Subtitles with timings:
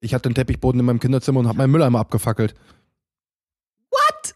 [0.00, 2.54] Ich hatte den Teppichboden in meinem Kinderzimmer und habe meinen Mülleimer abgefackelt.
[3.90, 4.34] What?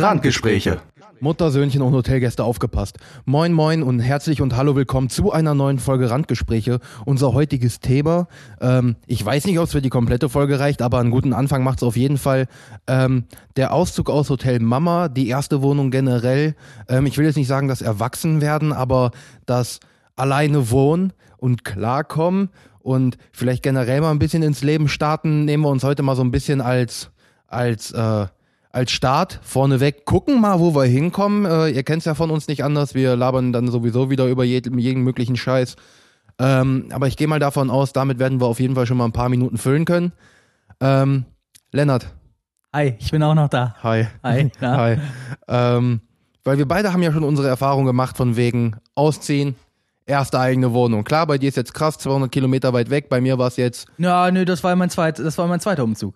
[0.00, 0.80] Randgespräche.
[1.20, 2.98] Mutter, Söhnchen und Hotelgäste aufgepasst.
[3.24, 6.78] Moin, moin und herzlich und hallo willkommen zu einer neuen Folge Randgespräche.
[7.04, 8.28] Unser heutiges Thema,
[8.60, 11.64] ähm, ich weiß nicht, ob es für die komplette Folge reicht, aber einen guten Anfang
[11.64, 12.46] macht es auf jeden Fall.
[12.86, 13.24] Ähm,
[13.56, 16.54] der Auszug aus Hotel Mama, die erste Wohnung generell.
[16.88, 19.10] Ähm, ich will jetzt nicht sagen, dass erwachsen werden, aber
[19.44, 19.80] das
[20.14, 25.70] alleine wohnen und klarkommen und vielleicht generell mal ein bisschen ins Leben starten, nehmen wir
[25.70, 27.10] uns heute mal so ein bisschen als,
[27.48, 28.26] als, äh,
[28.70, 30.04] als Start vorneweg.
[30.04, 31.44] Gucken mal, wo wir hinkommen.
[31.44, 32.94] Äh, ihr kennt es ja von uns nicht anders.
[32.94, 35.76] Wir labern dann sowieso wieder über jeden, jeden möglichen Scheiß.
[36.38, 39.04] Ähm, aber ich gehe mal davon aus, damit werden wir auf jeden Fall schon mal
[39.06, 40.12] ein paar Minuten füllen können.
[40.80, 41.24] Ähm,
[41.72, 42.14] Lennart.
[42.72, 43.74] Hi, ich bin auch noch da.
[43.82, 44.06] Hi.
[44.22, 44.50] Hi.
[44.60, 44.76] Na?
[44.76, 44.98] Hi.
[45.48, 46.00] Ähm,
[46.44, 49.56] weil wir beide haben ja schon unsere Erfahrung gemacht von wegen Ausziehen,
[50.06, 51.02] erste eigene Wohnung.
[51.04, 53.08] Klar, bei dir ist jetzt krass, 200 Kilometer weit weg.
[53.08, 55.82] Bei mir war es jetzt, Ja, nö, das war mein zweit, das war mein zweiter
[55.84, 56.14] Umzug.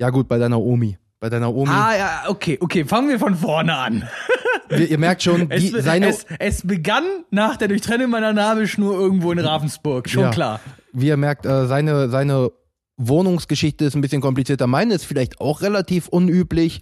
[0.00, 0.98] ja gut, bei deiner Omi.
[1.20, 1.70] Bei deiner Omi.
[1.70, 4.08] Ah, ja, okay, okay, fangen wir von vorne an.
[4.68, 8.94] Wir, ihr merkt schon, die, Es, seine, es, es begann nach der Durchtrennung meiner Nabelschnur
[8.98, 10.30] irgendwo in Ravensburg, schon Ja.
[10.30, 10.60] klar.
[10.92, 12.50] wie ihr merkt, äh, seine, seine
[12.98, 14.66] Wohnungsgeschichte ist ein bisschen komplizierter.
[14.66, 16.80] Meine ist vielleicht auch relativ unüblich.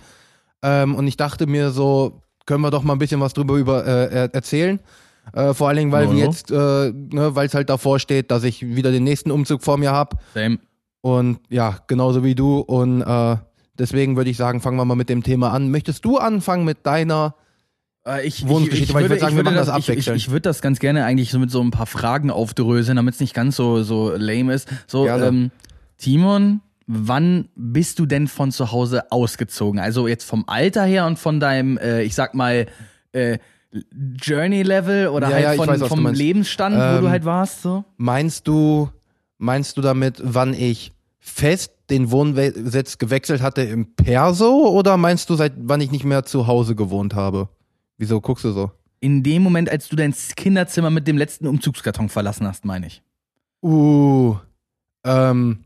[0.62, 3.86] Ähm, und ich dachte mir so, können wir doch mal ein bisschen was drüber über,
[3.86, 4.80] äh, er- erzählen.
[5.32, 6.24] Äh, vor allen Dingen, weil wir ja.
[6.26, 9.76] jetzt, äh, ne, weil es halt davor steht, dass ich wieder den nächsten Umzug vor
[9.78, 10.16] mir habe.
[10.34, 10.58] Same.
[11.00, 12.58] Und ja, genauso wie du.
[12.60, 13.36] Und äh,
[13.78, 15.70] deswegen würde ich sagen, fangen wir mal mit dem Thema an.
[15.70, 17.34] Möchtest du anfangen mit deiner?
[18.06, 20.16] Äh, Ich, Wohnungsgeschichte, weil ich würd sagen, wir würde machen das ich, ich, abwechselnd.
[20.18, 23.20] ich würde das ganz gerne eigentlich so mit so ein paar Fragen aufdröseln, damit es
[23.20, 24.68] nicht ganz so, so lame ist.
[24.86, 25.26] So, Gerne.
[25.26, 25.50] ähm,
[25.98, 29.80] Timon, wann bist du denn von zu Hause ausgezogen?
[29.80, 32.66] Also jetzt vom Alter her und von deinem, äh, ich sag mal,
[33.12, 33.38] äh,
[34.20, 36.06] Journey-Level oder Ja, halt ja, ich von, weiß, vom.
[36.06, 37.84] Lebensstand, wo Ähm, du halt warst, so?
[37.96, 38.88] Meinst du,
[39.38, 40.92] meinst du damit, wann ich
[41.26, 46.24] fest den Wohnsitz gewechselt hatte im Perso oder meinst du, seit wann ich nicht mehr
[46.24, 47.48] zu Hause gewohnt habe?
[47.96, 48.70] Wieso guckst du so?
[49.00, 53.02] In dem Moment, als du dein Kinderzimmer mit dem letzten Umzugskarton verlassen hast, meine ich.
[53.62, 54.36] Uh,
[55.04, 55.64] ähm,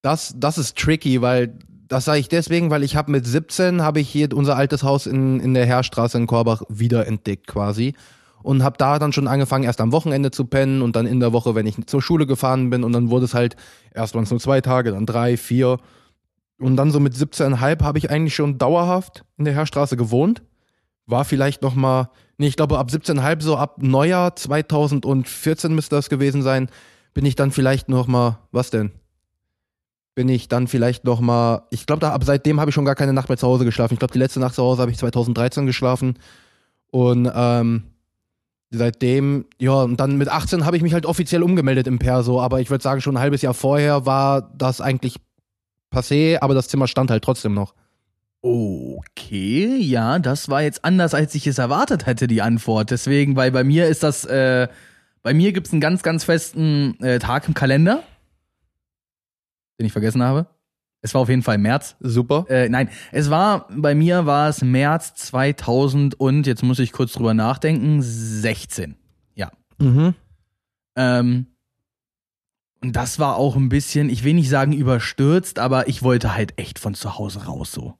[0.00, 4.00] das, das ist tricky, weil das sage ich deswegen, weil ich habe mit 17 habe
[4.00, 7.94] ich hier unser altes Haus in, in der Heerstraße in Korbach wiederentdeckt quasi
[8.42, 11.32] und habe da dann schon angefangen, erst am Wochenende zu pennen und dann in der
[11.32, 13.56] Woche, wenn ich zur Schule gefahren bin und dann wurde es halt,
[13.94, 15.78] erst es nur zwei Tage, dann drei, vier
[16.60, 20.42] und dann so mit 17,5 habe ich eigentlich schon dauerhaft in der Heerstraße gewohnt.
[21.06, 26.10] War vielleicht noch mal, nee, ich glaube ab 17,5 so ab Neujahr 2014 müsste das
[26.10, 26.68] gewesen sein,
[27.14, 28.92] bin ich dann vielleicht noch mal, was denn?
[30.14, 32.94] Bin ich dann vielleicht noch mal, ich glaube, da ab seitdem habe ich schon gar
[32.94, 33.94] keine Nacht mehr zu Hause geschlafen.
[33.94, 36.18] Ich glaube, die letzte Nacht zu Hause habe ich 2013 geschlafen
[36.90, 37.84] und ähm,
[38.70, 42.60] seitdem, ja, und dann mit 18 habe ich mich halt offiziell umgemeldet im Perso, aber
[42.60, 45.16] ich würde sagen, schon ein halbes Jahr vorher war das eigentlich
[45.92, 47.74] passé, aber das Zimmer stand halt trotzdem noch.
[48.42, 52.90] Okay, ja, das war jetzt anders, als ich es erwartet hätte, die Antwort.
[52.90, 54.68] Deswegen, weil bei mir ist das, äh,
[55.22, 58.02] bei mir gibt es einen ganz, ganz festen äh, Tag im Kalender,
[59.78, 60.46] den ich vergessen habe.
[61.02, 61.96] Es war auf jeden Fall März.
[62.00, 62.44] Super.
[62.48, 67.12] Äh, nein, es war, bei mir war es März 2000 und, jetzt muss ich kurz
[67.12, 68.96] drüber nachdenken, 16.
[69.34, 69.50] Ja.
[69.78, 70.14] Mhm.
[70.96, 71.46] Ähm,
[72.82, 76.58] und das war auch ein bisschen, ich will nicht sagen überstürzt, aber ich wollte halt
[76.58, 77.94] echt von zu Hause raus so.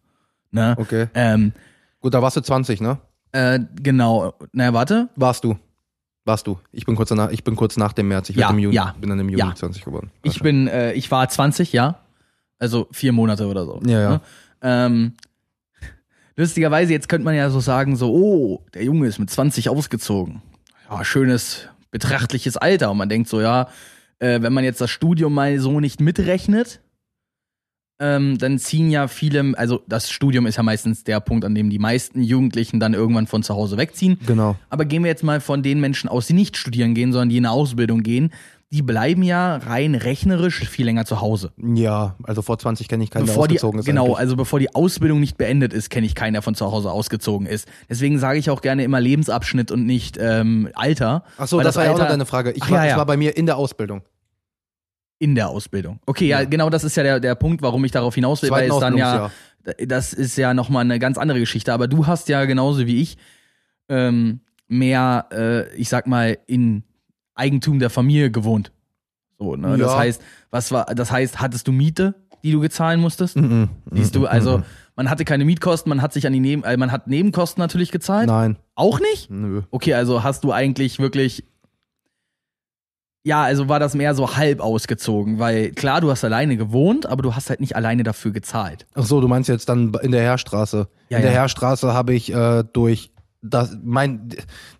[0.50, 0.74] Ne?
[0.78, 1.08] Okay.
[1.14, 1.52] Ähm,
[2.00, 2.98] Gut, da warst du 20, ne?
[3.32, 4.34] Äh, genau.
[4.52, 5.08] Na, warte.
[5.16, 5.56] Warst du.
[6.24, 6.58] Warst du.
[6.72, 8.28] Ich bin kurz danach, ich bin kurz nach dem März.
[8.30, 8.94] Ich Ja, im Juni, ja.
[9.00, 9.54] bin dann im Juni Ja.
[9.54, 10.10] 20 geworden.
[10.22, 12.00] Ich bin, äh, ich war 20, ja.
[12.60, 13.80] Also vier Monate oder so.
[13.84, 14.10] Ja, ja.
[14.10, 14.20] Ne?
[14.62, 15.12] Ähm,
[16.36, 20.42] lustigerweise, jetzt könnte man ja so sagen, so, oh, der Junge ist mit 20 ausgezogen.
[20.88, 22.90] Ja, schönes, betrachtliches Alter.
[22.90, 23.68] Und man denkt so, ja,
[24.18, 26.80] äh, wenn man jetzt das Studium mal so nicht mitrechnet,
[27.98, 31.68] ähm, dann ziehen ja viele, also das Studium ist ja meistens der Punkt, an dem
[31.68, 34.18] die meisten Jugendlichen dann irgendwann von zu Hause wegziehen.
[34.26, 34.56] Genau.
[34.70, 37.36] Aber gehen wir jetzt mal von den Menschen aus, die nicht studieren gehen, sondern die
[37.36, 38.32] in eine Ausbildung gehen,
[38.72, 41.52] die bleiben ja rein rechnerisch viel länger zu Hause.
[41.56, 43.86] Ja, also vor 20 kenne ich keinen, der Bevor die, ausgezogen ist.
[43.86, 44.18] genau, eigentlich.
[44.18, 47.48] also bevor die Ausbildung nicht beendet ist, kenne ich keinen, der von zu Hause ausgezogen
[47.48, 47.66] ist.
[47.88, 51.24] Deswegen sage ich auch gerne immer Lebensabschnitt und nicht ähm, Alter.
[51.36, 52.52] Ach so, weil das, war ja auch noch deine Frage.
[52.52, 52.96] Ich Ach, war, ja, ich ja.
[52.96, 54.02] war bei mir in der Ausbildung.
[55.18, 55.98] in der Ausbildung.
[56.06, 56.46] Okay, ja, Ja.
[56.46, 58.96] genau, das ist ja der, der Punkt, warum ich darauf hinaus will, weil es dann
[58.96, 59.32] ja,
[59.84, 61.72] das ist ja nochmal eine ganz andere Geschichte.
[61.72, 63.18] Aber du hast ja genauso wie ich
[63.88, 66.84] ähm, mehr, äh, ich sag mal, in
[67.40, 68.70] Eigentum der Familie gewohnt.
[69.38, 69.76] So, ne?
[69.78, 69.98] Das Ja.
[69.98, 72.14] heißt, was war, das heißt, hattest du Miete,
[72.44, 73.36] die du gezahlen musstest?
[73.36, 73.70] Mhm.
[73.90, 74.26] Siehst du, Mhm.
[74.26, 74.62] also
[74.96, 77.90] Man hatte keine Mietkosten, man hat sich an die Neben äh, man hat Nebenkosten natürlich
[77.90, 78.26] gezahlt.
[78.26, 78.56] Nein.
[78.74, 79.30] Auch nicht?
[79.30, 79.62] Nö.
[79.70, 81.44] Okay, also hast du eigentlich wirklich.
[83.22, 87.22] Ja, also war das mehr so halb ausgezogen, weil klar, du hast alleine gewohnt, aber
[87.22, 88.86] du hast halt nicht alleine dafür gezahlt.
[88.94, 90.88] Ach so, du meinst jetzt dann in der Heerstraße.
[91.10, 91.40] Ja, in der ja.
[91.40, 93.10] Heerstraße habe ich äh, durch
[93.42, 94.28] das mein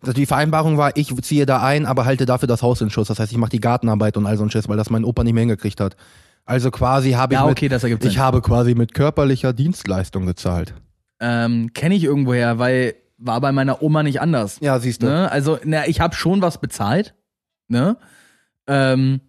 [0.02, 3.08] die Vereinbarung war, ich ziehe da ein, aber halte dafür das Haus in Schuss.
[3.08, 5.24] Das heißt, ich mache die Gartenarbeit und all so ein Schiss, weil das mein Opa
[5.24, 5.96] nicht mehr hingekriegt hat.
[6.44, 8.10] Also quasi habe ich Ja, mit, okay, das ergibt Sinn.
[8.10, 10.74] ich habe quasi mit körperlicher Dienstleistung gezahlt.
[11.20, 14.58] Ähm, Kenne ich irgendwoher, weil war bei meiner Oma nicht anders.
[14.60, 15.06] Ja, siehst du.
[15.06, 15.30] Ne?
[15.30, 17.14] Also, na, ich habe schon was bezahlt,
[17.68, 17.98] ne?
[18.66, 19.20] Ähm,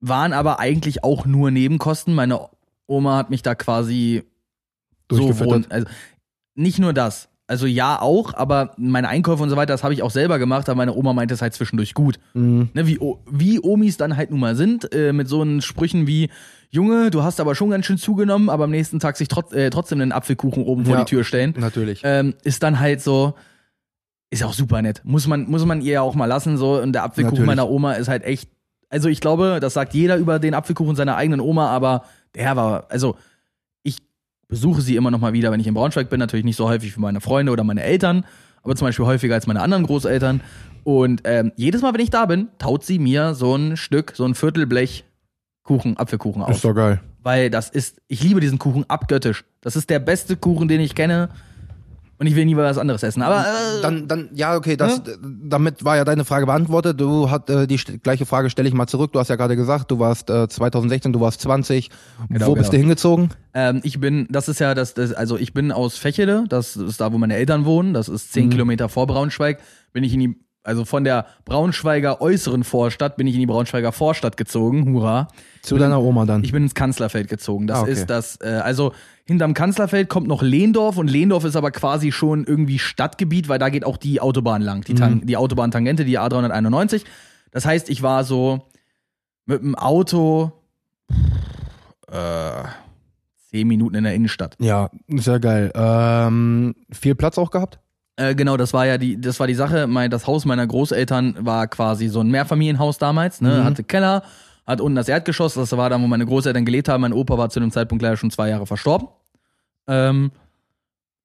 [0.00, 2.14] waren aber eigentlich auch nur Nebenkosten.
[2.14, 2.40] Meine
[2.86, 4.22] Oma hat mich da quasi
[5.10, 5.64] so Durchgefüttert.
[5.66, 5.86] wohn- also
[6.54, 7.28] nicht nur das.
[7.48, 10.68] Also ja auch, aber meine Einkäufe und so weiter, das habe ich auch selber gemacht,
[10.68, 12.18] aber meine Oma meinte es halt zwischendurch gut.
[12.34, 12.70] Mhm.
[12.74, 12.98] Ne, wie,
[13.30, 16.28] wie Omis dann halt nun mal sind, äh, mit so einen Sprüchen wie,
[16.70, 19.70] Junge, du hast aber schon ganz schön zugenommen, aber am nächsten Tag sich trotz, äh,
[19.70, 21.04] trotzdem einen Apfelkuchen oben vor Ja.
[21.04, 22.00] die Tür stellen Natürlich.
[22.04, 23.34] ähm, ist dann halt so,
[24.30, 25.02] ist auch super nett.
[25.04, 26.80] Muss man, muss man ihr ja auch mal lassen, so.
[26.80, 27.46] Und der Apfelkuchen Natürlich.
[27.46, 28.50] meiner Oma ist halt echt,
[28.88, 32.02] also ich glaube, das sagt jeder über den Apfelkuchen seiner eigenen Oma, aber
[32.34, 33.14] der war, also
[34.48, 36.96] besuche sie immer noch mal wieder, wenn ich in Braunschweig bin, natürlich nicht so häufig
[36.96, 38.24] wie meine Freunde oder meine Eltern,
[38.62, 40.40] aber zum Beispiel häufiger als meine anderen Großeltern.
[40.84, 44.24] Und ähm, jedes Mal, wenn ich da bin, taut sie mir so ein Stück, so
[44.24, 45.04] ein Viertelblech
[45.64, 46.50] Kuchen, Apfelkuchen auf.
[46.50, 47.00] ist doch geil.
[47.22, 49.44] Weil das ist, ich liebe diesen Kuchen abgöttisch.
[49.60, 51.30] Das ist der beste Kuchen, den ich kenne.
[52.18, 53.20] Und ich will nie was anderes essen.
[53.22, 56.98] Aber äh, Dann, dann, ja, okay, das, damit war ja deine Frage beantwortet.
[56.98, 59.12] Du hat äh, die gleiche Frage stelle ich mal zurück.
[59.12, 61.90] Du hast ja gerade gesagt, du warst äh, 2016, du warst 20.
[62.30, 62.72] Genau, Wo bist genau.
[62.72, 63.30] du hingezogen?
[63.52, 67.00] ähm, ich bin, das ist ja das, das, also ich bin aus Fechele, das ist
[67.00, 67.92] da, wo meine Eltern wohnen.
[67.92, 69.58] Das ist zehn Kilometer vor Braunschweig.
[69.92, 70.36] Bin ich in die,
[70.66, 74.92] also von der Braunschweiger äußeren Vorstadt bin ich in die Braunschweiger Vorstadt gezogen.
[74.92, 75.28] Hurra.
[75.62, 76.44] Zu deiner Oma dann.
[76.44, 77.66] Ich bin ins Kanzlerfeld gezogen.
[77.66, 77.92] Das Ah, okay.
[77.92, 78.92] ist das, äh, also
[79.24, 83.68] hinterm Kanzlerfeld kommt noch Lehndorf und Lehndorf ist aber quasi schon irgendwie Stadtgebiet, weil da
[83.68, 87.04] geht auch die Autobahn lang, die, Tan die Autobahntangente, die A391.
[87.50, 88.66] Das heißt, ich war so
[89.46, 90.52] mit dem Auto
[92.08, 92.62] äh,
[93.50, 94.56] zehn Minuten in der Innenstadt.
[94.60, 95.72] ja, ist ja geil.
[95.74, 97.80] Ähm, viel Platz auch gehabt?
[98.16, 99.86] Äh, genau, das war ja die, das war die Sache.
[99.86, 103.62] Mein, das Haus meiner Großeltern war quasi so ein Mehrfamilienhaus damals, ne?
[103.64, 104.22] Hatte Keller,
[104.66, 107.02] hat unten das Erdgeschoss, das war dann, wo meine Großeltern gelebt haben.
[107.02, 109.08] Mein Opa war zu dem Zeitpunkt leider schon zwei Jahre verstorben.
[109.86, 110.32] Ähm,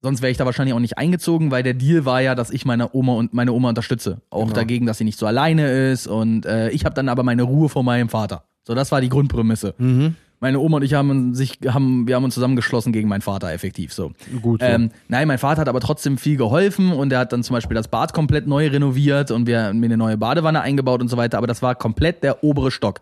[0.02, 2.64] sonst wäre ich da wahrscheinlich auch nicht eingezogen, weil der Deal war ja, dass ich
[2.66, 4.20] meine Oma und meine Oma unterstütze.
[4.30, 4.54] Auch Genau.
[4.54, 6.06] dagegen, dass sie nicht so alleine ist.
[6.06, 8.44] Und äh, ich habe dann aber meine Ruhe vor meinem Vater.
[8.64, 9.74] So, das war die Grundprämisse.
[9.78, 10.14] Mhm.
[10.42, 13.92] Meine Oma und ich haben sich, haben, wir haben uns zusammengeschlossen gegen meinen Vater, effektiv
[13.92, 14.10] so.
[14.42, 14.60] Gut.
[14.60, 14.66] So.
[14.66, 17.76] Ähm, nein, mein Vater hat aber trotzdem viel geholfen und er hat dann zum Beispiel
[17.76, 21.16] das Bad komplett neu renoviert und wir haben mir eine neue Badewanne eingebaut und so
[21.16, 22.98] weiter, aber das war komplett der obere Stock.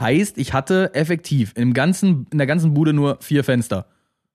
[0.00, 3.84] Heißt, ich hatte effektiv im ganzen, in der ganzen Bude nur vier Fenster.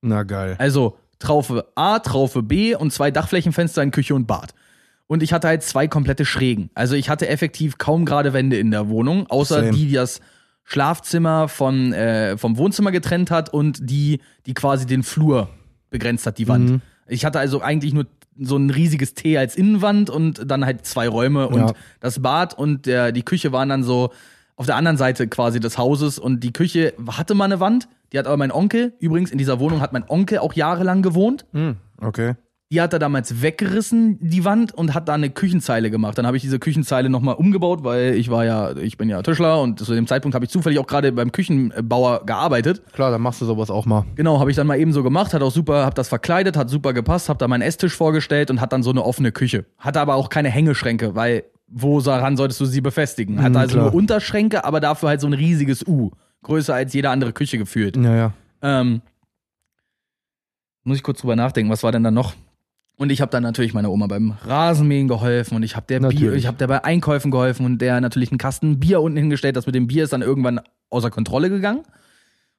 [0.03, 0.56] Na geil.
[0.59, 4.53] Also Traufe A, Traufe B und zwei Dachflächenfenster in Küche und Bad.
[5.07, 6.69] Und ich hatte halt zwei komplette Schrägen.
[6.75, 9.71] Also ich hatte effektiv kaum gerade Wände in der Wohnung, außer Same.
[9.71, 10.21] die, die das
[10.63, 15.50] Schlafzimmer von, äh, vom Wohnzimmer getrennt hat und die, die quasi den Flur
[15.89, 16.69] begrenzt hat, die Wand.
[16.69, 16.81] Mhm.
[17.07, 18.06] Ich hatte also eigentlich nur
[18.39, 21.74] so ein riesiges T als Innenwand und dann halt zwei Räume und Ja.
[22.00, 24.12] das Bad und der, die Küche waren dann so
[24.56, 28.18] auf der anderen Seite quasi des Hauses und die Küche hatte mal eine Wand, die
[28.18, 31.45] hat aber mein Onkel, übrigens in dieser Wohnung hat mein Onkel auch jahrelang gewohnt.
[31.54, 32.33] Hm, okay.
[32.73, 36.17] Die hat er damals weggerissen, die Wand, und hat da eine Küchenzeile gemacht.
[36.17, 39.61] Dann habe ich diese Küchenzeile nochmal umgebaut, weil ich war ja, ich bin ja Tischler
[39.61, 42.81] und zu dem Zeitpunkt habe ich zufällig auch gerade beim Küchenbauer gearbeitet.
[42.94, 44.06] Klar, dann machst du sowas auch mal.
[44.15, 46.68] Genau, habe ich dann mal eben so gemacht, hat auch super, hab das verkleidet, hat
[46.71, 49.65] super gepasst, hab da meinen Esstisch vorgestellt und hat dann so eine offene Küche.
[49.77, 53.37] Hatte aber auch keine Hängeschränke, weil wo daran solltest du sie befestigen?
[53.37, 53.85] Hatte Mhm, also klar.
[53.85, 56.09] nur Unterschränke, aber dafür halt so ein riesiges U.
[56.42, 57.97] Größer als jede andere Küche gefühlt.
[57.97, 58.33] Ja, ja.
[58.63, 59.03] Ähm,
[60.83, 62.33] muss ich kurz drüber nachdenken, was war denn da noch?
[62.95, 66.33] Und ich habe dann natürlich meiner Oma beim Rasenmähen geholfen und ich habe der Bier,
[66.33, 69.56] ich habe der bei Einkäufen geholfen und der natürlich einen Kasten Bier unten hingestellt.
[69.56, 71.81] Das mit dem Bier ist dann irgendwann außer Kontrolle gegangen.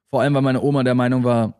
[0.09, 1.53] Vor allem, weil meine Oma der Meinung war,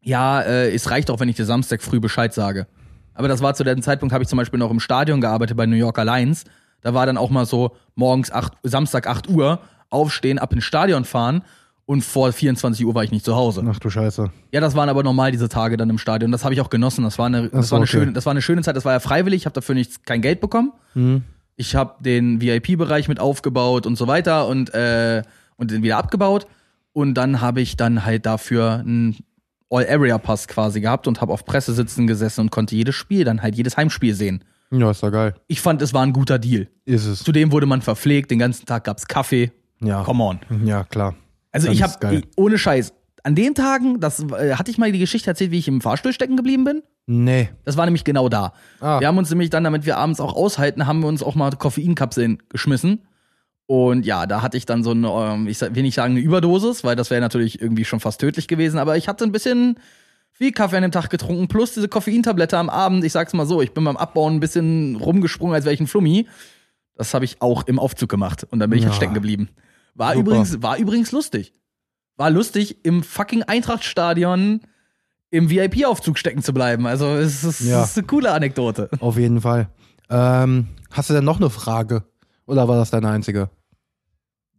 [0.00, 2.66] ja, äh, es reicht auch, wenn ich dir Samstag früh Bescheid sage.
[3.12, 5.66] Aber das war zu dem Zeitpunkt, habe ich zum Beispiel noch im Stadion gearbeitet bei
[5.66, 6.44] New Yorker Lions.
[6.80, 11.04] Da war dann auch mal so morgens 8, Samstag 8 Uhr, aufstehen, ab ins Stadion
[11.04, 11.42] fahren
[11.86, 13.62] und vor 24 Uhr war ich nicht zu Hause.
[13.68, 14.30] Ach du Scheiße.
[14.52, 16.32] Ja, das waren aber normal diese Tage dann im Stadion.
[16.32, 17.04] Das habe ich auch genossen.
[17.04, 17.92] Das war eine, das so, war eine okay.
[17.92, 18.76] schöne, das war eine schöne Zeit.
[18.76, 19.42] Das war ja freiwillig.
[19.42, 20.72] Ich habe dafür nichts, kein Geld bekommen.
[20.94, 21.24] Hm.
[21.56, 25.22] Ich habe den VIP-Bereich mit aufgebaut und so weiter und äh,
[25.56, 26.46] und den wieder abgebaut.
[26.92, 29.16] Und dann habe ich dann halt dafür einen
[29.70, 33.76] All-Area-Pass quasi gehabt und habe auf Pressesitzen gesessen und konnte jedes Spiel dann halt jedes
[33.76, 34.44] Heimspiel sehen.
[34.70, 35.34] Ja, ist doch geil.
[35.46, 36.68] Ich fand, es war ein guter Deal.
[36.84, 37.22] Ist es.
[37.22, 38.30] Zudem wurde man verpflegt.
[38.30, 39.52] Den ganzen Tag gab's Kaffee.
[39.80, 40.02] Ja.
[40.02, 40.40] Come on.
[40.64, 41.14] Ja, klar.
[41.54, 42.92] Also ich habe ohne Scheiß
[43.22, 46.12] an den Tagen, das äh, hatte ich mal die Geschichte erzählt, wie ich im Fahrstuhl
[46.12, 46.82] stecken geblieben bin.
[47.06, 47.48] Nee.
[47.64, 48.52] Das war nämlich genau da.
[48.80, 49.00] Ah.
[49.00, 51.50] Wir haben uns nämlich dann, damit wir abends auch aushalten, haben wir uns auch mal
[51.52, 53.02] Koffeinkapseln geschmissen.
[53.66, 56.84] Und ja, da hatte ich dann so eine, ähm, ich will nicht sagen eine Überdosis,
[56.84, 59.78] weil das wäre natürlich irgendwie schon fast tödlich gewesen, aber ich hatte ein bisschen
[60.32, 63.04] viel Kaffee an dem Tag getrunken, plus diese Koffeintablette am Abend.
[63.04, 65.86] Ich sag's mal so, ich bin beim Abbauen ein bisschen rumgesprungen, als wäre ich ein
[65.86, 66.26] Flummi.
[66.96, 68.90] Das habe ich auch im Aufzug gemacht und dann bin ich Ja.
[68.90, 69.48] halt stecken geblieben.
[69.94, 70.20] War Super.
[70.20, 71.52] übrigens, war übrigens lustig.
[72.16, 74.60] War lustig, im fucking Eintrachtstadion
[75.30, 76.86] im VIP-Aufzug stecken zu bleiben.
[76.86, 77.82] Also es ist, Ja.
[77.82, 78.88] es ist eine coole Anekdote.
[79.00, 79.68] Auf jeden Fall.
[80.10, 82.04] Ähm, hast du denn noch eine Frage?
[82.46, 83.50] Oder war das deine einzige?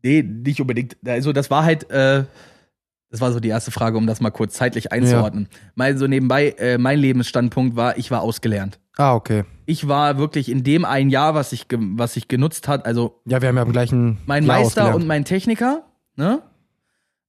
[0.03, 0.97] Nee, nicht unbedingt.
[1.05, 2.25] Also das war halt, äh,
[3.09, 5.47] das war so die erste Frage, um das mal kurz zeitlich einzuordnen.
[5.75, 8.79] Mal so nebenbei, äh, mein Lebensstandpunkt war, ich war ausgelernt.
[8.97, 9.43] Ah, okay.
[9.65, 13.41] Ich war wirklich in dem ein Jahr, was ich, was ich genutzt hat, also Ja,
[13.41, 14.17] wir haben ja im gleichen.
[14.25, 14.95] mein Jahr Meister ausgelernt.
[14.95, 15.83] und mein Techniker,
[16.15, 16.41] ne?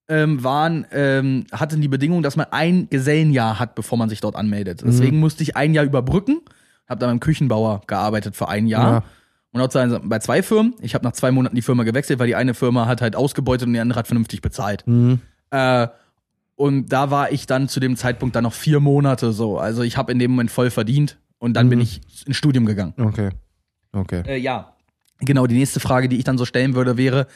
[0.08, 4.36] Ähm, waren, ähm, hatten die Bedingung, dass man ein Gesellenjahr hat, bevor man sich dort
[4.36, 4.82] anmeldet.
[4.82, 4.86] Mhm.
[4.86, 6.40] Deswegen musste ich ein Jahr überbrücken,
[6.88, 8.92] habe dann beim Küchenbauer gearbeitet für ein Jahr.
[8.92, 9.02] Ja.
[9.50, 10.74] Und auch bei zwei Firmen.
[10.80, 13.66] Ich habe nach zwei Monaten die Firma gewechselt, weil die eine Firma hat halt ausgebeutet
[13.66, 14.86] und die andere hat vernünftig bezahlt.
[14.86, 15.20] Mhm.
[15.50, 15.88] Äh,
[16.54, 19.58] und da war ich dann zu dem Zeitpunkt dann noch vier Monate so.
[19.58, 21.82] Also ich habe in dem Moment voll verdient und dann bin Mhm.
[21.84, 22.94] ich ins Studium gegangen.
[22.98, 23.30] Okay.
[23.92, 24.22] Okay.
[24.26, 24.74] Äh, ja.
[25.20, 27.26] Genau, die nächste Frage, die ich dann so stellen würde, wäre,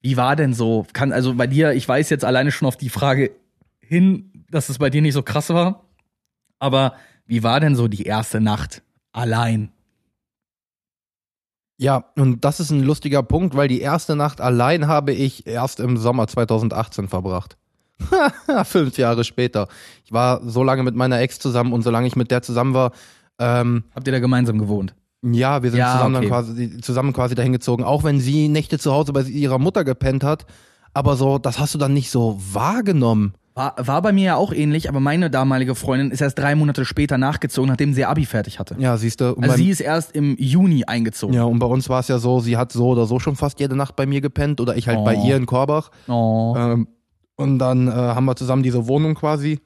[0.00, 0.86] wie war denn so?
[0.92, 3.32] Kann, also bei dir, ich weiß jetzt alleine schon auf die Frage
[3.80, 5.84] hin, dass es bei dir nicht so krass war.
[6.58, 6.94] Aber
[7.26, 9.70] wie war denn so die erste Nacht allein?
[11.80, 15.78] Ja, und das ist ein lustiger Punkt, weil die erste Nacht allein habe ich erst
[15.80, 17.57] im Sommer 2018 verbracht.
[18.64, 19.68] Fünf Jahre später.
[20.04, 22.92] Ich war so lange mit meiner Ex zusammen und solange ich mit der zusammen war,
[23.38, 24.94] ähm, Habt ihr da gemeinsam gewohnt?
[25.22, 26.28] ja, wir sind Ja, zusammen, okay.
[26.28, 30.22] quasi, zusammen quasi dahin gezogen, auch wenn sie Nächte zu Hause bei ihrer Mutter gepennt
[30.24, 30.46] hat.
[30.94, 33.34] Aber so, das hast du dann nicht so wahrgenommen.
[33.54, 36.84] War, war bei mir ja auch ähnlich, aber meine damalige Freundin ist erst drei Monate
[36.84, 38.76] später nachgezogen, nachdem sie ihr Abi fertig hatte.
[38.78, 39.36] Ja, siehst du.
[39.40, 41.34] Also sie ist erst im Juni eingezogen.
[41.34, 43.58] ja, und bei uns war es ja so, sie hat so oder so schon fast
[43.58, 45.04] jede Nacht bei mir gepennt oder ich halt Oh.
[45.04, 45.90] bei ihr in Korbach.
[46.06, 46.54] Oh.
[46.56, 46.86] Ähm,
[47.38, 49.60] und dann äh, haben wir zusammen diese Wohnung quasi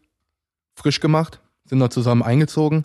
[0.75, 2.85] frisch gemacht, sind da zusammen eingezogen.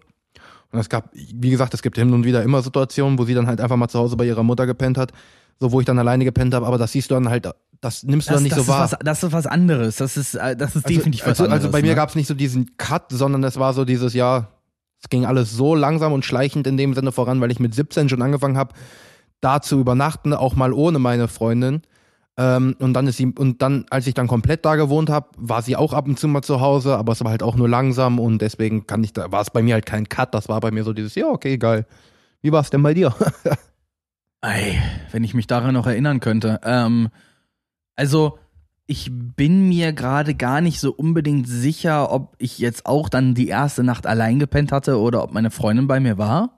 [0.72, 3.48] Und es gab, wie gesagt, es gibt hin und wieder immer Situationen, wo sie dann
[3.48, 5.12] halt einfach mal zu Hause bei ihrer Mutter gepennt hat,
[5.60, 7.50] so wo ich dann alleine gepennt habe, aber das siehst du dann halt,
[7.82, 8.92] das nimmst du Das, dann nicht das, so wahr.
[8.92, 9.98] was, das ist was anderes.
[9.98, 11.64] Das ist, äh, das ist Also- definitiv was also, anderes.
[11.66, 11.96] Also bei mir ne?
[11.96, 14.48] gab es nicht so diesen Cut, sondern es war so dieses, ja,
[15.02, 18.10] es ging alles so langsam und schleichend in dem Sinne voran, weil ich mit 17
[18.10, 18.74] schon angefangen habe,
[19.42, 21.82] da zu übernachten, auch mal ohne meine Freundin.
[22.40, 25.64] Ähm, und dann ist sie, und dann, als ich dann komplett da gewohnt habe, war
[25.64, 28.20] sie auch ab und zu mal zu Hause, aber es war halt auch nur langsam
[28.20, 30.70] und deswegen kann ich da, war es bei mir halt kein Cut, das war bei
[30.70, 31.88] mir so dieses, ja, okay, geil.
[32.44, 33.16] Wie war es denn bei dir?
[34.42, 34.80] Ey,
[35.12, 36.60] wenn ich mich daran noch erinnern könnte.
[36.64, 37.10] Ähm,
[37.96, 38.38] also,
[38.86, 43.48] ich bin mir gerade gar nicht so unbedingt sicher, ob ich jetzt auch dann die
[43.48, 46.57] erste Nacht allein gepennt hatte oder ob meine Freundin bei mir war.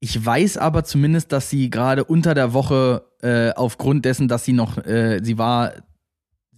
[0.00, 4.52] Ich weiß aber zumindest, dass sie gerade unter der Woche äh, aufgrund dessen, dass sie
[4.52, 5.72] noch, äh, sie war,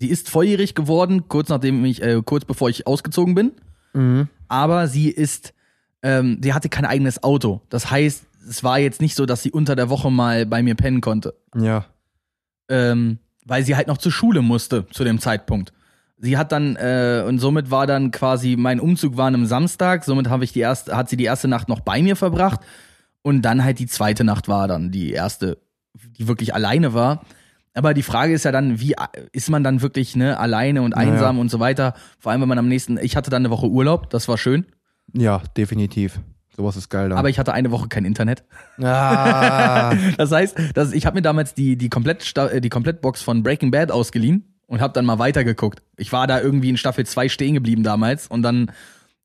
[0.01, 3.53] sie ist volljährig geworden, kurz nachdem ich, äh, kurz bevor ich ausgezogen bin.
[3.95, 4.29] mhm.
[4.49, 5.55] aber sie ist,
[6.03, 7.61] ähm, sie hatte kein eigenes Auto.
[7.69, 10.75] Das heißt, es war jetzt nicht so, dass sie unter der Woche mal bei mir
[10.75, 11.87] pennen konnte, Ja.
[12.69, 15.73] ähm, weil sie halt noch zur Schule musste zu dem Zeitpunkt.
[16.21, 20.05] Sie hat dann äh, und somit war dann quasi mein Umzug war an einem Samstag.
[20.05, 22.61] Somit habe ich die erste, hat sie die erste Nacht noch bei mir verbracht
[23.23, 25.59] und dann halt die zweite Nacht war dann die erste,
[26.19, 27.25] die wirklich alleine war.
[27.75, 28.95] Aber die Frage ist ja dann, wie
[29.33, 31.13] ist man dann wirklich ne alleine und Naja.
[31.13, 31.95] einsam und so weiter?
[32.19, 34.67] Vor allem, wenn man am nächsten, ich hatte dann eine Woche Urlaub, das war schön.
[35.13, 36.21] Ja, definitiv.
[36.57, 37.19] Sowas ist geil dann.
[37.19, 38.43] Aber ich hatte eine Woche kein Internet.
[38.83, 43.43] ah, Das heißt, dass ich habe mir damals die, die, Komplett, äh, die Komplettbox von
[43.45, 45.83] Breaking Bad ausgeliehen und habe dann mal weitergeguckt.
[45.97, 48.73] Ich war da irgendwie in Staffel 2 stehen geblieben damals und dann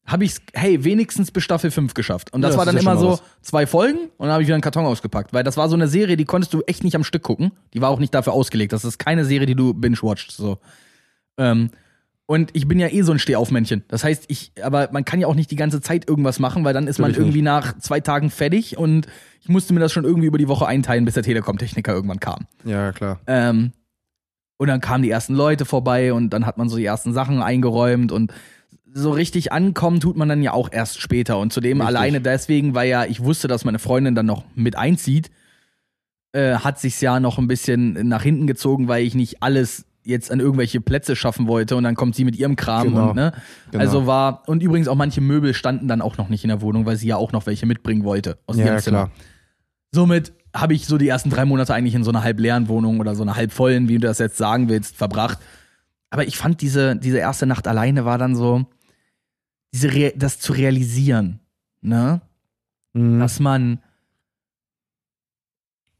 [0.05, 2.33] habe ich hey, wenigstens bis Staffel 5 geschafft.
[2.33, 4.31] Und das Ja, war das dann ist ja immer so mal zwei Folgen und dann
[4.31, 5.33] habe ich wieder einen Karton ausgepackt.
[5.33, 7.51] Weil das war so eine Serie, die konntest du echt nicht am Stück gucken.
[7.73, 8.73] Die war auch nicht dafür ausgelegt.
[8.73, 10.31] Das ist keine Serie, die du binge-watchst.
[10.31, 10.57] So.
[11.37, 11.69] Ähm,
[12.25, 13.83] und ich bin ja eh so ein Stehaufmännchen.
[13.87, 16.73] Das heißt, ich, aber man kann ja auch nicht die ganze Zeit irgendwas machen, weil
[16.73, 19.07] dann ist man Natürlich irgendwie nach zwei Tagen fertig und
[19.41, 22.47] ich musste mir das schon irgendwie über die Woche einteilen, bis der Telekom-Techniker irgendwann kam.
[22.65, 23.19] ja, klar.
[23.27, 23.71] Ähm,
[24.57, 27.41] und dann kamen die ersten Leute vorbei und dann hat man so die ersten Sachen
[27.41, 28.31] eingeräumt und
[28.95, 31.37] so richtig ankommen tut man dann ja auch erst später.
[31.39, 31.97] Und zudem Richtig.
[31.97, 35.31] alleine deswegen, weil ja ich wusste, dass meine Freundin dann noch mit einzieht,
[36.33, 40.31] äh, hat sich's ja noch ein bisschen nach hinten gezogen, weil ich nicht alles jetzt
[40.31, 43.09] an irgendwelche Plätze schaffen wollte und dann kommt sie mit ihrem Kram Genau.
[43.11, 43.31] und ne.
[43.71, 43.81] Genau.
[43.83, 46.85] Also war, und übrigens auch manche Möbel standen dann auch noch nicht in der Wohnung,
[46.85, 48.97] weil sie ja auch noch welche mitbringen wollte aus Ja, ihrem Zimmer.
[49.05, 49.11] klar.
[49.93, 52.99] Somit habe ich so die ersten drei Monate eigentlich in so einer halb leeren Wohnung
[52.99, 55.39] oder so einer halb vollen, wie du das jetzt sagen willst, verbracht.
[56.09, 58.65] aber ich fand diese, diese erste Nacht alleine war dann so,
[59.73, 61.39] diese das zu realisieren,
[61.81, 62.21] ne?
[62.93, 63.19] Mhm.
[63.19, 63.79] Dass man,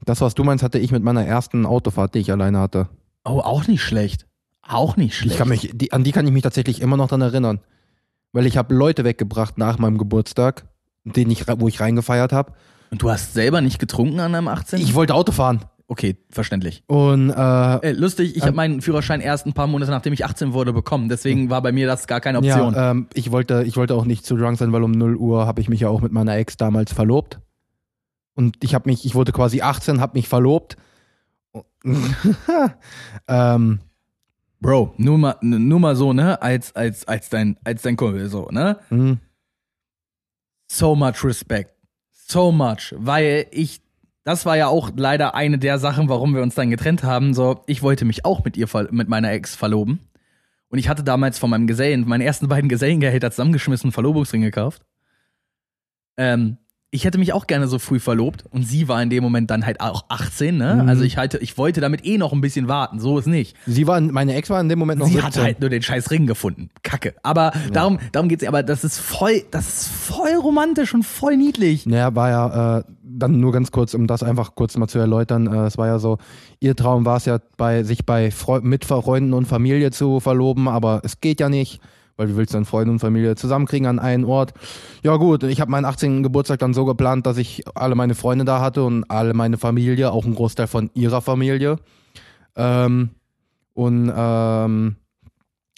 [0.05, 2.87] Das, was du meinst, hatte ich mit meiner ersten Autofahrt, die ich alleine hatte.
[3.25, 4.27] oh, auch nicht schlecht.
[4.61, 5.33] Auch nicht schlecht.
[5.33, 7.59] Ich kann mich, die, an die kann ich mich tatsächlich immer noch dran erinnern.
[8.31, 10.65] Weil ich habe Leute weggebracht nach meinem Geburtstag,
[11.03, 12.53] den ich, wo ich reingefeiert habe.
[12.91, 14.79] Und du hast selber nicht getrunken an deinem 18?
[14.79, 15.65] Ich wollte Auto fahren.
[15.87, 16.83] Okay, verständlich.
[16.87, 20.25] Und äh, Äh, lustig, ich Ähm, habe meinen Führerschein erst ein paar Monate nachdem ich
[20.25, 21.09] 18 wurde bekommen.
[21.09, 22.73] Deswegen war bei mir das gar keine Option.
[22.73, 25.45] ja, ähm, ich wollte, ich wollte auch nicht zu drunk sein, weil um 0 Uhr
[25.45, 27.39] habe ich mich ja auch mit meiner Ex damals verlobt.
[28.35, 30.75] Und ich habe mich, ich wurde quasi 18, habe mich verlobt.
[33.27, 33.79] ähm,
[34.59, 36.41] Bro, nur mal, nur mal so, ne?
[36.41, 38.79] Als, als, als dein, als dein Kumpel, so, ne?
[38.89, 39.19] hm,
[40.71, 41.73] So much respect.
[42.11, 42.95] So much.
[42.97, 43.81] Weil ich,
[44.23, 47.33] das war ja auch leider eine der Sachen, warum wir uns dann getrennt haben.
[47.33, 49.99] So, ich wollte mich auch mit ihr, mit meiner Ex verloben.
[50.69, 54.81] Und ich hatte damals von meinem Gesellen, meine ersten beiden Gesellengehälter zusammengeschmissen, Verlobungsring gekauft.
[56.17, 56.57] Ähm,
[56.93, 59.65] ich hätte mich auch gerne so früh verlobt und sie war in dem Moment dann
[59.65, 60.75] halt auch 18, ne?
[60.75, 60.87] Mhm.
[60.87, 63.57] Also ich halte, ich wollte damit eh noch ein bisschen warten, so ist nicht.
[63.65, 65.25] sie war, meine Ex war in dem Moment noch Sie 17.
[65.25, 66.69] hat halt nur den scheiß Ring gefunden.
[66.83, 67.15] Kacke.
[67.23, 71.87] Aber darum, darum geht's aber das ist voll, das ist voll romantisch und voll niedlich.
[71.87, 72.83] Naja, war ja äh,
[73.19, 75.47] dann nur ganz kurz, um das einfach kurz mal zu erläutern.
[75.47, 76.17] Äh, es war ja so,
[76.59, 80.67] ihr Traum war es ja, bei, sich bei Freu mit Freunden und Familie zu verloben,
[80.67, 81.81] aber es geht ja nicht,
[82.17, 84.53] weil wie willst du dann Freunde und Familie zusammenkriegen an einen Ort?
[85.03, 86.23] Ja gut, ich habe meinen 18.
[86.23, 90.11] Geburtstag dann so geplant, dass ich alle meine Freunde da hatte und alle meine Familie,
[90.11, 91.77] auch ein Großteil von ihrer Familie.
[92.55, 93.09] Ähm,
[93.73, 94.95] und ähm,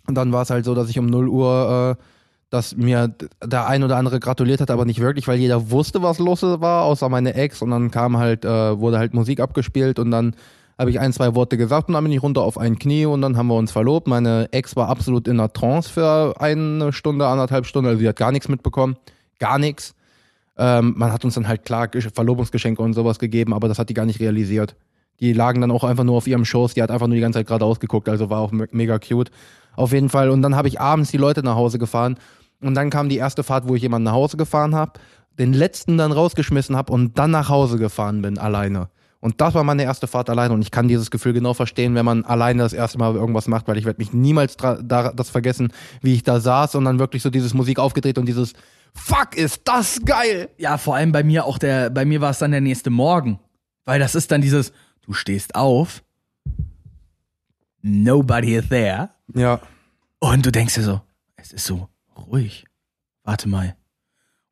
[0.07, 2.03] dann war es halt so, dass ich um 0 Uhr, äh,
[2.49, 6.19] dass mir der ein oder andere gratuliert hat, aber nicht wirklich, weil jeder wusste, was
[6.19, 7.61] los war, außer meine Ex.
[7.61, 10.35] Und dann kam halt, äh, wurde halt Musik abgespielt und dann
[10.77, 13.21] habe ich ein, zwei Worte gesagt und dann bin ich runter auf ein Knie und
[13.21, 14.07] dann haben wir uns verlobt.
[14.07, 18.17] Meine Ex war absolut in einer Trance für eine Stunde, anderthalb Stunden, also sie hat
[18.17, 18.97] gar nichts mitbekommen.
[19.39, 19.95] Gar nichts.
[20.57, 23.89] Ähm, man hat uns dann halt klar Gesch- Verlobungsgeschenke und sowas gegeben, aber das hat
[23.89, 24.75] die gar nicht realisiert.
[25.21, 27.39] Die lagen dann auch einfach nur auf ihrem Schoß, die hat einfach nur die ganze
[27.39, 29.31] Zeit geradeaus geguckt, also war auch me mega cute.
[29.75, 30.29] Auf jeden Fall.
[30.29, 32.17] Und dann habe ich abends die Leute nach Hause gefahren
[32.61, 34.93] und dann kam die erste Fahrt, wo ich jemanden nach Hause gefahren habe,
[35.37, 38.89] den letzten dann rausgeschmissen habe und dann nach Hause gefahren bin, alleine.
[39.19, 42.05] Und das war meine erste Fahrt alleine und ich kann dieses Gefühl genau verstehen, wenn
[42.05, 46.13] man alleine das erste Mal irgendwas macht, weil ich werde mich niemals das vergessen, wie
[46.13, 48.53] ich da saß und dann wirklich so dieses Musik aufgedreht und dieses
[48.93, 50.49] Fuck, ist das geil!
[50.57, 53.39] Ja, vor allem bei mir auch der, bei mir war es dann der nächste Morgen.
[53.83, 54.71] Weil das ist dann dieses,
[55.05, 56.03] du stehst auf,
[57.85, 59.09] nobody is there.
[59.33, 59.61] Ja.
[60.19, 61.01] Und du denkst dir so,
[61.35, 62.65] es ist so ruhig.
[63.23, 63.75] Warte mal.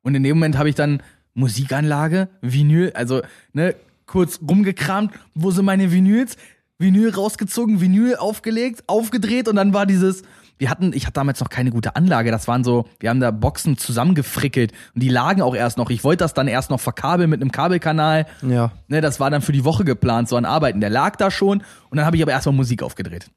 [0.02, 1.02] Und in dem Moment habe ich dann
[1.34, 3.74] Musikanlage, Vinyl, also ne,
[4.06, 6.36] kurz rumgekramt, wo sind meine Vinyls?
[6.78, 10.22] Vinyl rausgezogen, Vinyl aufgelegt, aufgedreht und dann war dieses,
[10.58, 13.30] wir hatten, ich hatte damals noch keine gute Anlage, das waren so, wir haben da
[13.30, 15.90] Boxen zusammengefrickelt und die lagen auch erst noch.
[15.90, 18.26] Ich wollte das dann erst noch verkabeln mit einem Kabelkanal.
[18.42, 18.72] Ja.
[18.88, 20.80] Ne, das war dann für die Woche geplant, so an Arbeiten.
[20.80, 23.30] Der lag da schon und dann habe ich aber erstmal Musik aufgedreht.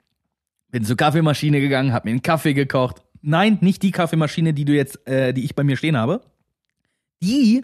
[0.69, 3.01] Bin zur Kaffeemaschine gegangen, habe mir einen Kaffee gekocht.
[3.21, 6.21] Nein, nicht die Kaffeemaschine, die du jetzt, äh, die ich bei mir stehen habe.
[7.21, 7.63] Die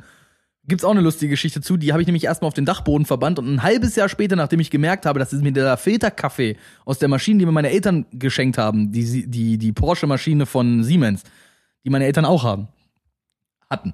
[0.68, 1.78] gibt's auch eine lustige Geschichte zu.
[1.78, 4.60] Die habe ich nämlich erstmal auf den Dachboden verbannt und ein halbes Jahr später, nachdem
[4.60, 8.06] ich gemerkt habe, dass es mir der Filterkaffee aus der Maschine, die mir meine Eltern
[8.12, 11.24] geschenkt haben, die, die, die Porsche-Maschine von Siemens,
[11.84, 12.70] die meine Eltern auch haben,
[13.70, 13.94] hatten,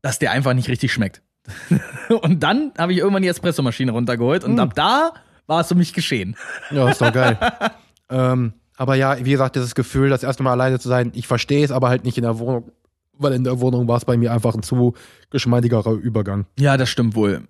[0.00, 1.22] dass der einfach nicht richtig schmeckt.
[2.22, 5.12] und dann habe ich irgendwann die Espressomaschine runtergeholt und ab da
[5.46, 6.36] war es um mich geschehen.
[6.70, 7.36] Ja, ist doch geil.
[8.10, 11.64] ähm, aber ja, wie gesagt, dieses Gefühl, das erste Mal alleine zu sein, ich verstehe
[11.64, 12.70] es, aber halt nicht in der Wohnung.
[13.22, 14.94] Weil in der Wohnung war es bei mir einfach ein zu
[15.30, 16.46] geschmeidigerer Übergang.
[16.58, 17.42] Ja, das stimmt wohl.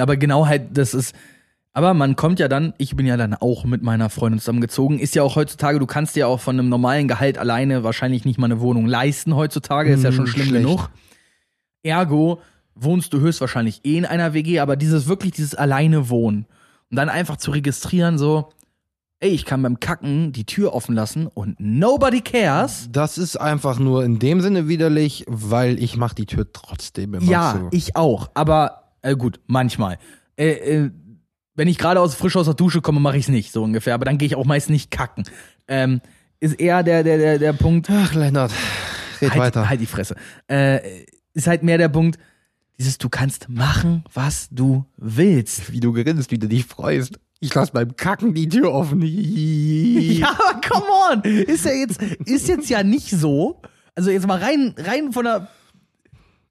[0.00, 1.14] Aber genau halt, das ist.
[1.76, 5.00] Aber man kommt ja dann, ich bin ja dann auch mit meiner Freundin zusammengezogen.
[5.00, 8.38] Ist ja auch heutzutage, du kannst dir auch von einem normalen Gehalt alleine wahrscheinlich nicht
[8.38, 9.92] mal eine Wohnung leisten heutzutage.
[9.92, 10.64] Ist ja schon Mm, schlimm schlecht.
[10.66, 10.90] genug.
[11.82, 12.40] Ergo
[12.76, 16.46] wohnst du höchstwahrscheinlich eh in einer WG, aber dieses wirklich, dieses alleine wohnen.
[16.90, 18.50] Und dann einfach zu registrieren, so,
[19.24, 22.88] ey, ich kann beim Kacken die Tür offen lassen und nobody cares.
[22.92, 27.30] Das ist einfach nur in dem Sinne widerlich, weil ich mache die Tür trotzdem immer
[27.30, 27.68] Ja, zu.
[27.76, 28.30] ich auch.
[28.34, 29.98] Aber äh, gut, manchmal.
[30.36, 30.90] Äh, äh,
[31.54, 33.94] wenn ich gerade aus frisch aus der Dusche komme, mache ich es nicht so ungefähr.
[33.94, 35.24] Aber dann gehe ich auch meist nicht kacken.
[35.68, 36.00] Ähm,
[36.40, 37.88] ist eher der der der der Punkt.
[37.90, 38.52] Ach, Lennart,
[39.22, 39.68] red Halt, weiter.
[39.70, 40.16] halt die Fresse.
[40.48, 40.80] Äh,
[41.32, 42.18] ist halt mehr der Punkt.
[42.78, 45.72] Dieses, du kannst machen, was du willst.
[45.72, 47.20] Wie du grinst, wie du dich freust.
[47.44, 49.02] Ich lass beim Kacken die Tür offen.
[49.02, 51.22] Ja, aber come on!
[51.22, 53.60] Ist ja jetzt, ist jetzt ja nicht so.
[53.94, 55.48] Also jetzt mal rein, rein von der.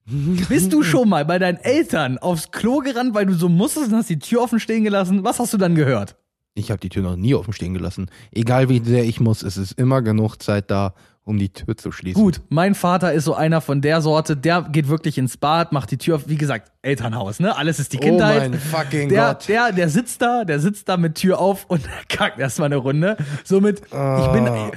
[0.06, 3.95] Bist du schon mal bei deinen Eltern aufs Klo gerannt, weil du so musstest und
[3.95, 5.23] hast die Tür offen stehen gelassen?
[5.23, 6.15] Was hast du dann gehört?
[6.53, 8.12] Ich habe die Tür noch nie offen stehen gelassen.
[8.32, 10.93] Egal wie sehr ich muss, es ist immer genug Zeit da,
[11.25, 12.21] um die Tür zu schließen.
[12.21, 15.91] Gut, mein Vater ist so einer von der Sorte, der geht wirklich ins Bad, macht
[15.91, 17.55] die Tür auf, wie gesagt, Elternhaus, ne?
[17.55, 18.47] Alles ist die Kindheit.
[18.47, 19.47] Oh mein fucking der, Gott.
[19.47, 23.15] Der, der sitzt da, der sitzt da mit Tür auf und kackt erstmal eine Runde.
[23.43, 24.71] Somit, ich bin, Ah.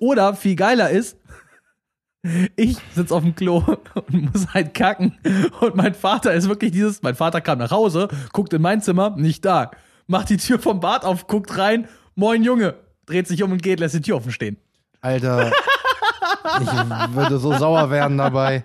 [0.00, 1.16] oder viel geiler ist,
[2.56, 5.18] ich sitz auf dem Klo und muss halt kacken.
[5.60, 9.14] Und mein Vater ist wirklich dieses, mein Vater kam nach Hause, guckt in mein Zimmer,
[9.16, 9.70] nicht da.
[10.06, 12.74] Macht die Tür vom Bad auf, guckt rein, moin Junge,
[13.06, 14.56] dreht sich um und geht, lässt die Tür offen stehen.
[15.00, 15.50] Alter,
[16.60, 18.62] ich würde so sauer werden dabei.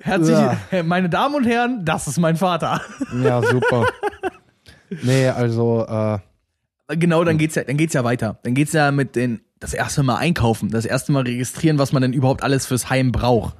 [0.00, 0.36] Herzlich,
[0.70, 0.82] Ja.
[0.82, 2.80] meine Damen und Herren, das ist mein Vater.
[3.22, 3.86] Ja, super.
[5.02, 6.18] Nee, also, äh,
[6.96, 8.38] Genau, dann geht's ja, dann geht's ja weiter.
[8.42, 12.02] Dann geht's ja mit den, das erste Mal einkaufen, das erste Mal registrieren, was man
[12.02, 13.56] denn überhaupt alles fürs Heim braucht.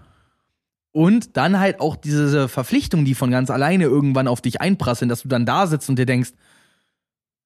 [0.93, 5.23] Und dann halt auch diese Verpflichtung, die von ganz alleine irgendwann auf dich einprasseln, dass
[5.23, 6.33] du dann da sitzt und dir denkst,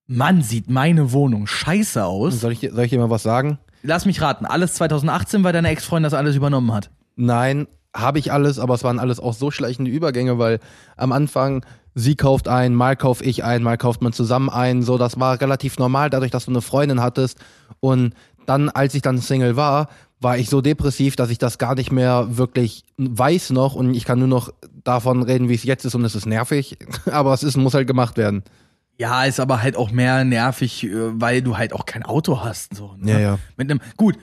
[0.07, 2.41] Mann, sieht meine Wohnung scheiße aus.
[2.41, 3.59] soll ich, soll ich dir mal was sagen?
[3.83, 6.91] Lass mich raten, alles 2018, weil deine Ex-Freundin das alles übernommen hat.
[7.17, 10.61] Nein, habe ich alles, aber es waren alles auch so schleichende Übergänge, weil
[10.97, 11.65] am Anfang
[11.95, 14.83] sie kauft ein, mal kauf ich ein, mal kauft man zusammen ein.
[14.83, 17.39] So, das war relativ normal, dadurch, dass du eine Freundin hattest.
[17.81, 18.15] Und
[18.47, 19.89] dann, als ich dann Single war,
[20.21, 24.05] war ich so depressiv, dass ich das gar nicht mehr wirklich weiß noch und ich
[24.05, 24.53] kann nur noch
[24.85, 26.79] davon reden, wie es jetzt ist und es ist nervig,
[27.11, 28.43] aber es ist, muss halt gemacht werden.
[28.99, 32.75] Ja, ist aber halt auch mehr nervig, äh, weil du halt auch kein Auto hast.
[32.75, 33.13] So, ne?
[33.13, 33.39] Ja, ja.
[33.57, 34.17] Mit einem, gut,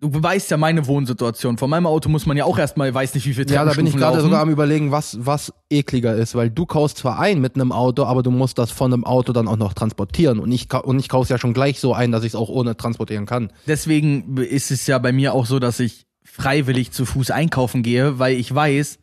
[0.00, 1.56] du weißt ja meine Wohnsituation.
[1.56, 3.86] Von meinem Auto muss man ja auch erstmal, weiß nicht, wie viel Ja, da bin
[3.86, 7.40] ich Treppenstufen gerade sogar am überlegen, was, was ekliger ist, weil du kaufst zwar ein
[7.40, 10.52] mit einem Auto, aber du musst das von einem Auto dann auch noch transportieren und
[10.52, 13.24] ich, und ich kaufe ja schon gleich so ein, dass ich es auch ohne transportieren
[13.24, 13.50] kann.
[13.66, 18.18] Deswegen ist es ja bei mir auch so, dass ich freiwillig zu Fuß einkaufen gehe,
[18.18, 18.98] weil ich weiß,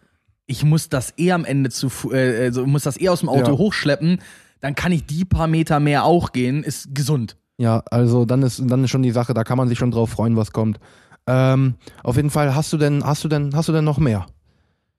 [0.46, 3.52] ich muss das eh am Ende zu, äh, also muss das eh aus dem Auto
[3.52, 3.58] Ja.
[3.58, 4.20] hochschleppen.
[4.62, 7.38] Dann kann ich die paar Meter mehr auch gehen, ist gesund.
[7.58, 10.12] Ja, also dann ist, dann ist schon die Sache, da kann man sich schon drauf
[10.12, 10.80] freuen, was kommt.
[11.28, 14.26] Ähm, auf jeden Fall, hast du denn, hast du denn, hast du denn noch mehr?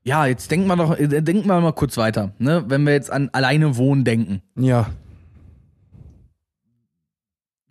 [0.04, 2.64] Ja, jetzt denken wir doch, äh, denken wir mal kurz weiter, ne?
[2.66, 4.42] Wenn wir jetzt an alleine wohnen denken.
[4.56, 4.88] Ja,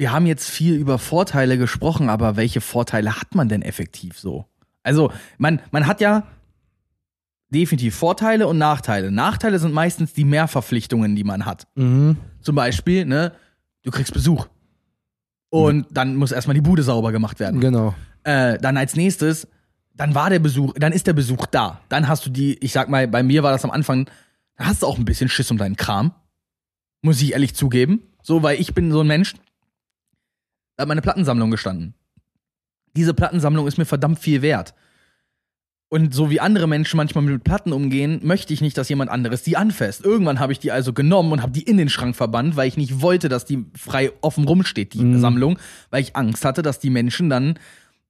[0.01, 4.45] Wir haben jetzt viel über Vorteile gesprochen, aber welche Vorteile hat man denn effektiv so?
[4.81, 6.23] Also, man, man hat ja
[7.53, 9.11] definitiv Vorteile und Nachteile.
[9.11, 11.67] Nachteile sind meistens die Mehrverpflichtungen, die man hat.
[11.75, 12.17] mhm.
[12.41, 13.33] Zum Beispiel, ne,
[13.83, 14.47] du kriegst Besuch.
[15.49, 17.59] Und dann muss erstmal die Bude sauber gemacht werden.
[17.59, 17.93] genau.
[18.23, 19.47] Äh, dann als nächstes,
[19.93, 21.81] dann war der Besuch, dann ist der Besuch da.
[21.89, 24.09] Dann hast du die, ich sag mal, bei mir war das am Anfang,
[24.57, 26.13] da hast du auch ein bisschen Schiss um deinen Kram.
[27.01, 28.01] Muss ich ehrlich zugeben.
[28.23, 29.35] So, weil ich bin so ein Mensch,
[30.77, 31.95] da hat meine Plattensammlung gestanden.
[32.95, 34.73] Diese Plattensammlung ist mir verdammt viel wert.
[35.93, 39.43] Und so wie andere Menschen manchmal mit Platten umgehen, möchte ich nicht, dass jemand anderes
[39.43, 40.05] die anfasst.
[40.05, 42.77] Irgendwann habe ich die also genommen und habe die in den Schrank verbannt, weil ich
[42.77, 46.89] nicht wollte, dass die frei offen rumsteht, die Sammlung, weil ich Angst hatte, dass die
[46.89, 47.59] Menschen dann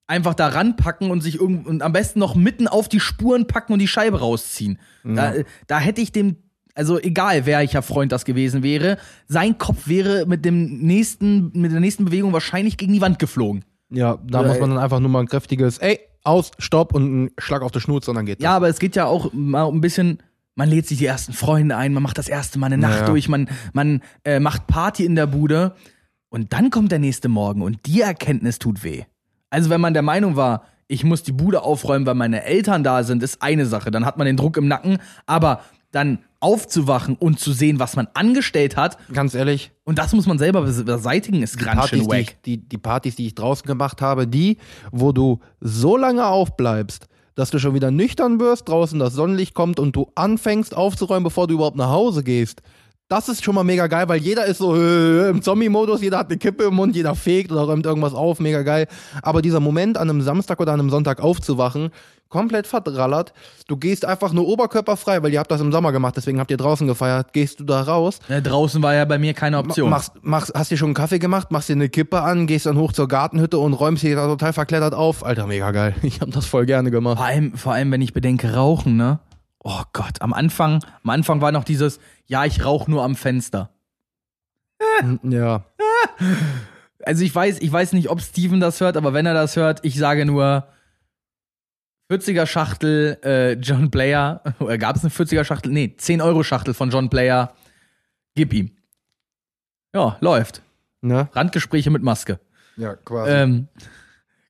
[0.06, 3.74] einfach da ranpacken und sich irgend und am besten noch mitten auf die Spuren packen
[3.74, 4.78] und die Scheibe rausziehen.
[5.04, 5.34] Da,
[5.66, 6.36] da hätte ich dem,
[6.76, 11.80] also egal welcher Freund das gewesen wäre, sein Kopf wäre mit dem nächsten, mit der
[11.80, 13.66] nächsten Bewegung wahrscheinlich gegen die Wand geflogen.
[13.90, 17.04] Ja, da Oder- muss man dann einfach nur mal ein kräftiges, ey, aus, stopp und
[17.04, 19.68] einen Schlag auf die Schnauze und dann geht Ja, aber es geht ja auch mal
[19.68, 20.20] ein bisschen.
[20.56, 23.00] Man lädt sich die ersten Freunde ein, man macht das erste Mal eine Nacht Ja,
[23.02, 23.06] ja.
[23.06, 25.76] durch, man, man äh, macht Party in der Bude
[26.30, 29.04] und dann kommt der nächste Morgen und die Erkenntnis tut weh.
[29.50, 33.04] Also wenn man der Meinung war, ich muss die Bude aufräumen, weil meine Eltern da
[33.04, 37.40] sind, ist eine Sache, dann hat man den Druck im Nacken, aber dann aufzuwachen und
[37.40, 38.98] zu sehen, was man angestellt hat.
[39.14, 42.20] Ganz ehrlich, und das muss man selber bes- beseitigen, ist ganz schön die, wack.
[42.20, 44.58] ich, die, die Partys, die ich draußen gemacht habe, die,
[44.92, 49.80] wo du so lange aufbleibst, dass du schon wieder nüchtern wirst, draußen das Sonnenlicht kommt
[49.80, 52.62] und du anfängst aufzuräumen, bevor du überhaupt nach Hause gehst.
[53.08, 56.30] Das ist schon mal mega geil, weil jeder ist so äh, im Zombie-Modus, jeder hat
[56.30, 58.88] eine Kippe im Mund, jeder fegt oder räumt irgendwas auf, mega geil.
[59.22, 61.90] Aber dieser Moment, an einem Samstag oder an einem Sonntag aufzuwachen,
[62.32, 63.34] komplett verdrallert.
[63.68, 66.58] Du gehst einfach nur oberkörperfrei, weil ihr habt das im Sommer gemacht, deswegen habt ihr
[66.58, 69.92] draußen gefeiert, gehst du da raus, Ne, draußen war ja bei mir keine Option.
[69.92, 72.78] Machst, machst, hast dir schon einen Kaffee gemacht, machst dir eine Kippe an, gehst dann
[72.78, 75.24] hoch zur Gartenhütte und räumst hier da total verklettert auf.
[75.24, 75.94] Alter, mega geil.
[76.02, 77.18] Ich hab das voll gerne gemacht.
[77.18, 79.20] Vor allem, vor allem, wenn ich bedenke, Rauchen, ne?
[79.64, 83.70] Oh Gott, am Anfang, am Anfang war noch dieses, ja, ich rauche nur am Fenster.
[85.24, 85.64] Ja.
[87.04, 89.80] Also ich weiß, ich weiß nicht, ob Steven das hört, aber wenn er das hört,
[89.82, 90.68] ich sage nur
[92.12, 94.42] 40er Schachtel äh, John Player.
[94.60, 95.72] Oder gab es eine 40er Schachtel?
[95.72, 97.54] Nee, 10 Euro Schachtel von John Player.
[98.36, 98.72] Gib ihm.
[99.94, 100.62] Ja, läuft.
[101.02, 101.30] Ne?
[101.32, 102.40] Randgespräche mit Maske.
[102.76, 103.32] Ja, quasi.
[103.32, 103.68] Ähm,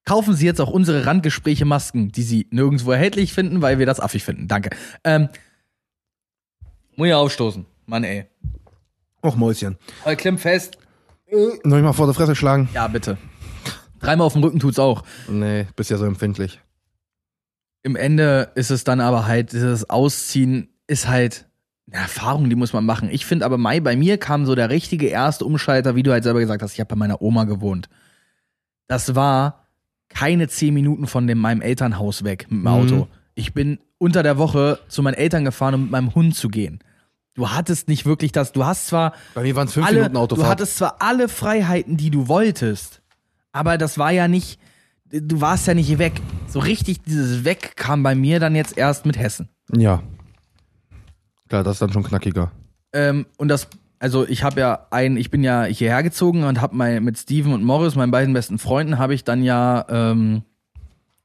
[0.06, 4.00] kaufen Sie jetzt auch unsere Randgespräche Masken, die Sie nirgendwo erhältlich finden, weil wir das
[4.00, 4.48] affig finden.
[4.48, 4.72] Danke.
[5.04, 5.30] Ähm,
[6.96, 7.66] muss ja aufstoßen.
[7.86, 8.26] Mann, ey.
[9.24, 9.78] Och, Mäuschen.
[10.04, 10.78] Aber klemm fest.
[11.30, 12.70] Soll ich mal vor der Fresse schlagen?
[12.74, 13.18] Ja, bitte.
[14.00, 15.04] Dreimal auf dem Rücken tut's auch.
[15.28, 16.60] Nee, bist ja so empfindlich.
[17.84, 21.48] Im Ende ist es dann aber halt, dieses Ausziehen ist halt
[21.92, 23.10] eine Erfahrung, die muss man machen.
[23.12, 26.24] Ich finde aber, Mai, bei mir kam so der richtige erste Umschalter, wie du halt
[26.24, 27.90] selber gesagt hast, ich habe bei meiner Oma gewohnt.
[28.88, 29.68] Das war
[30.10, 32.96] keine zehn Minuten von dem, meinem Elternhaus weg mit dem Auto.
[32.96, 33.08] Mhm.
[33.34, 36.80] Ich bin unter der Woche zu meinen Eltern gefahren, um mit meinem Hund zu gehen.
[37.34, 40.16] Du hattest nicht wirklich das, du hast zwar Bei mir waren es fünf alle, Minuten
[40.16, 40.50] du Autofahrt.
[40.50, 43.02] hattest zwar alle Freiheiten, die du wolltest,
[43.54, 44.60] aber das war ja nicht,
[45.12, 46.14] du warst ja nicht weg.
[46.48, 49.50] So richtig dieses Weg kam bei mir dann jetzt erst mit Hessen.
[49.76, 50.02] ja.
[51.50, 52.50] Klar, das ist dann schon knackiger.
[52.94, 53.68] Ähm, und das,
[54.00, 57.52] also ich habe ja ein, ich bin ja hierher gezogen und habe mal mit Steven
[57.52, 60.44] und Morris, meinen beiden besten Freunden, habe ich dann ja ähm,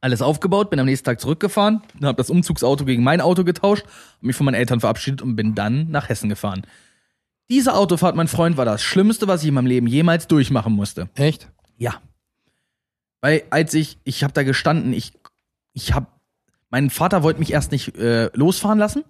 [0.01, 4.23] alles aufgebaut, bin am nächsten Tag zurückgefahren, habe das Umzugsauto gegen mein Auto getauscht, hab
[4.23, 6.63] mich von meinen Eltern verabschiedet und bin dann nach Hessen gefahren.
[7.49, 11.09] Diese Autofahrt, mein Freund, war das Schlimmste, was ich in meinem Leben jemals durchmachen musste.
[11.15, 11.49] Echt?
[11.79, 12.01] Ja.
[13.21, 15.13] Weil als ich, ich habe da gestanden, ich,
[15.73, 16.07] ich habe,
[16.71, 19.05] mein Vater wollte mich erst nicht äh, losfahren lassen.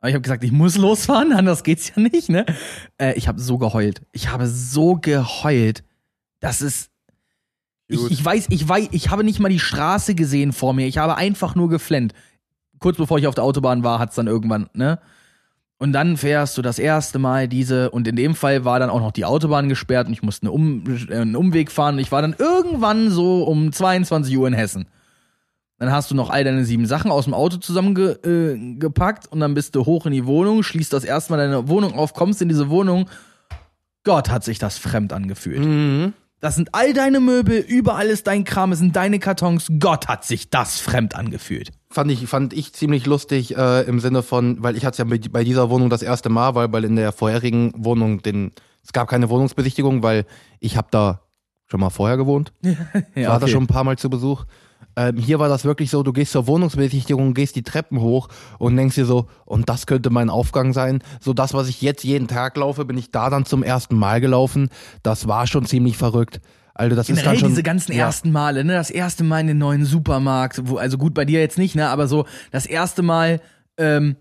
[0.00, 2.46] Aber ich habe gesagt, ich muss losfahren, anders geht's ja nicht, ne?
[2.98, 4.02] Äh, ich habe so geheult.
[4.12, 5.84] Ich habe so geheult.
[6.40, 6.90] Das ist.
[7.90, 10.86] Ich, ich weiß, ich weiß, ich habe nicht mal die Straße gesehen vor mir.
[10.86, 12.12] Ich habe einfach nur geflennt.
[12.78, 15.00] Kurz bevor ich auf der Autobahn war, hat's dann irgendwann, ne?
[15.80, 19.00] Und dann fährst du das erste Mal diese, und in dem Fall war dann auch
[19.00, 21.98] noch die Autobahn gesperrt und ich musste eine um, äh, einen Umweg fahren.
[22.00, 24.88] Ich war dann irgendwann so um 22 Uhr in Hessen.
[25.78, 29.54] Dann hast du noch all deine sieben Sachen aus dem Auto zusammengepackt äh, und dann
[29.54, 32.48] bist du hoch in die Wohnung, schließt das erste Mal deine Wohnung auf, kommst in
[32.48, 33.08] diese Wohnung.
[34.02, 35.64] Gott, hat sich das fremd angefühlt.
[35.64, 36.12] Mhm.
[36.40, 39.66] Das sind all deine Möbel, überall ist dein Kram, es sind deine Kartons.
[39.80, 41.70] Gott, hat sich das fremd angefühlt.
[41.90, 45.18] Fand ich, fand ich ziemlich lustig äh, im Sinne von, weil ich hatte es ja
[45.30, 48.52] bei, dieser Wohnung das erste Mal, weil, weil in der vorherigen Wohnung den,
[48.84, 50.26] es gab keine Wohnungsbesichtigung, weil
[50.60, 51.22] ich habe da
[51.66, 52.52] schon mal vorher gewohnt.
[53.16, 54.44] Ja, war da schon ein paar Mal zu Besuch.
[54.98, 58.76] Ähm, hier war das wirklich so, du gehst zur Wohnungsbesichtigung, gehst die Treppen hoch und
[58.76, 61.04] denkst dir so, und das könnte mein Aufgang sein.
[61.20, 64.20] So das, was ich jetzt jeden Tag laufe, bin ich da dann zum ersten Mal
[64.20, 64.70] gelaufen.
[65.04, 66.40] Das war schon ziemlich verrückt.
[66.74, 68.06] Also das ist Generell dann schon, diese ganzen ja.
[68.06, 68.72] ersten Male, ne?
[68.72, 71.88] Das erste Mal in den neuen Supermarkt, wo, also gut bei dir jetzt nicht, ne?
[71.88, 73.40] Aber so das erste Mal,
[73.76, 74.16] ähm,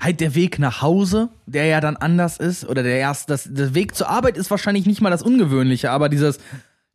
[0.00, 3.74] halt der Weg nach Hause, der ja dann anders ist, oder der erste, das, der
[3.74, 6.38] Weg zur Arbeit ist wahrscheinlich nicht mal das Ungewöhnliche, aber dieses,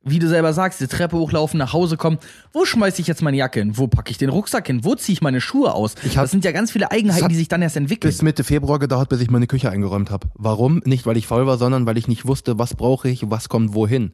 [0.04, 2.18] wie du selber sagst, die Treppe hochlaufen, nach Hause kommen,
[2.54, 3.78] wo schmeiß ich jetzt meine Jacke hin?
[3.78, 4.84] Wo packe ich den Rucksack hin?
[4.86, 5.96] Wo ziehe ich meine Schuhe aus?
[5.96, 8.10] Hab- das sind ja ganz viele Eigenheiten, die sich dann erst entwickeln.
[8.10, 10.28] bis Mitte Februar gedauert, bis ich meine Küche eingeräumt habe.
[10.36, 10.82] Warum?
[10.86, 13.74] Nicht, weil ich faul war, sondern weil ich nicht wusste, was brauche ich, was kommt
[13.74, 14.14] wohin.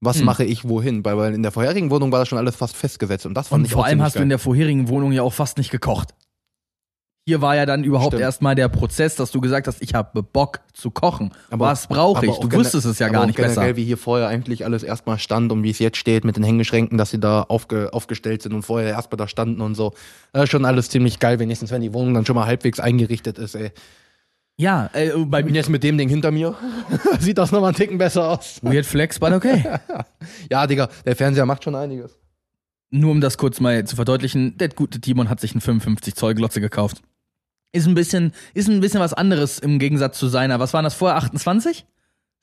[0.00, 0.24] Was Hm.
[0.26, 1.04] mache ich wohin?
[1.04, 3.60] Weil, weil in der vorherigen Wohnung war das schon alles fast festgesetzt und das fand
[3.60, 4.24] Und ich vor allem hast du geil.
[4.24, 6.14] in der vorherigen Wohnung ja auch fast nicht gekocht.
[7.26, 8.20] Hier war ja dann überhaupt Stimmt.
[8.22, 11.32] erstmal der Prozess, dass du gesagt hast, ich habe Bock zu kochen.
[11.50, 12.36] Aber- Was brauche ich?
[12.36, 13.76] Du wusstest es ja gar nicht generell, besser.
[13.76, 16.98] wie hier vorher eigentlich alles erstmal stand und wie es jetzt steht mit den Hängeschränken,
[16.98, 19.94] dass sie da aufge, aufgestellt sind und vorher erstmal da standen und so.
[20.34, 23.38] Das ist schon alles ziemlich geil, wenigstens wenn die Wohnung dann schon mal halbwegs eingerichtet
[23.38, 23.72] ist, ey.
[24.58, 25.54] Ja, äh, bei Und mir.
[25.56, 26.54] jetzt mit dem Ding hinter mir
[27.20, 28.58] sieht das nochmal einen Ticken besser aus.
[28.60, 29.64] Weird Flex, but okay.
[30.50, 32.18] Ja, Digga, der Fernseher macht schon einiges.
[32.90, 36.34] Nur um das kurz mal zu verdeutlichen, der gute Timon hat sich einen 55 Zoll
[36.34, 37.00] Glotze gekauft.
[37.74, 40.60] Ist ein bisschen, ist ein bisschen was anderes im Gegensatz zu seiner.
[40.60, 41.16] Was waren das vorher?
[41.16, 41.84] 28?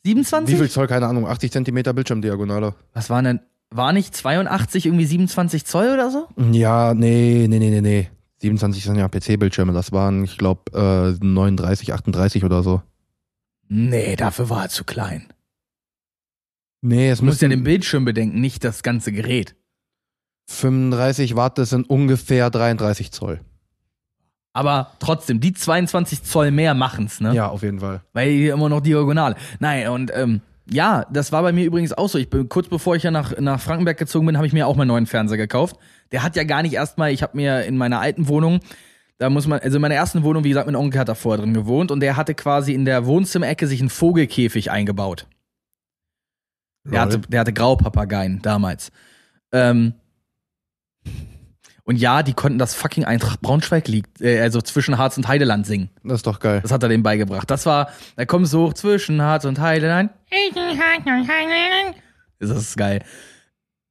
[0.04, 0.54] 27?
[0.54, 2.76] Wie viel Zoll, keine Ahnung, 80 Zentimeter Bildschirmdiagonale.
[2.94, 3.40] Was waren denn?
[3.70, 6.28] War nicht 82 irgendwie 27 Zoll oder so?
[6.52, 8.10] Ja, nee, nee, nee, nee, nee.
[8.42, 12.82] 27 sind ja PC-Bildschirme, das waren, ich glaube, äh, 39, 38 oder so.
[13.70, 15.28] Nee, dafür war er zu klein.
[16.82, 19.56] Nee, es Du musst ja den Bildschirm bedenken, nicht das ganze Gerät.
[20.50, 23.40] 35 Watt, das sind ungefähr 33 Zoll.
[24.54, 27.34] Aber trotzdem, die 22 Zoll mehr machen's, ne?
[27.34, 28.02] Ja, auf jeden Fall.
[28.14, 29.36] Weil hier immer noch diagonal.
[29.60, 32.18] Nein, und ähm, ja, das war bei mir übrigens auch so.
[32.18, 34.76] Ich bin kurz bevor ich ja nach, nach Frankenberg gezogen bin, habe ich mir auch
[34.76, 35.78] meinen neuen Fernseher gekauft.
[36.12, 38.60] Der hat ja gar nicht erstmal, ich habe mir in meiner alten Wohnung,
[39.18, 41.42] da muss man, also in meiner ersten Wohnung, wie gesagt, mein Onkel hat da vorher
[41.42, 45.28] drin gewohnt und der hatte quasi in der Wohnzimmerecke sich einen Vogelkäfig eingebaut.
[46.84, 48.92] Der hatte, der hatte Graupapageien damals.
[49.52, 49.94] Ähm,
[51.84, 55.66] und ja, die konnten das fucking Eintracht Braunschweig liegt, äh, also zwischen Harz und Heideland
[55.66, 55.90] singen.
[56.04, 56.60] Das ist doch geil.
[56.62, 57.50] Das hat er dem beigebracht.
[57.50, 60.12] Das war, da kommst du hoch zwischen Harz und Heideland.
[62.40, 63.04] Das ist geil.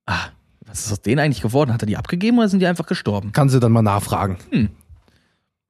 [0.06, 0.28] Ah,
[0.66, 1.72] was ist aus denen eigentlich geworden?
[1.72, 3.32] Hat er die abgegeben oder sind die einfach gestorben?
[3.32, 4.38] Kannst du dann mal nachfragen.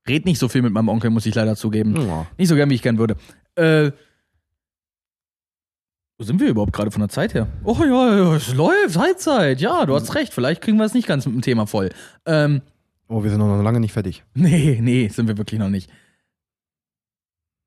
[0.08, 1.94] Red nicht so viel mit meinem Onkel, muss ich leider zugeben.
[2.06, 2.26] Ja.
[2.36, 3.16] Nicht so gern, wie ich gern würde.
[3.54, 3.92] Äh,
[6.20, 7.46] wo sind wir überhaupt gerade von der Zeit her?
[7.64, 9.58] Oh ja, ja, es läuft, Halbzeit.
[9.62, 10.34] Ja, du hast recht.
[10.34, 11.88] Vielleicht kriegen wir es nicht ganz mit dem Thema voll.
[12.26, 12.60] Ähm,
[13.08, 14.22] Oh, wir sind noch lange nicht fertig.
[14.34, 15.90] nee, nee, sind wir wirklich noch nicht.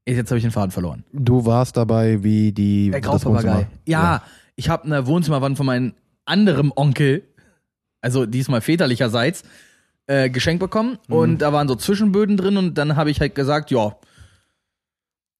[0.07, 1.03] Jetzt habe ich den Faden verloren.
[1.11, 3.49] Du warst dabei, wie die Der das Graupapagei.
[3.53, 4.23] Wohnzimmer- Ja,
[4.55, 5.93] ich habe eine Wohnzimmerwand von meinem
[6.25, 7.23] anderen Onkel,
[8.01, 9.43] also diesmal väterlicherseits,
[10.05, 10.99] äh, geschenkt bekommen.
[11.07, 11.15] Mhm.
[11.15, 13.95] Und da waren so Zwischenböden drin und dann habe ich halt gesagt, ja,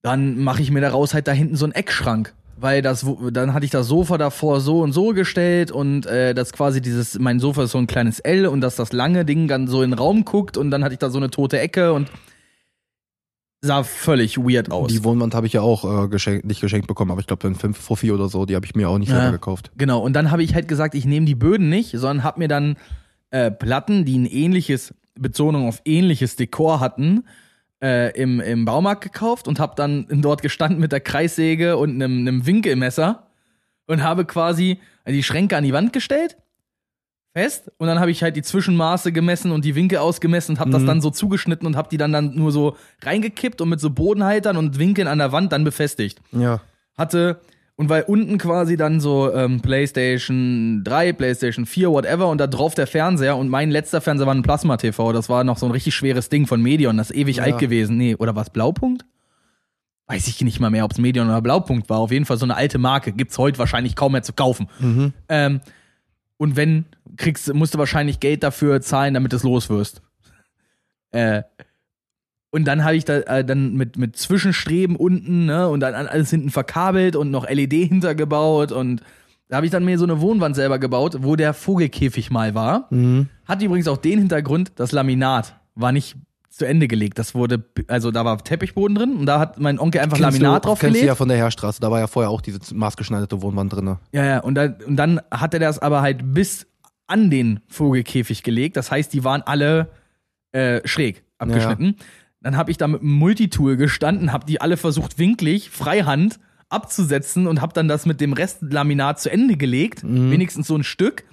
[0.02, 2.34] dann mache ich mir daraus halt da hinten so einen Eckschrank.
[2.64, 6.54] Weil das, dann hatte ich das Sofa davor so und so gestellt und äh, das
[6.54, 9.68] quasi dieses, mein Sofa ist so ein kleines L und dass das lange Ding dann
[9.68, 12.10] so in den Raum guckt und dann hatte ich da so eine tote Ecke und
[13.62, 14.92] sah völlig weird aus.
[14.94, 17.56] Die Wohnwand habe ich ja auch äh, geschenkt, nicht geschenkt bekommen, aber ich glaube dann
[17.56, 19.16] 5 Fuffi oder so, die habe ich mir auch nicht Ja.
[19.16, 19.72] selber gekauft.
[19.78, 22.48] Genau, und dann habe ich halt gesagt, ich nehme die Böden nicht, sondern habe mir
[22.48, 22.78] dann
[23.32, 27.26] äh, Platten, die ein ähnliches, Betonung auf ähnliches Dekor hatten,
[27.84, 32.20] äh, im, im Baumarkt gekauft und habe dann dort gestanden mit der Kreissäge und einem,
[32.20, 33.28] einem Winkelmesser
[33.88, 36.38] und habe quasi die Schränke an die Wand gestellt,
[37.36, 40.70] fest, und dann habe ich halt die Zwischenmaße gemessen und die Winkel ausgemessen und habe
[40.72, 40.88] das Mhm.
[40.88, 44.56] dann so zugeschnitten und habe die dann, dann nur so reingekippt und mit so Bodenhaltern
[44.56, 46.62] und Winkeln an der Wand dann befestigt Ja.
[46.96, 47.42] hatte
[47.76, 52.76] und weil unten quasi dann so ähm, PlayStation 3, PlayStation 4, whatever und da drauf
[52.76, 55.72] der Fernseher und mein letzter Fernseher war ein Plasma TV, das war noch so ein
[55.72, 57.44] richtig schweres Ding von Medion, das ist ewig Ja.
[57.44, 57.98] alt gewesen.
[57.98, 59.06] Nee, oder was Blaupunkt?
[60.08, 62.00] Weiß ich nicht mal mehr, ob es Medion oder Blaupunkt war.
[62.00, 64.68] Auf jeden Fall so eine alte Marke, gibt's heute wahrscheinlich kaum mehr zu kaufen.
[64.80, 65.14] Mhm.
[65.30, 65.62] Ähm,
[66.38, 70.02] und wenn kriegst, musst du wahrscheinlich Geld dafür zahlen, damit du es los wirst.
[71.12, 71.44] Äh,
[72.54, 76.30] und dann habe ich da äh, dann mit, mit Zwischenstreben unten, ne, und dann alles
[76.30, 79.02] hinten verkabelt und noch LED hintergebaut und
[79.50, 82.88] da habe ich dann mir so eine Wohnwand selber gebaut, wo der Vogelkäfig mal war.
[82.92, 83.28] Mhm.
[83.46, 86.16] Hat übrigens auch den Hintergrund, das Laminat war nicht
[86.50, 87.18] zu Ende gelegt.
[87.18, 90.68] Das wurde, also da war Teppichboden drin und da hat mein Onkel einfach Laminat du,
[90.68, 91.08] drauf kennst du gelegt.
[91.08, 93.98] ja von der Heerstraße, da war ja vorher auch diese maßgeschneiderte Wohnwand drin.
[94.12, 96.68] Ja, ja, und dann, und dann hat er das aber halt bis
[97.08, 98.78] an den Vogelkäfig gelegt.
[98.78, 99.90] Das heißt, die waren alle
[100.52, 101.96] äh, schräg abgeschnitten.
[102.44, 107.48] Dann habe ich da mit einem Multitool gestanden, habe die alle versucht, winklig, freihand abzusetzen
[107.48, 110.04] und habe dann das mit dem Restlaminat zu Ende gelegt.
[110.04, 111.24] Wenigstens so ein Stück.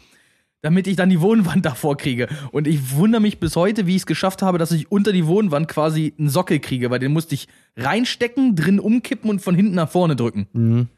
[0.62, 2.28] Damit ich dann die Wohnwand davor kriege.
[2.52, 5.26] Und ich wundere mich bis heute, wie ich es geschafft habe, dass ich unter die
[5.26, 9.74] Wohnwand quasi einen Sockel kriege, weil den musste ich reinstecken, drin umkippen und von hinten
[9.74, 10.48] nach vorne drücken.
[10.52, 10.88] Mhm.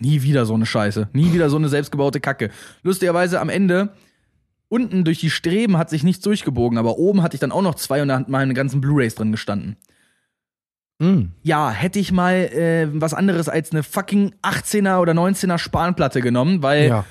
[0.00, 1.10] Nie wieder so eine Scheiße.
[1.12, 2.50] Nie wieder so eine selbstgebaute Kacke.
[2.82, 3.90] Lustigerweise am Ende,
[4.68, 7.74] unten durch die Streben hat sich nichts durchgebogen, aber oben hatte ich dann auch noch
[7.74, 9.76] zwei und da hat meine ganzen Blu-Rays drin gestanden.
[10.98, 11.30] Mhm.
[11.42, 16.60] Ja, hätte ich mal äh, was anderes als eine fucking 18er oder 19er Spanplatte genommen,
[16.62, 17.04] weil ja,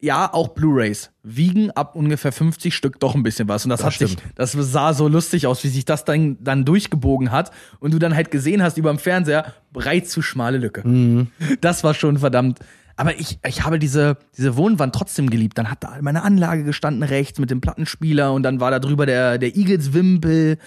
[0.00, 0.32] Ja.
[0.32, 3.64] auch Blu-Rays wiegen ab ungefähr 50 Stück doch ein bisschen was.
[3.64, 6.64] Und das, Das hat sich, das sah so lustig aus, wie sich das dann, dann
[6.64, 7.50] durchgebogen hat.
[7.80, 10.86] Und du dann halt gesehen hast über dem Fernseher, breit zu schmale Lücke.
[10.86, 11.26] Mhm.
[11.60, 12.60] Das war schon verdammt.
[13.00, 15.56] Aber ich, ich habe diese, diese Wohnwand trotzdem geliebt.
[15.56, 19.06] Dann hat da meine Anlage gestanden rechts mit dem Plattenspieler und dann war da drüber
[19.06, 20.58] der, der Eagles-Wimpel.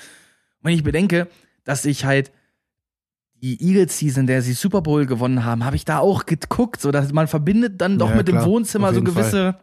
[0.64, 1.28] Wenn ich bedenke,
[1.64, 2.32] dass ich halt
[3.36, 6.82] die Eagles-Season, der sie Super Bowl gewonnen haben, habe ich da auch geguckt.
[6.82, 9.56] So, dass man verbindet dann doch Ja, mit klar, dem Wohnzimmer so gewisse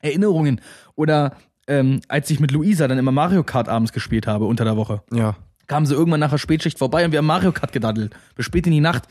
[0.00, 0.60] Erinnerungen.
[0.96, 1.36] Oder
[1.68, 5.02] ähm, als ich mit Luisa dann immer Mario Kart abends gespielt habe unter der Woche
[5.12, 5.36] Ja.
[5.68, 8.16] kamen sie irgendwann nach der Spätschicht vorbei und wir haben Mario Kart gedaddelt.
[8.34, 9.04] Bis spät in die Nacht.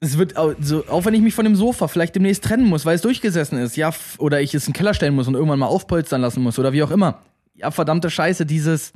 [0.00, 2.84] Es wird, au- so, auch wenn ich mich von dem Sofa vielleicht demnächst trennen muss,
[2.84, 5.58] weil es durchgesessen ist, ja, oder ich es in den Keller stellen muss und irgendwann
[5.58, 7.22] mal aufpolstern lassen muss oder wie auch immer.
[7.54, 8.92] Ja, verdammte Scheiße, dieses,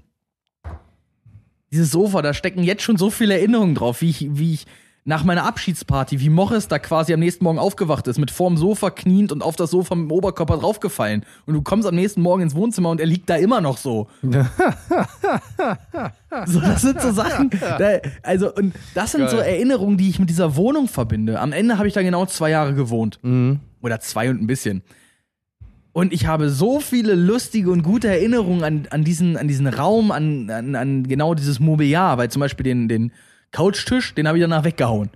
[1.73, 4.67] dieses Sofa, da stecken jetzt schon so viele Erinnerungen drauf, wie ich, wie ich
[5.05, 8.91] nach meiner Abschiedsparty, wie Morris da quasi am nächsten Morgen aufgewacht ist, mit vorm Sofa
[8.91, 11.25] kniend und auf das Sofa mit dem Oberkörper draufgefallen.
[11.47, 14.09] Und du kommst am nächsten Morgen ins Wohnzimmer und er liegt da immer noch so.
[16.47, 17.51] So, das sind so Sachen.
[17.51, 19.55] Da, also, und das sind so Geil.
[19.55, 21.41] Erinnerungen, die ich mit dieser Wohnung verbinde.
[21.41, 23.19] Am Ende habe ich da genau zwei Jahre gewohnt.
[23.23, 23.59] Mhm.
[23.83, 24.83] Oder zwei und ein bisschen.
[25.93, 30.13] Und ich habe so viele lustige und gute Erinnerungen an, an, diesen, an diesen Raum,
[30.13, 33.13] an, an, an genau dieses Mobiliar, weil zum Beispiel den, den
[33.53, 35.11] Couchtisch, den habe ich danach weggehauen.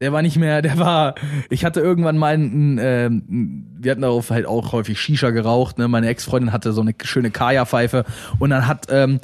[0.00, 1.14] Der war nicht mehr, der war,
[1.50, 5.88] ich hatte irgendwann mal einen, ähm, wir hatten darauf halt auch häufig Shisha geraucht, ne?
[5.88, 8.06] Meine Ex-Freundin hatte so eine schöne Kaya-Pfeife
[8.38, 9.20] und dann hat, ähm,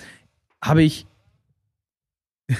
[0.62, 1.06] habe ich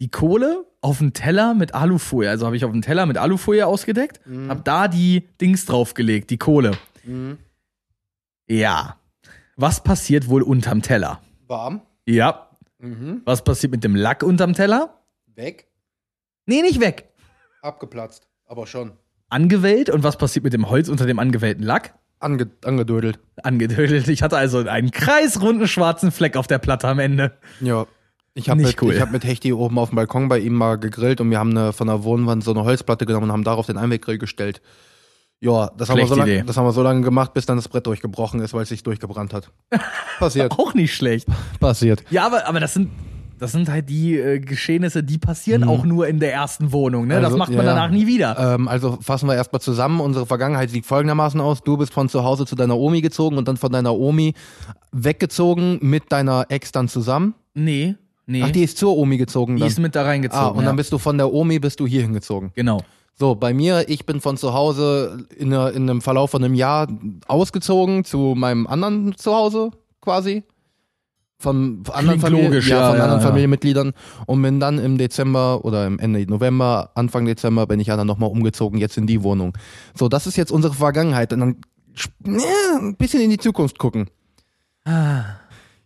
[0.00, 3.66] die Kohle auf einen Teller mit Alufolie, also habe ich auf einen Teller mit Alufolie
[3.66, 6.72] ausgedeckt, hab da die Dings draufgelegt, die Kohle.
[7.04, 7.38] Mhm.
[8.48, 8.96] Ja.
[9.56, 11.20] Was passiert wohl unterm Teller?
[11.46, 11.82] Warm.
[12.06, 12.50] Ja.
[12.84, 13.22] Mhm.
[13.24, 15.00] Was passiert mit dem Lack unterm Teller?
[15.34, 15.66] Weg.
[16.46, 17.08] Nee, nicht weg.
[17.62, 18.28] Abgeplatzt.
[18.46, 18.92] Aber schon.
[19.30, 19.88] Angewellt.
[19.88, 21.94] Und was passiert mit dem Holz unter dem angewellten Lack?
[22.20, 23.18] Ange angedödelt.
[23.42, 24.08] Angedödelt.
[24.08, 27.36] Ich hatte also einen kreisrunden schwarzen Fleck auf der Platte am Ende.
[27.60, 27.86] Ja.
[28.34, 28.92] Ich habe mit, cool.
[28.92, 31.50] ich hab mit Hechti oben auf dem Balkon bei ihm mal gegrillt und wir haben
[31.50, 34.60] eine, von der Wohnwand so eine Holzplatte genommen und haben darauf den Einweggrill gestellt.
[35.44, 37.68] Ja, das haben, wir so lang, das haben wir so lange gemacht, bis dann das
[37.68, 39.50] Brett durchgebrochen ist, weil es sich durchgebrannt hat.
[40.18, 40.52] Passiert.
[40.52, 41.28] Auch nicht schlecht.
[41.60, 42.02] Passiert.
[42.10, 42.90] Ja, aber, aber das sind.
[43.38, 47.06] das sind halt die äh, Geschehnisse, die passieren auch nur in der ersten Wohnung.
[47.08, 47.16] Ne?
[47.16, 48.54] das Also, macht man ja, danach nie wieder.
[48.54, 50.00] Ähm, also fassen wir erstmal zusammen.
[50.00, 51.62] Unsere Vergangenheit sieht folgendermaßen aus.
[51.62, 54.32] Du bist von zu Hause zu deiner Omi gezogen und dann von deiner Omi
[54.92, 57.34] weggezogen mit deiner Ex dann zusammen.
[57.54, 58.42] nee, nee.
[58.42, 59.68] Ach, die ist zur Omi gezogen die dann.
[59.68, 60.42] ist mit da reingezogen.
[60.46, 60.66] ah, und ja.
[60.66, 62.52] dann bist du von der Omi bist du hier hingezogen.
[62.54, 62.80] genau.
[63.16, 66.88] So, bei mir, ich bin von zu Hause in, in einem Verlauf von einem Jahr
[67.28, 70.42] ausgezogen zu meinem anderen Zuhause quasi.
[71.38, 73.22] Von anderen, Familie, logisch, ja, ja, von ja, anderen.
[73.22, 73.92] Familienmitgliedern
[74.26, 78.06] und bin dann im Dezember oder im Ende November, Anfang Dezember bin ich ja dann
[78.06, 79.56] nochmal umgezogen, jetzt in die Wohnung.
[79.94, 81.56] So, das ist jetzt unsere Vergangenheit und dann
[82.24, 84.08] ein bisschen in die Zukunft gucken.
[84.84, 85.24] Ah.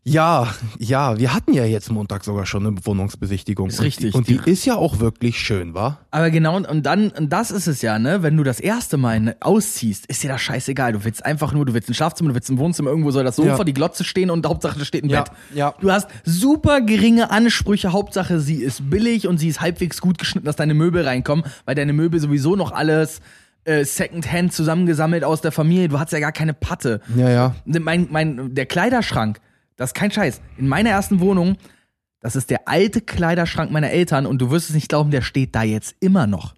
[0.05, 3.68] Ja, ja, wir hatten ja jetzt Montag sogar schon eine Wohnungsbesichtigung.
[3.68, 4.12] Ist und richtig.
[4.12, 5.99] Die, und die Die- ist ja auch wirklich schön, wa?
[6.11, 8.22] Aber genau, und, und dann, und das ist es ja, ne?
[8.22, 10.94] Wenn du das erste Mal ne, ausziehst, ist dir das scheißegal.
[10.94, 13.36] Du willst einfach nur, du willst ein Schlafzimmer, du willst ein Wohnzimmer, irgendwo soll das
[13.36, 13.64] Sofa, Ja.
[13.64, 15.32] die Glotze stehen und Hauptsache da steht ein Ja, Bett.
[15.55, 15.74] ja.
[15.80, 20.46] Du hast super geringe Ansprüche, Hauptsache sie ist billig und sie ist halbwegs gut geschnitten,
[20.46, 23.20] dass deine Möbel reinkommen, weil deine Möbel sowieso noch alles
[23.64, 25.88] äh, Secondhand zusammengesammelt aus der Familie.
[25.88, 27.03] Du hast ja gar keine Patte.
[27.14, 27.55] Ja, ja.
[27.66, 29.40] Mein, mein, der Kleiderschrank,
[29.79, 30.43] das ist kein Scheiß.
[30.59, 31.57] In meiner ersten Wohnung,
[32.20, 35.55] das ist der alte Kleiderschrank meiner Eltern und du wirst es nicht glauben, der steht
[35.55, 36.55] da jetzt immer noch.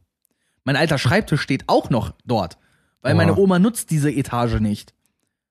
[0.64, 2.58] Mein alter Schreibtisch steht auch noch dort,
[3.02, 3.18] weil Boah.
[3.18, 4.94] meine Oma nutzt diese Etage nicht.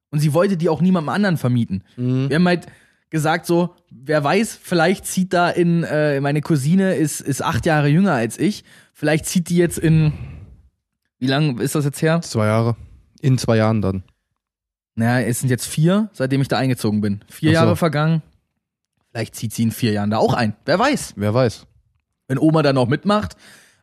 [0.09, 1.83] Und sie wollte die auch niemandem anderen vermieten.
[2.27, 2.65] Wir haben halt
[3.11, 7.87] gesagt so, wer weiß, vielleicht zieht da in, äh, meine Cousine ist, ist acht Jahre
[7.87, 8.63] jünger als ich,
[8.93, 10.13] vielleicht zieht die jetzt in,
[11.19, 12.21] wie lange ist das jetzt her?
[12.21, 12.75] Zwei Jahre.
[13.21, 14.03] In zwei Jahren dann.
[14.99, 17.21] Naja, es sind jetzt vier, seitdem ich da eingezogen bin.
[17.29, 17.53] Vier so.
[17.53, 18.21] Jahre vergangen.
[19.11, 20.55] Vielleicht zieht sie in vier Jahren da auch ein.
[20.65, 21.13] Wer weiß.
[21.15, 21.65] Wer weiß.
[22.27, 23.37] Wenn Oma dann noch mitmacht.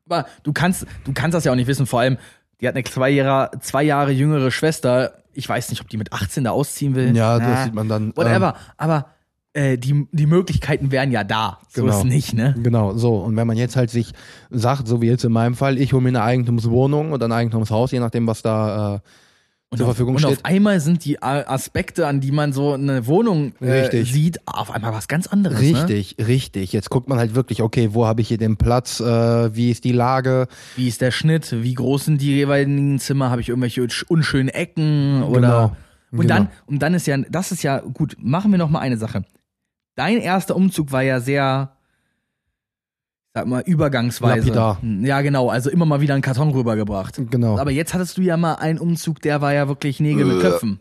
[0.05, 1.87] Aber du kannst, du kannst das ja auch nicht wissen.
[1.87, 2.19] Vor allem,
[2.61, 5.23] die hat eine zwei Jahre, zwei Jahre jüngere Schwester.
[5.33, 7.17] Ich weiß nicht, ob die mit 18 da ausziehen will.
[7.17, 8.15] Ja, das Na, sieht man dann.
[8.15, 8.55] Whatever.
[8.77, 9.07] Aber
[9.55, 11.61] äh, die, die Möglichkeiten wären ja da.
[11.71, 11.97] So Genau.
[11.99, 12.53] ist nicht, ne?
[12.57, 13.17] Ähm, genau, so.
[13.21, 14.13] Und wenn man jetzt halt sich
[14.51, 17.91] sagt, so wie jetzt in meinem Fall, ich hole mir eine Eigentumswohnung oder ein Eigentumshaus,
[17.91, 19.01] je nachdem, was da äh,
[19.69, 20.39] Und, zur auf, Verfügung und steht.
[20.39, 24.93] auf einmal sind die Aspekte, an die man so eine Wohnung äh, sieht, auf einmal
[24.93, 25.61] was ganz anderes.
[25.61, 25.67] Ne?
[25.83, 26.73] Richtig, richtig.
[26.73, 29.83] Jetzt guckt man halt wirklich, okay, wo habe ich hier den Platz, äh, wie ist
[29.83, 30.47] die Lage?
[30.77, 31.51] Wie ist der Schnitt?
[31.51, 33.31] Wie groß sind die jeweiligen Zimmer?
[33.31, 35.41] Habe ich irgendwelche sch- unschönen Ecken oder?
[35.41, 35.77] Genau.
[36.23, 38.17] Und dann und dann ist ja, das ist ja gut.
[38.21, 39.25] Machen wir noch mal eine Sache.
[39.97, 41.76] Dein erster Umzug war ja sehr,
[43.37, 44.39] sag mal übergangsweise.
[44.49, 44.81] Lapidar.
[44.81, 45.51] Hm, Ja genau.
[45.51, 47.21] Also immer mal wieder einen Karton rübergebracht.
[47.31, 47.59] Genau.
[47.59, 50.41] Aber jetzt hattest du ja mal einen Umzug, der war ja wirklich Nägel mit Äh.
[50.41, 50.81] Köpfen.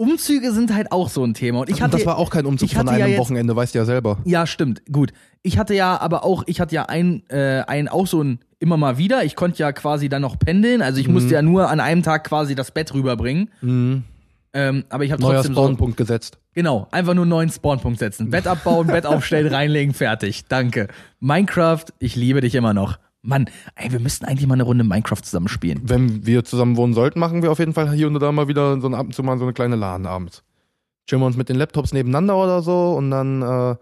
[0.00, 1.60] Umzüge sind halt auch so ein Thema.
[1.60, 3.54] Und ich hatte das war auch kein Umzug ich von hatte ja einem jetzt- Wochenende,
[3.56, 4.18] weißt du ja selber.
[4.24, 4.82] Ja, stimmt.
[4.90, 5.12] Gut.
[5.42, 8.76] Ich hatte ja aber auch, ich hatte ja ein, äh, ein auch so ein immer
[8.76, 9.24] mal wieder.
[9.24, 10.82] Ich konnte ja quasi dann noch pendeln.
[10.82, 13.50] Also ich musste ja nur an einem Tag quasi das Bett rüberbringen.
[13.60, 14.04] Mhm.
[14.58, 16.38] Ähm, aber ich habe Neuer trotzdem so, Spawnpunkt gesetzt.
[16.52, 20.46] genau einfach nur einen neuen Spawnpunkt setzen, Bett abbauen, Bett aufstellen, reinlegen, fertig.
[20.48, 20.88] Danke.
[21.20, 22.98] Minecraft, ich liebe dich immer noch.
[23.22, 25.80] Mann, ey, wir müssten eigentlich mal eine Runde Minecraft zusammen spielen.
[25.84, 28.80] Wenn wir zusammen wohnen sollten, machen wir auf jeden Fall hier und da mal wieder
[28.80, 30.42] so ein, ab und zu mal so eine kleine LAN abends.
[31.06, 33.76] Chillen wir uns mit den Laptops nebeneinander oder so und dann äh,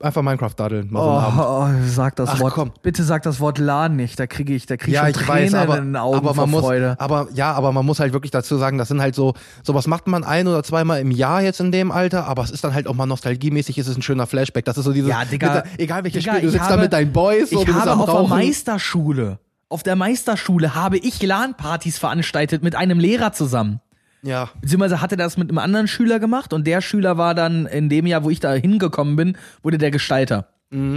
[0.00, 0.90] einfach Minecraft daddeln.
[0.90, 1.82] Mal so einen Abend.
[1.84, 2.52] oh, sag das Ach, Wort.
[2.54, 2.72] komm.
[2.82, 4.18] Bitte sag das Wort LAN nicht.
[4.20, 6.34] Da kriege ich, da kriege ich Ja, ich Tränen weiß, aber, in den Augen aber
[6.34, 6.96] vor man muss, Freude.
[6.98, 10.06] aber ja, aber man muss halt wirklich dazu sagen, das sind halt so, sowas macht
[10.06, 12.86] man ein oder zweimal im Jahr jetzt in dem Alter, aber es ist dann halt
[12.86, 14.64] auch mal nostalgiemäßig, ist es ein schöner Flashback.
[14.64, 15.54] Das ist so dieses, Ja, Digga.
[15.72, 17.92] mit egal welches Digga, Spiel, du sitzt da habe- mit deinen Boys, so, Ich habe
[17.92, 18.36] auf der.
[18.36, 19.38] Meisterschule,
[19.68, 23.80] auf der Meisterschule habe ich LAN-Partys veranstaltet mit einem Lehrer zusammen.
[24.26, 27.88] Ja, Beziehungsweise hatte das mit einem anderen Schüler gemacht und der Schüler war dann in
[27.88, 30.48] dem Jahr, wo ich da hingekommen bin, wurde der Gestalter.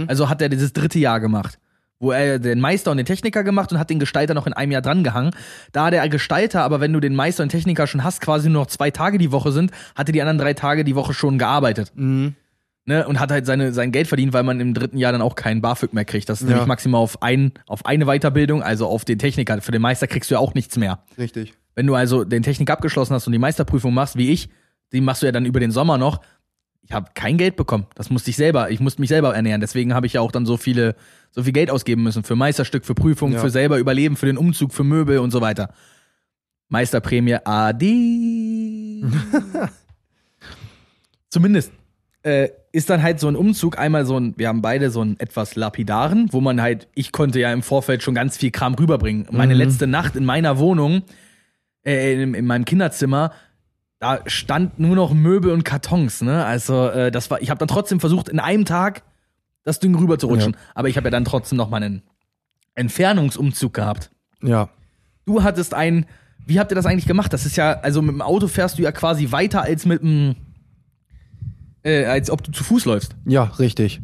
[0.08, 1.58] Also hat er dieses dritte Jahr gemacht.
[2.00, 4.72] Wo er den Meister und den Techniker gemacht und hat den Gestalter noch in einem
[4.72, 5.30] Jahr dran gehangen.
[5.72, 8.66] Da der Gestalter, aber wenn du den Meister und Techniker schon hast, quasi nur noch
[8.66, 11.92] zwei Tage die Woche sind, hatte die anderen drei Tage die Woche schon gearbeitet.
[11.94, 12.34] Mhm.
[12.86, 15.36] Ne, und hat halt seine, sein Geld verdient, weil man im dritten Jahr dann auch
[15.36, 16.28] keinen BAföG mehr kriegt.
[16.28, 19.60] Das ist nämlich maximal auf, ein, auf eine Weiterbildung, also auf den Techniker.
[19.60, 21.04] Für den Meister kriegst du ja auch nichts mehr.
[21.16, 21.52] richtig.
[21.74, 24.48] Wenn du also den Technik abgeschlossen hast und die Meisterprüfung machst, wie ich,
[24.92, 26.20] die machst du ja dann über den Sommer noch.
[26.82, 27.86] Ich habe kein Geld bekommen.
[27.94, 28.70] Das musste ich selber.
[28.70, 29.60] Ich musste mich selber ernähren.
[29.60, 30.96] Deswegen habe ich ja auch dann so viele,
[31.30, 33.38] so viel Geld ausgeben müssen für Meisterstück, für Prüfung, Ja.
[33.40, 35.72] für selber Überleben, für den Umzug, für Möbel und so weiter.
[36.68, 37.84] Meisterprämie AD.
[41.28, 41.72] Zumindest
[42.22, 45.18] äh, ist dann halt so ein Umzug einmal so ein, wir haben beide so einen
[45.18, 49.26] etwas lapidaren, wo man halt, ich konnte ja im Vorfeld schon ganz viel Kram rüberbringen.
[49.30, 51.02] Meine letzte Nacht in meiner Wohnung,
[51.84, 53.32] äh, in, in meinem Kinderzimmer,
[53.98, 56.44] da stand nur noch Möbel und Kartons, ne?
[56.44, 59.02] Also äh, das war, ich habe dann trotzdem versucht, in einem Tag
[59.62, 60.56] das Ding rüber zu rutschen.
[60.74, 62.02] Aber ich habe ja dann trotzdem noch mal einen
[62.74, 64.10] Entfernungsumzug gehabt.
[64.42, 64.70] Ja.
[65.26, 66.06] Du hattest ein,
[66.46, 67.32] wie habt ihr das eigentlich gemacht?
[67.32, 70.36] Das ist ja, also mit dem Auto fährst du ja quasi weiter als mit dem,
[71.82, 73.14] äh, als ob du zu Fuß läufst.
[73.26, 74.00] Ja, richtig.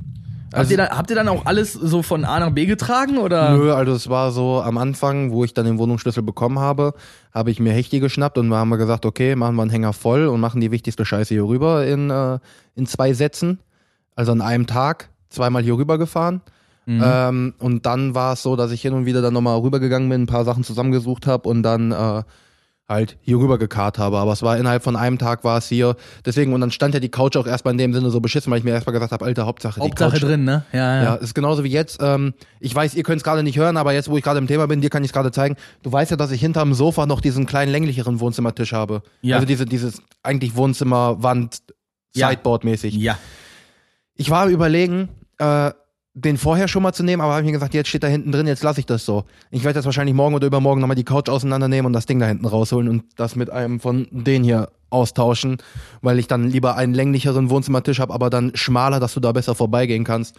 [0.47, 3.19] Habt, Also- ihr dann, habt ihr dann auch alles so von A nach B getragen
[3.19, 3.57] oder?
[3.57, 6.95] Nö, also es war so am Anfang, wo ich dann den Wohnungsschlüssel bekommen habe,
[7.35, 10.27] habe ich mir Hechti geschnappt und wir haben gesagt, okay, machen wir einen Hänger voll
[10.27, 12.39] und machen die wichtigste Scheiße hier rüber in, äh,
[12.75, 13.59] in zwei Sätzen.
[14.15, 16.41] Also an einem Tag zweimal hier rüber gefahren.
[16.87, 17.03] Mhm.
[17.05, 20.23] Ähm, und dann war es so, dass ich hin und wieder dann nochmal rübergegangen bin,
[20.23, 22.23] ein paar Sachen zusammengesucht habe und dann äh,
[22.89, 24.19] halt hier rüber gekarrt habe.
[24.19, 25.97] Aber es war innerhalb von einem Tag war es hier.
[26.25, 28.59] Deswegen, und dann stand ja die Couch auch erstmal in dem Sinne so beschissen, weil
[28.59, 30.65] ich mir erstmal gesagt habe, Alter, Hauptsache, Hauptsache die Couch drin, ne?
[30.73, 31.03] Ja, ja.
[31.03, 31.99] ja, ist genauso wie jetzt.
[32.01, 34.47] Ähm, ich weiß, ihr könnt es gerade nicht hören, aber jetzt, wo ich gerade im
[34.47, 35.57] Thema bin, dir kann ich es gerade zeigen.
[35.83, 39.03] Du weißt ja, dass ich hinterm Sofa noch diesen kleinen länglicheren Wohnzimmertisch habe.
[39.21, 39.37] Ja.
[39.37, 41.63] Also diese, dieses eigentlich Wohnzimmerwand
[42.15, 42.29] Ja.
[42.31, 42.95] Sideboard-mäßig.
[42.97, 43.19] ja.
[44.15, 45.73] Ich war am überlegen, äh,
[46.19, 48.47] den vorher schon mal zu nehmen, aber habe mir gesagt, jetzt steht da hinten drin,
[48.47, 49.25] jetzt lasse ich das so.
[49.51, 52.27] Ich werde jetzt wahrscheinlich morgen oder übermorgen nochmal die Couch auseinandernehmen und das Ding da
[52.27, 55.59] hinten rausholen und das mit einem von denen hier austauschen,
[56.01, 59.55] weil ich dann lieber einen länglicheren Wohnzimmertisch habe, aber dann schmaler, dass du da besser
[59.55, 60.37] vorbeigehen kannst.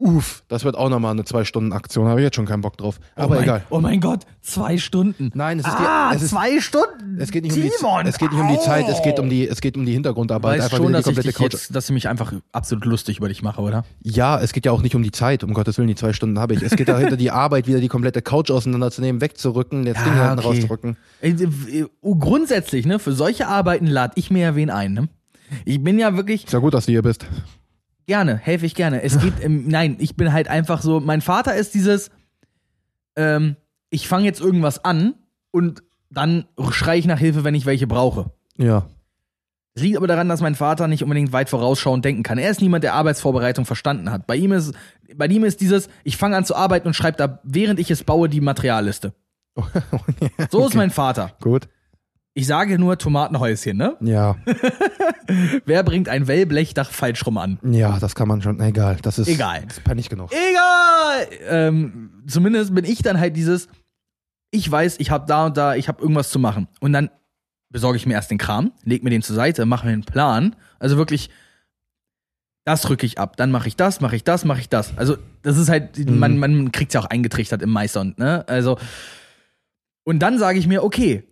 [0.00, 3.00] Uff, das wird auch nochmal eine Zwei-Stunden-Aktion, habe ich jetzt schon keinen Bock drauf.
[3.16, 3.62] Oh Aber mein, egal.
[3.68, 5.32] Oh mein Gott, zwei Stunden.
[5.34, 7.16] Nein, es ist ah, die, es ist, zwei Stunden.
[7.18, 7.68] es geht nicht um die,
[8.06, 10.60] es geht nicht um die Zeit, es geht um die, es geht um die Hintergrundarbeit.
[10.60, 11.52] Weißt Einfach schon, dass ich, dich Couch.
[11.52, 13.84] jetzt, dass ich mich einfach absolut lustig über dich mache, oder?
[14.00, 16.38] Ja, es geht ja auch nicht um die Zeit, um Gottes Willen, die zwei Stunden
[16.38, 16.62] habe ich.
[16.62, 20.38] Es geht dahinter die Arbeit, wieder die komplette Couch auseinanderzunehmen, wegzurücken, das Ja, Ding hinten
[20.38, 20.46] okay.
[20.46, 20.96] rauszurücken.
[21.22, 25.08] Äh, äh, Grundsätzlich, ne, für solche Arbeiten lade ich mir ja wen ein, ne?
[25.64, 27.26] Ich bin ja wirklich Ist ja gut, dass du hier bist.
[28.08, 29.02] Gerne, helfe ich gerne.
[29.02, 32.10] Es geht, ähm, nein, ich bin halt einfach so, mein Vater ist dieses,
[33.14, 33.54] ähm,
[33.90, 35.14] ich fange jetzt irgendwas an
[35.52, 38.32] und dann schreie ich nach Hilfe, wenn ich welche brauche.
[38.56, 38.88] Ja.
[39.74, 42.38] Es liegt aber daran, dass mein Vater nicht unbedingt weit vorausschauend denken kann.
[42.38, 44.26] Er ist niemand, der Arbeitsvorbereitung verstanden hat.
[44.26, 44.74] Bei ihm ist,
[45.14, 48.02] bei ihm ist dieses, ich fange an zu arbeiten und schreibe da, während ich es
[48.02, 49.14] baue, die Materialliste.
[50.50, 51.36] So ist mein Vater.
[51.40, 51.68] Gut.
[52.38, 53.96] Ich sage nur Tomatenhäuschen, ne?
[54.00, 54.36] Ja.
[55.64, 57.58] Wer bringt ein Wellblechdach falsch rum an?
[57.64, 58.60] Ja, das kann man schon.
[58.60, 58.98] Egal.
[59.02, 59.26] Das ist.
[59.26, 59.64] Egal.
[59.66, 60.30] Das ist peinlich genug.
[60.30, 61.26] Egal!
[61.48, 63.66] Ähm, zumindest bin ich dann halt dieses,
[64.52, 66.68] ich weiß, ich habe da und da, ich habe irgendwas zu machen.
[66.78, 67.10] Und dann
[67.70, 70.54] besorge ich mir erst den Kram, leg mir den zur Seite, mache mir einen Plan.
[70.78, 71.30] Also wirklich,
[72.64, 74.96] das rücke ich ab, dann mache ich das, mache ich das, mache ich das.
[74.96, 78.46] Also das ist halt, man, man kriegt ja auch eingetrichtert im Meister und, ne?
[78.46, 78.78] Also,
[80.04, 81.27] und dann sage ich mir, okay,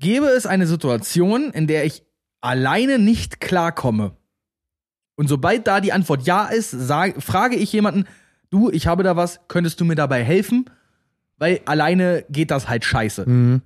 [0.00, 2.02] gäbe es eine Situation, in der ich
[2.40, 4.16] alleine nicht klarkomme,
[5.20, 8.06] und sobald da die Antwort ja ist, sag, frage ich jemanden,
[8.48, 10.64] du, ich habe da was, könntest du mir dabei helfen?
[11.36, 13.28] Weil alleine geht das halt scheiße.
[13.28, 13.60] Mhm.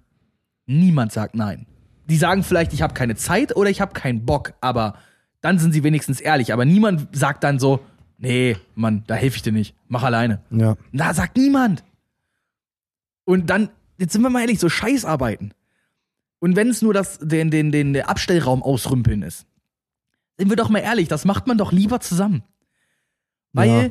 [0.67, 1.67] Niemand sagt nein.
[2.09, 4.99] Die sagen vielleicht, ich habe keine Zeit oder ich habe keinen Bock, aber
[5.43, 6.53] dann sind sie wenigstens ehrlich.
[6.53, 7.79] Aber niemand sagt dann so,
[8.19, 10.41] nee, Mann, da helfe ich dir nicht, mach alleine.
[10.51, 10.75] Ja.
[10.93, 11.85] Da sagt niemand.
[13.25, 15.55] Und dann, jetzt sind wir mal ehrlich, so Scheißarbeiten.
[16.45, 19.47] Und wenn es nur das, den, den, den, der Abstellraum ausrümpeln ist,
[20.37, 22.43] sind wir doch mal ehrlich, das macht man doch lieber zusammen.
[23.55, 23.91] Weil Ja.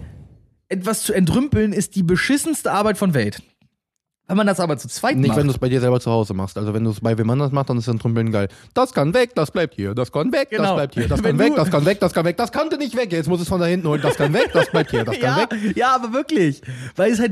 [0.69, 3.41] etwas zu entrümpeln ist die beschissenste Arbeit von Welt.
[4.27, 5.37] Wenn man das aber zu zweit Nicht, macht.
[5.39, 6.57] wenn du es bei dir selber zu Hause machst.
[6.57, 8.47] Also wenn du es bei wem anders machst, dann ist dann Trümpeln geil.
[8.75, 9.95] Das kann weg, das bleibt hier.
[9.95, 10.75] Das kann weg, das Genau.
[10.75, 11.07] bleibt hier.
[11.07, 12.37] Das kann weg, das kann weg, das kann weg.
[12.37, 13.11] Das kannte nicht weg.
[13.11, 14.01] Jetzt muss es von da hinten holen.
[14.01, 15.03] Das kann weg, das bleibt hier.
[15.05, 15.75] Das kann ja, weg.
[15.75, 16.61] ja, aber wirklich.
[16.95, 17.31] Weil es halt.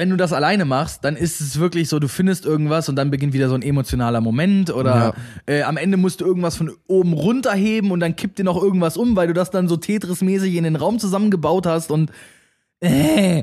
[0.00, 3.10] Wenn du das alleine machst, dann ist es wirklich so, du findest irgendwas und dann
[3.10, 7.12] beginnt wieder so ein emotionaler Moment oder äh, am Ende musst du irgendwas von oben
[7.12, 10.64] runterheben und dann kippt dir noch irgendwas um, weil du das dann so Tetris-mäßig in
[10.64, 12.10] den Raum zusammengebaut hast und
[12.80, 13.42] äh.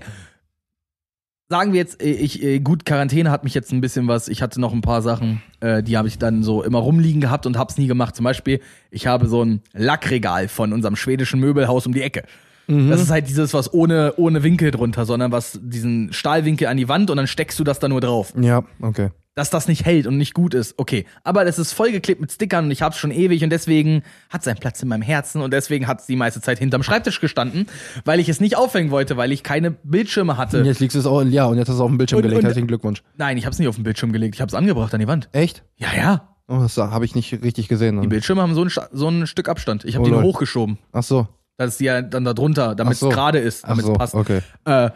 [1.47, 4.41] Sagen wir jetzt, äh, ich, äh, gut, Quarantäne hat mich jetzt ein bisschen was, ich
[4.41, 7.55] hatte noch ein paar Sachen, äh, die habe ich dann so immer rumliegen gehabt und
[7.55, 8.15] hab's nie gemacht.
[8.15, 12.23] Zum Beispiel, ich habe so ein Lackregal von unserem schwedischen Möbelhaus um die Ecke.
[12.67, 16.89] Das ist halt dieses, was ohne, ohne Winkel drunter, sondern was diesen Stahlwinkel an die
[16.89, 18.33] Wand und dann steckst du das da nur drauf.
[18.39, 19.09] Ja, okay.
[19.35, 21.05] Dass das nicht hält und nicht gut ist, okay.
[21.23, 24.01] Aber das ist vollgeklebt mit Stickern und ich hab's schon ewig und deswegen
[24.31, 27.67] hat seinen Platz in meinem Herzen und deswegen hat's die meiste Zeit hinterm Schreibtisch gestanden,
[28.03, 30.59] weil ich es nicht aufhängen wollte, weil ich keine Bildschirme hatte.
[30.61, 32.17] Und jetzt liegst du es auch, ja, und jetzt hast du es auf den Bildschirm
[32.17, 32.39] Und- gelegt.
[32.39, 33.03] und- Herzlichen Glückwunsch.
[33.15, 35.29] Nein, ich hab's nicht auf den Bildschirm gelegt, ich hab's angebracht an die Wand.
[35.33, 35.63] Echt?
[35.77, 36.33] Ja, ja.
[36.49, 38.01] Oh, das habe ich nicht richtig gesehen.
[38.01, 39.85] Die Bildschirme haben so ein, so ein Stück Abstand.
[39.85, 40.77] Ich habe Oh, die nur hochgeschoben.
[40.93, 41.27] Ach so.
[41.57, 43.09] Das ist die ja dann da drunter, damit es so.
[43.09, 44.13] gerade ist, damit es so, passt.
[44.13, 44.41] okay.
[44.65, 44.91] Äh,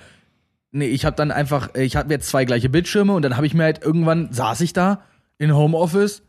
[0.72, 3.53] nee, ich habe dann einfach, ich hatte jetzt zwei gleiche Bildschirme und dann habe ich
[3.53, 5.01] mir halt irgendwann saß ich da
[5.39, 6.22] in Homeoffice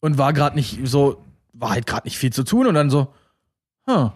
[0.00, 1.22] und war gerade nicht so,
[1.52, 3.12] war halt gerade nicht viel zu tun und dann so,
[3.88, 4.10] huh.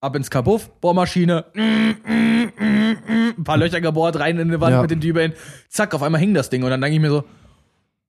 [0.00, 4.82] Ab ins Kabuff, Bohrmaschine, ein paar Löcher gebohrt, rein in die Wand Ja.
[4.82, 5.32] mit den Dübeln.
[5.70, 7.24] Zack, auf einmal hing das Ding und dann denke ich mir so,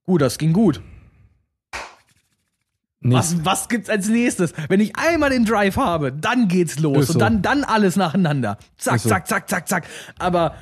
[0.03, 0.81] gut, das ging gut.
[3.11, 4.53] Was, was gibt's als nächstes?
[4.67, 7.13] Wenn ich einmal den Drive habe, dann geht's los so.
[7.13, 8.57] und dann, dann alles nacheinander.
[8.77, 9.09] Zack, so.
[9.09, 9.85] zack, zack, zack, zack.
[10.17, 10.55] Aber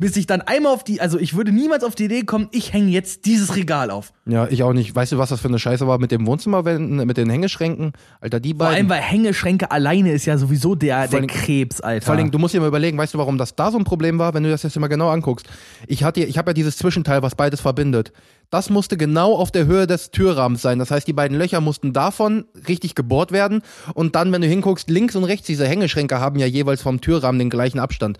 [0.00, 2.72] bis ich dann einmal auf die, also ich würde niemals auf die Idee kommen, ich
[2.72, 4.12] hänge jetzt dieses Regal auf.
[4.24, 4.94] Ja, ich auch nicht.
[4.96, 7.92] Weißt du, was das für eine Scheiße war mit dem Wohnzimmerwänden, mit den Hängeschränken?
[8.20, 8.90] Alter, die Vor allem, beiden.
[8.90, 12.06] weil Hängeschränke alleine ist ja sowieso der, der allem- Krebs, Alter.
[12.06, 14.18] Vor allem, du musst dir mal überlegen, weißt du, warum das da so ein Problem
[14.18, 15.46] war, wenn du das jetzt mal genau anguckst.
[15.86, 18.12] Ich hatte, ich habe ja dieses Zwischenteil, was beides verbindet.
[18.48, 20.78] Das musste genau auf der Höhe des Türrahmens sein.
[20.78, 23.62] Das heißt, die beiden Löcher mussten davon richtig gebohrt werden.
[23.94, 27.38] Und dann, wenn du hinguckst, links und rechts, diese Hängeschränke haben ja jeweils vom Türrahmen
[27.38, 28.18] den gleichen Abstand.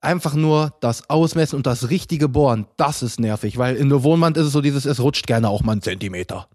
[0.00, 4.36] Einfach nur das Ausmessen und das richtige Bohren, das ist nervig, weil in der Wohnwand
[4.36, 6.48] ist es so dieses, es rutscht gerne auch mal einen Zentimeter.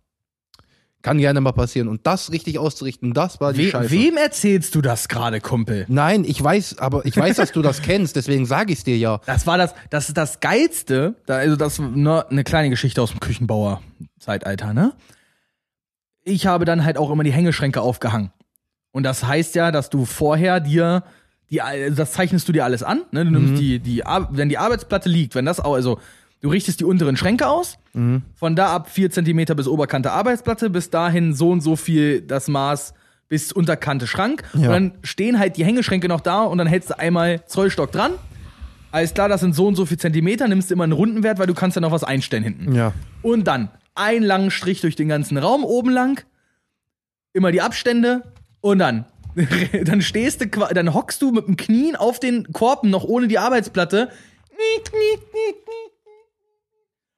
[1.02, 1.88] Kann gerne mal passieren.
[1.88, 3.92] Und das richtig auszurichten, das war die We Scheiße.
[3.92, 5.86] wem erzählst du das gerade, Kumpel?
[5.88, 8.98] Nein, ich weiß, aber ich weiß, dass du das kennst, deswegen sage ich es dir
[8.98, 9.20] ja.
[9.26, 13.10] Das war das, das ist das Geilste, da, also das nur eine kleine Geschichte aus
[13.10, 14.94] dem Küchenbauer-Zeitalter, ne?
[16.24, 18.32] Ich habe dann halt auch immer die Hängeschränke aufgehangen.
[18.92, 21.04] Und das heißt ja, dass du vorher dir,
[21.52, 23.26] die, also das zeichnest du dir alles an, ne?
[23.26, 26.00] Du nimmst die, die, Ar- wenn die Arbeitsplatte liegt, wenn das, au- also,
[26.40, 30.90] du richtest die unteren Schränke aus, von da ab vier Zentimeter bis Oberkante Arbeitsplatte, bis
[30.90, 32.94] dahin so und so viel das Maß
[33.28, 34.44] bis Unterkante Schrank.
[34.54, 34.70] Und Ja.
[34.72, 38.14] dann stehen halt die Hängeschränke noch da und dann hältst du einmal Zollstock dran.
[38.92, 41.48] Alles klar, das sind so und so viel Zentimeter, nimmst du immer einen Rundenwert, weil
[41.48, 42.76] du kannst ja noch was einstellen hinten.
[42.76, 42.92] Ja.
[43.22, 46.24] Und dann einen langen Strich durch den ganzen Raum oben lang,
[47.34, 48.24] immer die Abstände
[48.62, 49.06] und dann
[49.84, 53.38] dann stehst du, dann hockst du mit dem Knien auf den Korpen noch ohne die
[53.40, 54.10] Arbeitsplatte.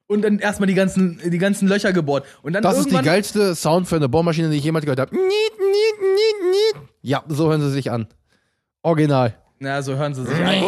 [0.06, 2.24] Und dann erstmal die ganzen, die ganzen Löcher gebohrt.
[2.42, 5.16] Und dann Das ist die geilste Sound für eine Bohrmaschine, die ich jemals gehört habe.
[7.02, 8.06] Ja, so hören sie sich an.
[8.82, 9.34] Original.
[9.58, 10.64] Na, so hören sie sich an.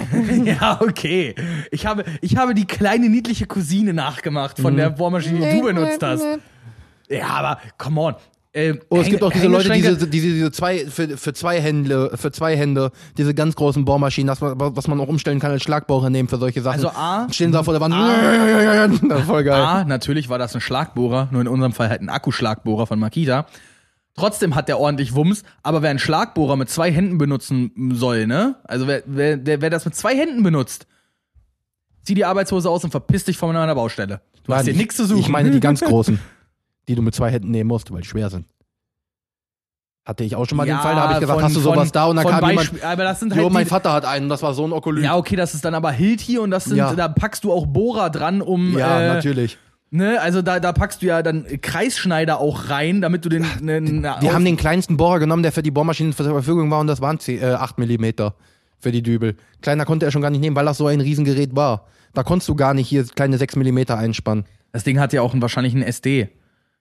[0.44, 1.34] ja, okay.
[1.70, 6.02] Ich habe, ich habe die kleine niedliche Cousine nachgemacht von der Bohrmaschine, die du benutzt
[6.02, 6.24] hast.
[7.12, 8.14] Ja, aber come on.
[8.52, 11.60] Äh, Oh, es gibt auch diese Leute, Hängeschränke- diese, diese, diese zwei, für, für zwei
[11.60, 15.62] Hände, für zwei Hände, diese ganz großen Bohrmaschinen, das, was man auch umstellen kann als
[15.62, 16.74] Schlagbohrer nehmen für solche Sachen.
[16.84, 17.94] Also A- Stehen da vor der Wand.
[19.02, 19.62] Ist voll geil.
[19.62, 23.46] A, natürlich war das ein Schlagbohrer, nur in unserem Fall halt ein Akkuschlagbohrer von Makita.
[24.16, 28.56] Trotzdem hat der ordentlich Wumms, aber wer einen Schlagbohrer mit zwei Händen benutzen soll, ne?
[28.64, 30.88] Also wer, wer, wer das mit zwei Händen benutzt,
[32.02, 34.20] zieh die Arbeitshose aus und verpiss dich von meiner Baustelle.
[34.44, 35.20] Du hast Nein, hier ich- nichts zu suchen.
[35.20, 36.18] Ich meine die ganz großen,
[36.88, 38.46] die du mit zwei Händen nehmen musst, weil die schwer sind.
[40.04, 41.76] Hatte ich auch schon mal den Fall, da habe ich gesagt, von- hast du sowas
[41.88, 42.04] von- da?
[42.06, 44.28] Und dann kam jemand, Beispiel- aber das sind halt jo, mein die- Vater hat einen,
[44.28, 45.04] das war so ein Okolyt.
[45.04, 46.94] Ja, okay, das ist dann aber Hilti und das sind, Ja.
[46.94, 48.76] da packst du auch Bohrer dran, um.
[48.78, 49.58] Ja, äh, natürlich.
[49.92, 53.44] Ne, also da, da packst du ja dann Kreisschneider auch rein, damit du den.
[53.60, 56.80] Ne, ne, Die haben den kleinsten Bohrer genommen, der für die Bohrmaschinen zur Verfügung war
[56.80, 58.32] und das waren 10, äh, 8 mm
[58.78, 59.36] für die Dübel.
[59.62, 61.86] Kleiner konnte er schon gar nicht nehmen, weil das so ein Riesengerät war.
[62.14, 64.44] Da konntest du gar nicht hier kleine 6 mm einspannen.
[64.72, 66.28] Das Ding hat ja auch einen, wahrscheinlich einen SD.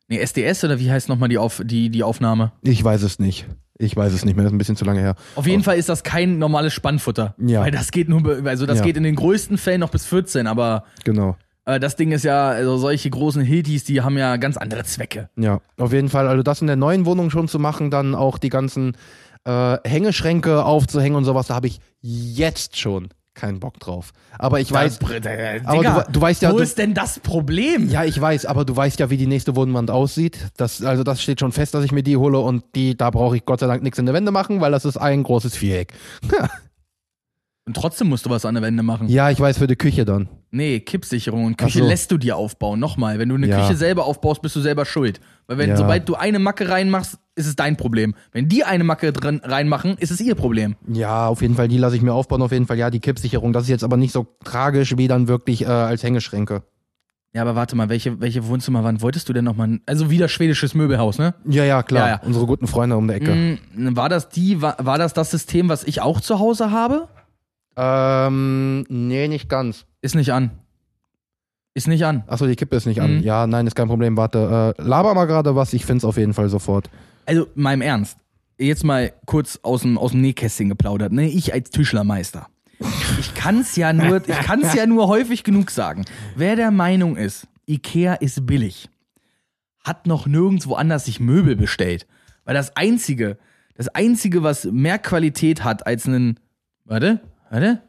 [0.09, 2.51] Nee, SDS oder wie heißt nochmal die, Auf, die, die Aufnahme?
[2.63, 3.45] Ich weiß es nicht.
[3.77, 5.15] Ich weiß es nicht mehr, das ist ein bisschen zu lange her.
[5.35, 7.35] Auf jeden Fall ist das kein normales Spannfutter.
[7.37, 7.61] Ja.
[7.61, 8.85] Weil das geht nur, also das Ja.
[8.85, 11.37] geht in den größten Fällen noch bis 14, aber Genau.
[11.65, 15.29] äh, das Ding ist ja, also solche großen Hiltis, die haben ja ganz andere Zwecke.
[15.37, 16.27] Ja, auf jeden Fall.
[16.27, 18.97] Also das in der neuen Wohnung schon zu machen, dann auch die ganzen
[19.45, 23.07] äh, Hängeschränke aufzuhängen und sowas, da habe ich jetzt schon
[23.39, 24.11] keinen Bock drauf.
[24.37, 26.93] Aber ich weiß, Das, äh, aber Digga, du, du weißt ja, wo du, ist denn
[26.93, 27.89] das Problem?
[27.89, 30.37] ja, ich weiß, aber du weißt ja, wie die nächste Wohnwand aussieht.
[30.57, 33.35] Das, also das steht schon fest, dass ich mir die hole und die, da brauche
[33.37, 35.93] ich Gott sei Dank nichts in der Wände machen, weil das ist ein großes Viereck.
[37.65, 39.09] Und trotzdem musst du was an der Wände machen.
[39.09, 40.27] Ja, ich weiß für die Küche dann.
[40.49, 41.85] Nee, Kippsicherung und Küche so.
[41.87, 42.79] lässt du dir aufbauen.
[42.79, 43.61] Nochmal, wenn du eine Ja.
[43.61, 45.19] Küche selber aufbaust, bist du selber schuld.
[45.49, 45.77] Weil wenn, Ja.
[45.77, 48.13] sobald du eine Macke reinmachst, ist es dein Problem.
[48.31, 50.75] Wenn die eine Macke drin reinmachen, ist es ihr Problem.
[50.87, 52.77] Ja, auf jeden Fall, die lasse ich mir aufbauen, auf jeden Fall.
[52.77, 56.03] Ja, die Kippsicherung, das ist jetzt aber nicht so tragisch wie dann wirklich äh, als
[56.03, 56.61] Hängeschränke.
[57.33, 59.79] Ja, aber warte mal, welche, welche Wohnzimmerwand wolltest du denn nochmal?
[59.87, 61.33] Also wieder schwedisches Möbelhaus, ne?
[61.47, 62.07] Ja, ja, klar.
[62.07, 62.21] Ja, ja.
[62.23, 63.57] Unsere guten Freunde um die Ecke.
[63.75, 67.07] Mm, War das die, war, war das das System, was ich auch zu Hause habe?
[67.75, 69.85] Ähm, nee, nicht ganz.
[70.01, 70.51] Ist nicht an.
[71.73, 72.23] Ist nicht an.
[72.27, 73.17] Achso, die Kippe ist nicht an.
[73.17, 73.23] Mhm.
[73.23, 74.17] Ja, nein, ist kein Problem.
[74.17, 76.89] Warte, äh, laber mal gerade was, ich find's auf jeden Fall sofort.
[77.25, 78.17] Also, meinem Ernst.
[78.57, 81.29] Jetzt mal kurz aus dem, aus dem Nähkästchen geplaudert, ne?
[81.29, 82.47] Ich als Tischlermeister.
[83.19, 86.05] Ich kann's ja nur, ich kann's ja nur häufig genug sagen.
[86.35, 88.89] Wer der Meinung ist, Ikea ist billig,
[89.83, 92.07] hat noch nirgendwo anders sich Möbel bestellt.
[92.45, 93.37] Weil das einzige,
[93.75, 96.39] das einzige, was mehr Qualität hat als einen,
[96.83, 97.81] warte, warte.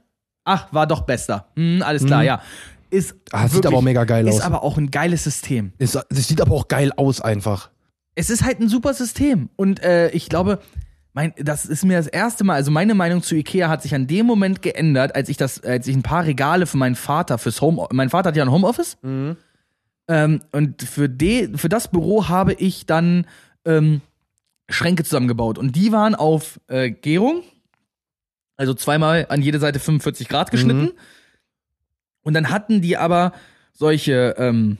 [0.44, 1.48] Ach, war doch bester.
[1.56, 2.42] Hm, alles klar, ja.
[2.90, 4.40] Ist Ah, sieht wirklich- aber auch mega geil Ist aus.
[4.42, 5.72] aber auch ein geiles System.
[5.78, 7.70] Es, es sieht aber auch geil aus einfach.
[8.16, 9.48] Es ist halt ein super System.
[9.56, 10.58] Und äh, ich glaube,
[11.12, 14.06] mein, das ist mir das erste Mal, also meine Meinung zu Ikea hat sich an
[14.06, 17.60] dem Moment geändert, als ich das, als ich ein paar Regale für meinen Vater fürs
[17.60, 18.96] Home, mein Vater hat ja ein Homeoffice.
[20.08, 23.26] Ähm, und für, de, für das Büro habe ich dann
[23.64, 24.00] ähm,
[24.68, 25.58] Schränke zusammengebaut.
[25.58, 27.42] Und die waren auf äh, Gärung,
[28.56, 30.90] also zweimal an jede Seite 45 Grad geschnitten.
[32.22, 33.32] Und dann hatten die aber
[33.72, 34.78] solche ähm,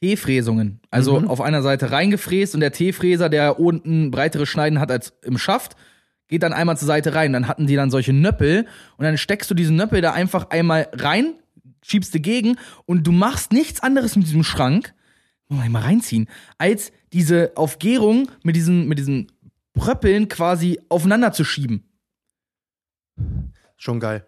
[0.00, 0.80] Teefräsungen.
[0.90, 1.28] Also Mhm.
[1.28, 5.76] auf einer Seite reingefräst und der Teefräser, der unten breitere Schneiden hat als im Schaft,
[6.28, 7.32] geht dann einmal zur Seite rein.
[7.32, 8.66] Dann hatten die dann solche Nöppel
[8.96, 11.34] und dann steckst du diesen Nöppel da einfach einmal rein,
[11.82, 14.94] schiebst dagegen und du machst nichts anderes mit diesem Schrank,
[15.48, 16.28] muss man mal reinziehen,
[16.58, 19.30] als diese auf Gärung mit diesen, mit diesen
[19.74, 21.84] Pröppeln quasi aufeinander zu schieben.
[23.76, 24.26] Schon geil.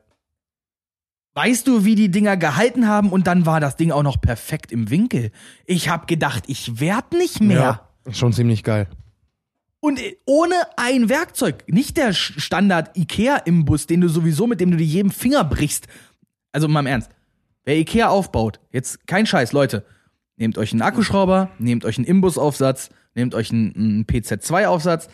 [1.34, 4.70] Weißt du, wie die Dinger gehalten haben und dann war das Ding auch noch perfekt
[4.70, 5.32] im Winkel.
[5.66, 7.88] Ich hab gedacht, ich werd nicht mehr.
[8.10, 8.86] Schon ziemlich geil.
[9.80, 11.64] Und äh, ohne ein Werkzeug.
[11.66, 15.88] Nicht der Standard Ikea-Imbus, den du sowieso, mit dem du dir jeden Finger brichst.
[16.52, 17.10] Also mal im Ernst.
[17.64, 19.84] Wer Ikea aufbaut, jetzt kein Scheiß, Leute.
[20.36, 25.08] Nehmt euch einen Akkuschrauber, nehmt euch einen Imbusaufsatz, nehmt euch einen, einen PZ2-Aufsatz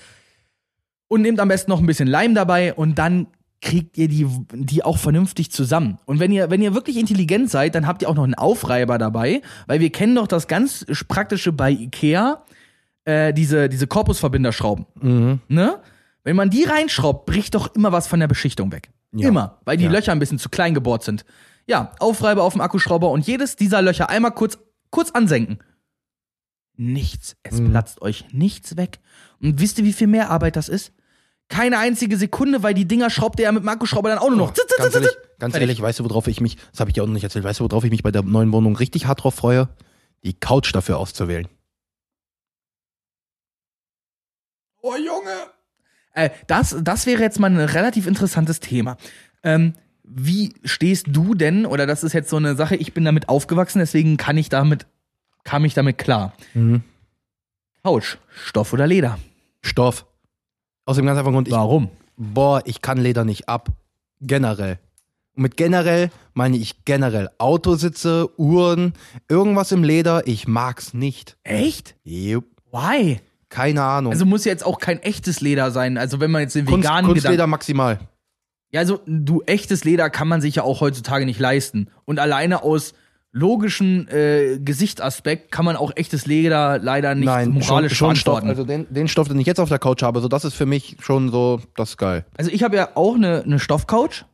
[1.09, 3.29] und nehmt am besten noch ein bisschen Leim dabei und dann
[3.63, 5.99] kriegt ihr die, die auch vernünftig zusammen.
[6.07, 8.97] Und wenn ihr, wenn ihr wirklich intelligent seid, dann habt ihr auch noch einen Aufreiber
[8.97, 12.43] dabei, weil wir kennen doch das ganz praktische bei Ikea,
[13.05, 14.87] äh, diese, diese Korpusverbinderschrauben.
[15.01, 15.41] Mhm.
[15.49, 15.79] Ne?
[16.25, 18.91] Wenn man die reinschraubt, bricht doch immer was von der Beschichtung weg.
[19.13, 19.29] Ja.
[19.29, 19.91] Immer, weil die Ja.
[19.91, 21.25] Löcher ein bisschen zu klein gebohrt sind.
[21.67, 24.59] Ja, Aufreiber auf dem Akkuschrauber und jedes dieser Löcher einmal kurz,
[24.91, 25.59] kurz ansenken.
[26.77, 27.37] Nichts.
[27.43, 27.71] Es Mhm.
[27.73, 29.01] platzt euch nichts weg.
[29.43, 30.93] Und wisst ihr, wie viel mehr Arbeit das ist?
[31.51, 34.39] Keine einzige Sekunde, weil die Dinger schraubt ihr ja mit dem Akkuschrauber dann auch nur
[34.39, 34.53] noch.
[34.53, 37.09] Oh, ganz ehrlich, ganz ehrlich, weißt du, worauf ich mich, das habe ich dir auch
[37.09, 39.35] noch nicht erzählt, weißt du, worauf ich mich bei der neuen Wohnung richtig hart drauf
[39.35, 39.69] freue?
[40.23, 41.49] Die Couch dafür auszuwählen.
[44.81, 45.51] Oh, Junge.
[46.15, 48.97] Äh, das, das wäre jetzt mal ein relativ interessantes Thema.
[49.43, 49.75] Ähm,
[50.05, 53.81] wie stehst du denn, oder das ist jetzt so eine Sache, ich bin damit aufgewachsen,
[53.81, 54.87] deswegen kann ich damit,
[55.43, 56.33] kam ich damit klar.
[56.55, 56.85] Mhm.
[57.83, 59.19] Couch, Stoff oder Leder?
[59.63, 60.07] Stoff.
[60.91, 61.89] Aus dem ganz einfachen Grund, ich, Warum?
[62.17, 63.69] boah, ich kann Leder nicht ab.
[64.21, 64.81] Generell.
[65.37, 68.95] Und mit generell meine ich generell Autositze, Uhren,
[69.29, 71.37] irgendwas im Leder, ich mag's nicht.
[71.45, 71.95] Echt?
[72.03, 72.47] Jupp.
[72.73, 73.21] Why?
[73.51, 74.13] Keine Ahnung.
[74.13, 75.97] Also muss jetzt auch kein echtes Leder sein.
[75.97, 77.51] Also wenn man jetzt den Kunst, veganen Kunstleder Gedanken.
[77.53, 78.01] maximal.
[78.73, 81.87] Ja, also du echtes Leder kann man sich ja auch heutzutage nicht leisten.
[82.05, 82.95] Und alleine aus
[83.33, 88.43] logischen äh, Gesichtsaspekt kann man auch echtes Leder leider nicht Nein, moralisch schon, schon Stoff.
[88.45, 90.67] Also den, den Stoff, den ich jetzt auf der Couch habe, so das ist für
[90.67, 92.25] mich schon so, das ist geil.
[92.37, 94.25] Also ich habe ja auch eine, eine Stoffcouch,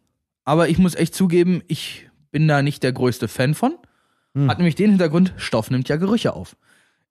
[0.45, 3.75] aber ich muss echt zugeben, ich bin da nicht der größte Fan von.
[4.35, 4.49] Hm.
[4.49, 6.57] Hat nämlich den Hintergrund, Stoff nimmt ja Gerüche auf.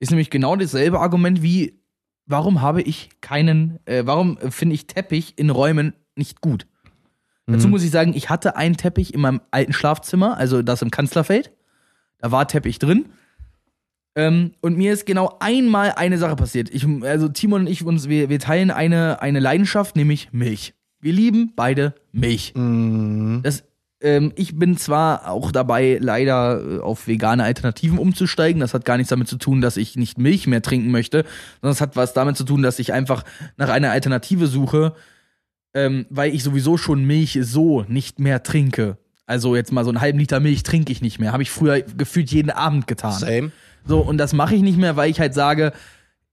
[0.00, 1.80] Ist nämlich genau dasselbe Argument wie,
[2.26, 6.66] warum habe ich keinen, äh, warum finde ich Teppich in Räumen nicht gut?
[7.46, 7.70] Dazu Mhm.
[7.70, 11.52] muss ich sagen, ich hatte einen Teppich in meinem alten Schlafzimmer, also das im Kanzlerfeld.
[12.18, 13.06] Da war Teppich drin.
[14.14, 16.70] Ähm, und mir ist genau einmal eine Sache passiert.
[16.70, 20.72] Ich, also Timon und ich, uns, wir, wir teilen eine, eine Leidenschaft, nämlich Milch.
[21.00, 22.54] Wir lieben beide Milch.
[22.56, 23.40] Mhm.
[23.42, 23.64] Das,
[24.00, 28.60] ähm, ich bin zwar auch dabei, leider äh, auf vegane Alternativen umzusteigen.
[28.60, 31.24] Das hat gar nichts damit zu tun, dass ich nicht Milch mehr trinken möchte,
[31.60, 33.24] sondern es hat was damit zu tun, dass ich einfach
[33.58, 34.94] nach einer Alternative suche,
[35.74, 38.96] ähm, weil ich sowieso schon Milch so nicht mehr trinke.
[39.26, 41.32] Also jetzt mal so einen halben Liter Milch trinke ich nicht mehr.
[41.32, 43.12] Habe ich früher gefühlt jeden Abend getan.
[43.12, 43.52] Same.
[43.86, 45.72] So, und das mache ich nicht mehr, weil ich halt sage,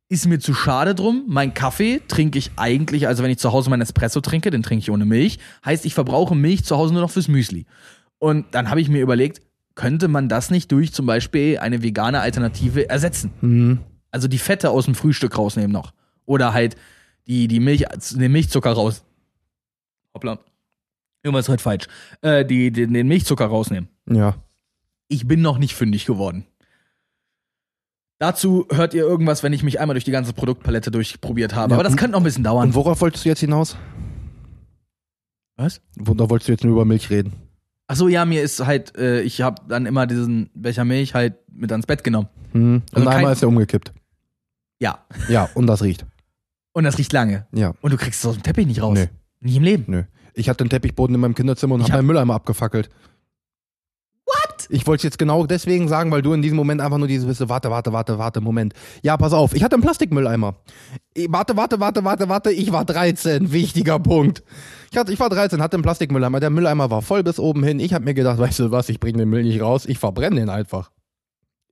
[0.10, 1.24] ist mir zu schade drum.
[1.28, 4.82] Mein Kaffee trinke ich eigentlich, also wenn ich zu Hause meinen Espresso trinke, den trinke
[4.82, 5.40] ich ohne Milch.
[5.66, 7.66] Heißt, ich verbrauche Milch zu Hause nur noch fürs Müsli.
[8.20, 9.42] Und dann habe ich mir überlegt,
[9.76, 13.32] könnte man das nicht durch zum Beispiel eine vegane Alternative ersetzen?
[13.42, 13.80] Mhm.
[14.12, 15.94] Also die Fette aus dem Frühstück rausnehmen noch.
[16.26, 16.76] Oder halt
[17.26, 19.04] die, die Milch, den Milchzucker raus.
[20.14, 20.38] Hoppla.
[21.24, 21.88] Irgendwas ist heute falsch.
[22.22, 23.90] Äh, die, den, den Milchzucker rausnehmen.
[24.10, 24.36] Ja.
[25.08, 26.46] Ich bin noch nicht fündig geworden.
[28.20, 31.72] Dazu hört ihr irgendwas, wenn ich mich einmal durch die ganze Produktpalette durchprobiert habe.
[31.72, 32.70] Ja, Aber das könnte noch ein bisschen dauern.
[32.70, 33.76] Und worauf wolltest du jetzt hinaus?
[35.56, 35.82] Was?
[35.96, 37.34] Da wolltest du jetzt nur über Milch reden.
[37.88, 41.36] Ach so, ja, mir ist halt, äh, ich habe dann immer diesen Becher Milch halt
[41.52, 42.30] mit ans Bett genommen.
[42.54, 42.82] Mhm.
[42.92, 43.94] Und Also einmal ist er umgekippt.
[44.80, 45.06] Ja.
[45.30, 46.06] Ja, und das riecht.
[46.72, 47.46] Und das riecht lange.
[47.52, 47.74] Ja.
[47.82, 48.98] Und du kriegst es aus dem Teppich nicht raus.
[48.98, 49.06] Nö.
[49.42, 49.84] Nie im Leben.
[49.88, 50.04] Nö.
[50.34, 52.90] Ich hatte einen Teppichboden in meinem Kinderzimmer und Ich habe hab- meinen Mülleimer abgefackelt.
[54.26, 54.68] What?
[54.70, 57.28] Ich wollte es jetzt genau deswegen sagen, weil du in diesem Moment einfach nur diese
[57.28, 58.74] bist, warte, warte, warte, warte, Moment.
[59.04, 60.56] Ja, pass auf, ich hatte einen Plastikmülleimer.
[61.16, 64.42] Eh, Warte, warte, warte, warte, warte, ich war 13, wichtiger Punkt.
[64.92, 67.80] Ich, hatte, ich war 13, hatte einen Plastikmülleimer, der Mülleimer war voll bis oben hin.
[67.82, 70.38] Ich habe mir gedacht, weißt du was, ich bringe den Müll nicht raus, ich verbrenne
[70.38, 70.92] den einfach.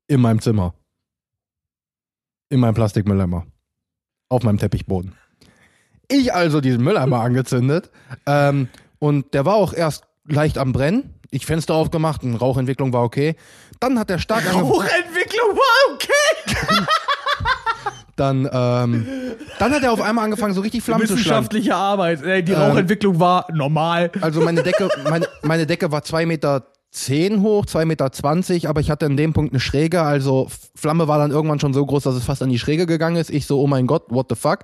[0.07, 0.73] In meinem Zimmer.
[2.49, 3.45] In meinem Plastikmülleimer.
[4.27, 5.13] Auf meinem Teppichboden.
[6.11, 7.89] Ich also diesen Mülleimer angezündet.
[8.25, 8.67] Ähm,
[8.99, 11.15] und der war auch erst leicht am Brennen.
[11.31, 13.35] Ich Fenster aufgemacht, und Rauchentwicklung war okay.
[13.79, 14.67] Dann hat der stark angefangen.
[14.69, 16.85] Hochentwicklung war okay.
[18.17, 19.07] Dann, ähm,
[19.57, 21.45] dann hat er auf einmal angefangen, so richtig Flammen zu schlagen.
[21.47, 22.23] Wissenschaftliche Arbeit.
[22.23, 22.59] Ey, Die Ähm.
[22.59, 24.11] Rauchentwicklung war normal.
[24.21, 26.63] Also meine Decke, meine, meine Decke war 2,10 Meter
[27.41, 30.01] hoch, 2,20 Meter, aber ich hatte in dem Punkt eine Schräge.
[30.01, 33.15] Also Flamme war dann irgendwann schon so groß, dass es fast an die Schräge gegangen
[33.15, 33.31] ist.
[33.31, 34.59] Ich so, oh mein Gott, what the fuck.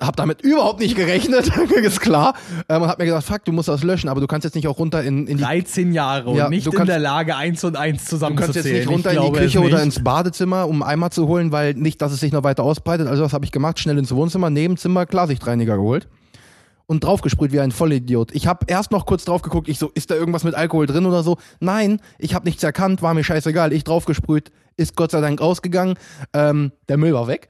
[0.00, 1.50] Hab damit überhaupt nicht gerechnet,
[1.82, 2.34] ist klar.
[2.68, 4.66] Ähm, und hab mir gesagt, fuck, du musst das löschen, aber du kannst jetzt nicht
[4.68, 7.36] auch runter in, in die 13 Jahre und Ja, nicht du in kannst- der Lage,
[7.36, 8.78] eins und eins Du kannst jetzt zusammenzuzählen.
[8.78, 12.02] nicht runter Ich in die Küche oder ins Badezimmer, um Eimer zu holen, weil nicht,
[12.02, 13.06] dass es sich noch weiter ausbreitet.
[13.06, 13.78] Also was habe ich gemacht?
[13.78, 16.08] Schnell ins Wohnzimmer, Nebenzimmer, Klarsichtreiniger geholt
[16.86, 18.34] und draufgesprüht wie ein Vollidiot.
[18.34, 21.06] Ich habe erst noch kurz drauf geguckt, ich so, ist da irgendwas mit Alkohol drin
[21.06, 21.38] oder so?
[21.60, 23.72] Nein, ich habe nichts erkannt, war mir scheißegal.
[23.72, 25.94] Ich draufgesprüht, ist Gott sei Dank ausgegangen.
[26.34, 27.48] Ähm, der Müll war weg.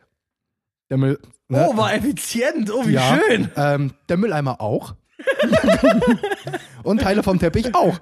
[0.91, 1.19] Der Müll.
[1.49, 1.69] Ne?
[1.69, 2.71] Oh, war effizient.
[2.73, 3.51] Oh, wie Ja, schön.
[3.57, 4.95] Ähm, der Mülleimer auch.
[6.83, 7.99] und Teile vom Teppich auch.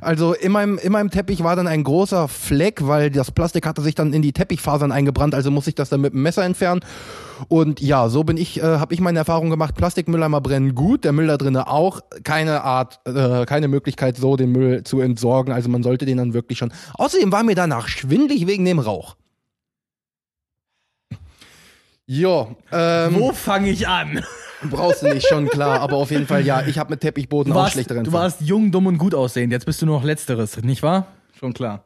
[0.00, 3.82] Also in meinem, in meinem Teppich war dann ein großer Fleck, weil das Plastik hatte
[3.82, 6.80] sich dann in die Teppichfasern eingebrannt, also muss ich das dann mit dem Messer entfernen.
[7.46, 9.76] Und ja, so bin ich, äh, habe ich meine Erfahrung gemacht.
[9.76, 12.00] Plastikmülleimer brennen gut, der Müll da drinnen auch.
[12.24, 15.52] Keine Art, äh, keine Möglichkeit, so den Müll zu entsorgen.
[15.52, 16.72] Also man sollte den dann wirklich schon.
[16.94, 19.16] Außerdem war mir danach schwindlig wegen dem Rauch.
[22.10, 24.24] Jo, ähm, Wo fange ich an?
[24.70, 25.80] Brauchst du nicht, schon klar.
[25.80, 28.40] Aber auf jeden Fall, ja, ich habe mit Teppichboden Du auch warst, schlechteren du warst
[28.40, 29.52] jung, dumm und gut aussehend.
[29.52, 31.06] Jetzt bist du nur noch Letzteres, nicht wahr?
[31.38, 31.84] Schon klar.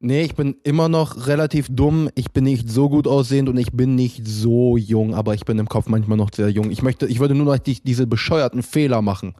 [0.00, 2.10] Nee, ich bin immer noch relativ dumm.
[2.16, 5.58] Ich bin nicht so gut aussehend und ich bin nicht so jung, aber ich bin
[5.60, 6.72] im Kopf manchmal noch sehr jung.
[6.72, 9.34] Ich möchte, ich würde nur noch die, diese bescheuerten Fehler machen.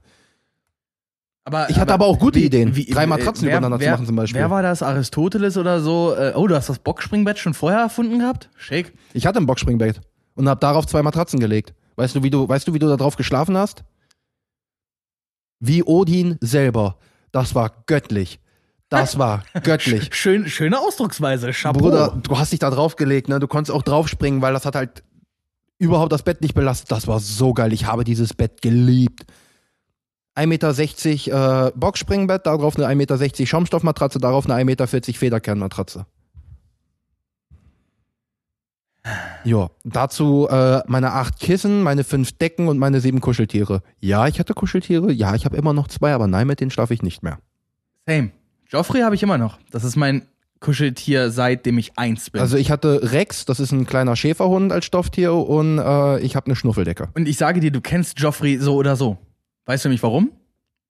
[1.46, 2.74] Aber, Ich hatte aber auch gute wie- Ideen.
[2.74, 4.40] wie- Drei Matratzen wer- übereinander zu wer- machen zum Beispiel.
[4.40, 4.82] Wer war das?
[4.82, 6.14] Aristoteles oder so?
[6.14, 8.48] Äh, Oh, du hast das Boxspringbett schon vorher erfunden gehabt?
[8.56, 8.94] Schick.
[9.12, 10.00] Ich hatte ein Boxspringbett
[10.36, 11.74] und habe darauf zwei Matratzen gelegt.
[11.96, 13.84] Weißt du, wie du, weißt du, wie du da drauf geschlafen hast?
[15.60, 16.96] Wie Odin selber.
[17.30, 18.40] Das war göttlich.
[18.88, 20.14] Das war göttlich.
[20.14, 21.50] Schön, schöne Ausdrucksweise.
[21.52, 21.78] Chapeau.
[21.78, 23.38] Bruder, du hast dich da draufgelegt, ne?
[23.38, 25.02] Du konntest auch draufspringen, weil das hat halt
[25.78, 26.90] überhaupt das Bett nicht belastet.
[26.90, 27.72] Das war so geil.
[27.72, 29.24] Ich habe dieses Bett geliebt.
[30.36, 36.06] 1,60 Meter äh, Boxspringbett, darauf eine 1,60 Meter Schaumstoffmatratze, darauf eine 1,40 Meter Federkernmatratze.
[39.44, 43.82] Ja, dazu äh, meine acht Kissen, meine fünf Decken und meine sieben Kuscheltiere.
[44.00, 45.12] Ja, ich hatte Kuscheltiere.
[45.12, 47.38] Ja, ich habe immer noch zwei, aber nein, mit denen schlafe ich nicht mehr.
[48.06, 48.30] Same.
[48.68, 49.58] Joffrey habe ich immer noch.
[49.70, 50.22] Das ist mein
[50.60, 52.40] Kuscheltier, seitdem ich eins bin.
[52.40, 56.46] Also ich hatte Rex, das ist ein kleiner Schäferhund als Stofftier und äh, ich habe
[56.46, 57.10] eine Schnuffeldecke.
[57.14, 59.18] Und ich sage dir, du kennst Joffrey so oder so.
[59.66, 60.30] Weißt du nämlich warum?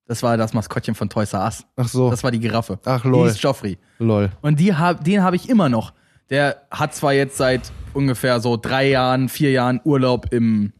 [0.07, 1.65] Das war das Maskottchen von Toys R Us.
[1.75, 2.77] Ach so, Das war die Giraffe.
[2.85, 3.27] Ach, Die lol.
[3.27, 3.77] hieß Joffrey.
[3.99, 4.29] lol.
[4.41, 5.93] Und die hab, den habe ich immer noch.
[6.29, 10.73] Der hat zwar jetzt seit ungefähr so drei Jahren, vier Jahren Urlaub im,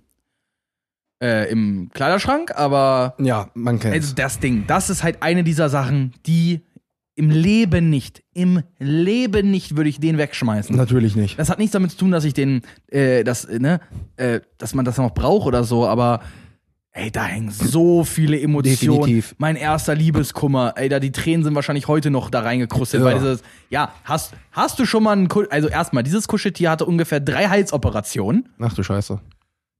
[1.21, 5.69] äh, im Kleiderschrank, aber Ja, man kennt also das Ding, das ist halt eine dieser
[5.69, 6.61] Sachen, die
[7.17, 10.75] im Leben nicht, im Leben nicht würde ich den wegschmeißen.
[10.75, 11.39] Natürlich nicht.
[11.39, 13.79] Das hat nichts damit zu tun, dass ich den, äh, das, äh, ne,
[14.17, 16.21] äh, dass man das noch braucht oder so, aber
[16.95, 18.99] ey, da hängen so viele Emotionen.
[19.01, 19.35] Definitiv.
[19.37, 23.05] Mein erster Liebeskummer, ey, da die Tränen sind wahrscheinlich heute noch da reingekrustet, Ja.
[23.05, 26.85] weil dieses, ja, hast, hast du schon mal ein, Ku- also erstmal, dieses Kuscheltier hatte
[26.85, 28.49] ungefähr drei Halsoperationen.
[28.59, 29.19] Ach du Scheiße.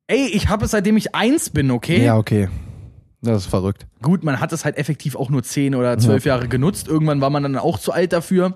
[0.08, 2.04] Ey, ich habe es seitdem ich eins bin, okay?
[2.04, 2.50] Ja, okay.
[3.22, 3.88] Das ist verrückt.
[4.04, 6.88] Gut, man hat es halt effektiv auch nur zehn oder zwölf Jahre genutzt.
[6.88, 8.54] Irgendwann war man dann auch zu alt dafür.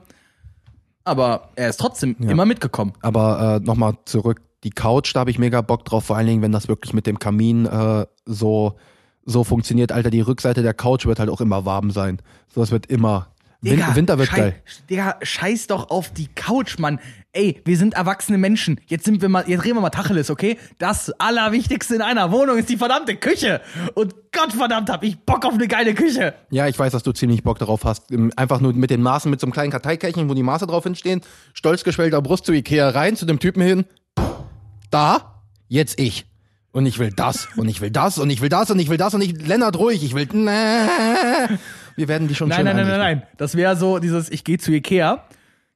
[1.04, 2.30] Aber er ist trotzdem Ja.
[2.30, 2.94] immer mitgekommen.
[3.02, 4.42] Aber äh, nochmal zurück.
[4.64, 7.08] Die Couch, da habe ich mega Bock drauf, vor allen Dingen, wenn das wirklich mit
[7.08, 8.78] dem Kamin äh, so,
[9.26, 9.92] so funktioniert.
[9.92, 12.22] Alter, die Rückseite der Couch wird halt auch immer warm sein.
[12.54, 13.28] So, es wird immer.
[13.62, 14.56] Win Digga, Winter wird schei geil.
[14.90, 17.00] Digga, scheiß doch auf die Couch, Mann.
[17.34, 18.80] Ey, wir sind erwachsene Menschen.
[18.88, 20.58] Jetzt sind wir mal, jetzt reden wir mal Tacheles, okay?
[20.78, 23.60] Das Allerwichtigste in einer Wohnung ist die verdammte Küche.
[23.96, 26.36] Und Gottverdammt hab ich Bock auf eine geile Küche.
[26.52, 28.06] Ja, ich weiß, dass du ziemlich Bock darauf hast.
[28.38, 31.20] Einfach nur mit den Maßen, mit so einem kleinen Karteikärchen, wo die Maße drauf hinstehen.
[31.54, 33.86] Stolz geschwellter Brust zu Ikea rein, zu dem Typen hin.
[34.90, 36.26] Da, jetzt ich.
[36.72, 38.98] Und ich will das, und ich will das, und ich will das, und ich will
[38.98, 42.88] das, und ich, Lennart, ruhig, ich will, wir werden die schon Nein, schön nein, nein,
[42.88, 43.24] nein, nein.
[43.38, 45.24] Das wäre so dieses, ich gehe zu Ikea,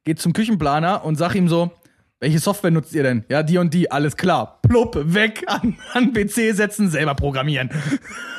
[0.04, 1.72] gehe zum Küchenplaner und sag ihm so,
[2.20, 3.26] welche Software nutzt ihr denn?
[3.28, 4.60] Ja, die und die, alles klar.
[4.62, 7.70] Plupp, weg, an, an PC setzen, selber programmieren.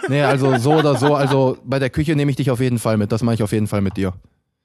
[0.09, 2.97] Nee, also so oder so, also bei der Küche nehme ich dich auf jeden Fall
[2.97, 4.15] mit, das mache ich auf jeden Fall mit dir.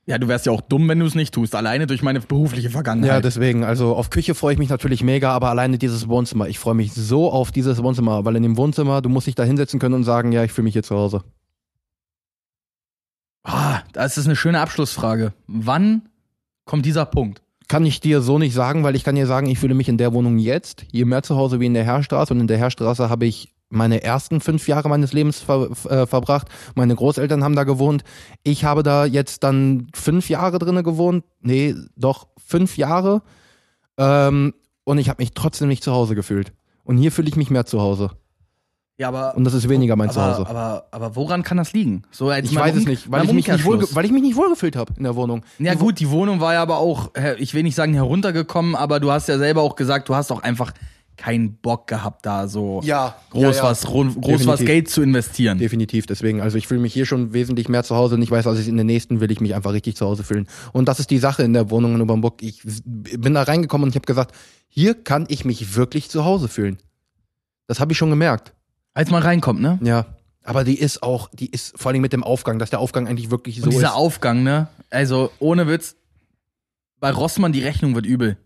[0.05, 2.71] Ja, du wärst ja auch dumm, wenn du es nicht tust, alleine durch meine berufliche
[2.71, 3.11] Vergangenheit.
[3.11, 6.57] Ja, deswegen, also auf Küche freue ich mich natürlich mega, aber alleine dieses Wohnzimmer, ich
[6.57, 9.79] freue mich so auf dieses Wohnzimmer, weil in dem Wohnzimmer, du musst dich da hinsetzen
[9.79, 11.23] können und sagen, ja, ich fühle mich hier zu Hause.
[13.43, 15.33] Ah, das ist eine schöne Abschlussfrage.
[15.47, 16.09] Wann
[16.65, 17.41] kommt dieser Punkt?
[17.67, 19.97] Kann ich dir so nicht sagen, weil ich kann dir sagen, ich fühle mich in
[19.97, 23.09] der Wohnung jetzt hier mehr zu Hause wie in der Herrstraße und in der Herrstraße
[23.09, 26.47] habe ich meine ersten fünf Jahre meines Lebens ver äh, verbracht.
[26.75, 28.03] Meine Großeltern haben da gewohnt.
[28.43, 31.23] Ich habe da jetzt dann fünf Jahre drinne gewohnt.
[31.41, 33.21] Nee, doch fünf Jahre.
[33.97, 34.53] Ähm,
[34.83, 36.51] und ich habe mich trotzdem nicht zu Hause gefühlt.
[36.83, 38.09] Und hier fühle ich mich mehr zu Hause.
[38.97, 39.35] Ja, aber.
[39.37, 40.49] Und das ist weniger mein aber, Zuhause.
[40.49, 42.03] Aber, aber woran kann das liegen?
[42.11, 44.35] So Ich weiß es um- nicht, weil ich, mich nicht wohl, weil ich mich nicht
[44.35, 45.43] wohlgefühlt habe in der Wohnung.
[45.57, 48.99] Ja Die gut, die Wohnung war ja aber auch, ich will nicht sagen heruntergekommen, aber
[48.99, 50.73] du hast ja selber auch gesagt, du hast auch einfach
[51.19, 53.63] keinen Bock gehabt, da so Ja, groß, ja, ja.
[53.63, 54.61] Was, groß was.
[54.61, 55.57] Geld zu investieren.
[55.57, 56.39] Definitiv, deswegen.
[56.39, 58.69] Also ich fühle mich hier schon wesentlich mehr zu Hause und ich weiß, als ich
[58.69, 60.47] in der nächsten will ich mich einfach richtig zu Hause fühlen.
[60.71, 62.41] Und das ist die Sache in der Wohnung in Obernburg.
[62.41, 64.33] Ich bin da reingekommen und ich habe gesagt,
[64.69, 66.77] hier kann ich mich wirklich zu Hause fühlen.
[67.67, 68.53] Das habe ich schon gemerkt.
[68.93, 69.77] Als man reinkommt, ne?
[69.83, 70.05] Ja.
[70.43, 73.29] Aber die ist auch, die ist vor allem mit dem Aufgang, dass der Aufgang eigentlich
[73.29, 73.93] wirklich so Und dieser ist.
[73.93, 74.69] Aufgang, ne?
[74.89, 75.97] Also ohne Witz,
[77.01, 78.37] bei Rossmann die Rechnung wird übel.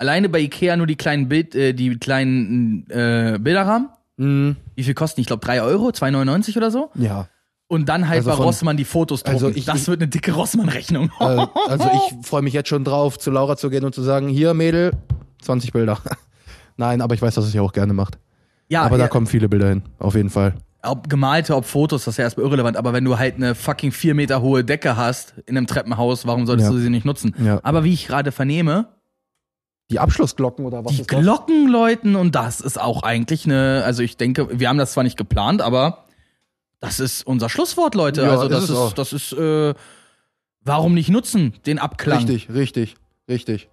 [0.00, 3.88] Alleine bei Ikea nur die kleinen Bild, äh, die kleinen äh, Bilderrahmen.
[4.16, 4.56] Mhm.
[4.74, 5.20] Wie viel kosten?
[5.20, 6.90] Ich glaube 3 Euro, 2,99 oder so.
[6.94, 7.28] Ja.
[7.68, 9.34] Und dann halt Also bei von- Rossmann die Fotos drucken.
[9.44, 11.10] Also ich- das wird eine dicke Rossmann-Rechnung.
[11.20, 11.24] Äh,
[11.68, 14.54] also ich freue mich jetzt schon drauf, zu Laura zu gehen und zu sagen, hier
[14.54, 14.92] Mädel,
[15.42, 15.98] 20 Bilder.
[16.76, 18.18] Nein, aber ich weiß, dass es ja auch gerne macht.
[18.68, 20.54] ja, aber da ja, kommen viele Bilder hin, auf jeden Fall.
[20.82, 22.76] ob gemalte, ob Fotos, das ist ja erstmal irrelevant.
[22.78, 26.46] Aber wenn du halt eine fucking vier Meter hohe Decke hast in einem Treppenhaus, warum
[26.46, 26.72] solltest Ja.
[26.74, 27.34] du sie nicht nutzen?
[27.44, 27.60] Ja.
[27.62, 28.88] Aber wie ich gerade vernehme,
[29.90, 31.20] Die Abschlussglocken oder was die ist das?
[31.20, 35.04] Glocken läuten und das ist auch eigentlich eine, also ich denke, wir haben das zwar
[35.04, 36.04] nicht geplant, aber
[36.80, 38.22] das ist unser Schlusswort, Leute.
[38.22, 38.92] Ja, also ist das ist, auch.
[38.92, 39.74] das ist, äh,
[40.62, 42.18] warum nicht nutzen, den Abklang?
[42.18, 42.96] Richtig, richtig,
[43.28, 43.68] richtig.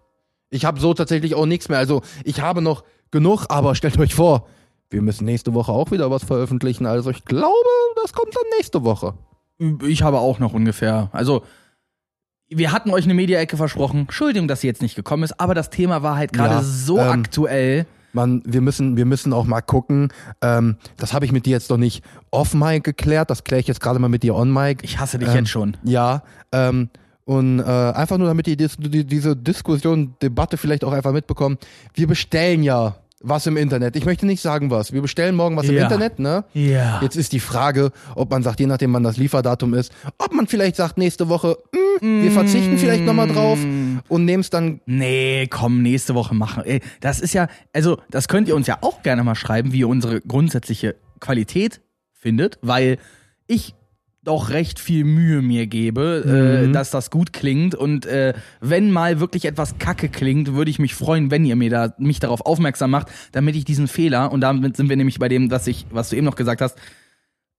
[0.50, 1.78] Ich habe so tatsächlich auch nichts mehr.
[1.78, 4.48] Also ich habe noch genug, aber stellt euch vor,
[4.90, 6.86] wir müssen nächste Woche auch wieder was veröffentlichen.
[6.86, 7.54] Also ich glaube,
[8.02, 9.14] das kommt dann nächste Woche.
[9.86, 11.10] Ich habe auch noch ungefähr.
[11.14, 11.44] Also,
[12.50, 14.02] wir hatten euch eine Media-Ecke versprochen.
[14.02, 16.98] Entschuldigung, dass sie jetzt nicht gekommen ist, aber das Thema war halt gerade Ja, so
[16.98, 17.86] ähm, aktuell.
[18.14, 20.14] Man, wir müssen, wir müssen auch mal gucken.
[20.42, 23.30] Ähm, das habe ich mit dir jetzt noch nicht off-mic geklärt.
[23.30, 24.84] Das kläre ich jetzt gerade mal mit dir on-mic.
[24.84, 25.78] Ich hasse dich ähm, jetzt schon.
[25.84, 26.90] Ja, ähm,
[27.26, 31.58] und äh, einfach nur, damit die, Dis die diese Diskussion, Debatte vielleicht auch einfach mitbekommen.
[31.94, 33.96] Wir bestellen ja was im Internet.
[33.96, 34.94] Ich möchte nicht sagen was.
[34.94, 35.84] Wir bestellen morgen was im Ja.
[35.84, 36.44] Internet, ne?
[36.54, 37.00] Ja.
[37.02, 40.48] Jetzt ist die Frage, ob man sagt, je nachdem, wann das Lieferdatum ist, ob man
[40.48, 41.58] vielleicht sagt, nächste Woche,
[42.00, 43.58] hm, wir verzichten vielleicht nochmal drauf
[44.08, 44.82] und nehmen es dann.
[44.86, 46.64] Nee, komm, nächste Woche machen.
[46.64, 49.80] Ey, das ist ja, also, das könnt ihr uns ja auch gerne mal schreiben, wie
[49.80, 51.82] ihr unsere grundsätzliche Qualität
[52.14, 52.98] findet, weil
[53.48, 53.74] ich
[54.28, 56.74] doch recht viel Mühe mir gebe, äh, Mhm.
[56.74, 57.74] dass das gut klingt.
[57.76, 61.70] Und äh, wenn mal wirklich etwas kacke klingt, würde ich mich freuen, wenn ihr mir
[61.70, 65.30] da mich darauf aufmerksam macht, damit ich diesen Fehler, und damit sind wir nämlich bei
[65.30, 66.78] dem, was ich, was du eben noch gesagt hast,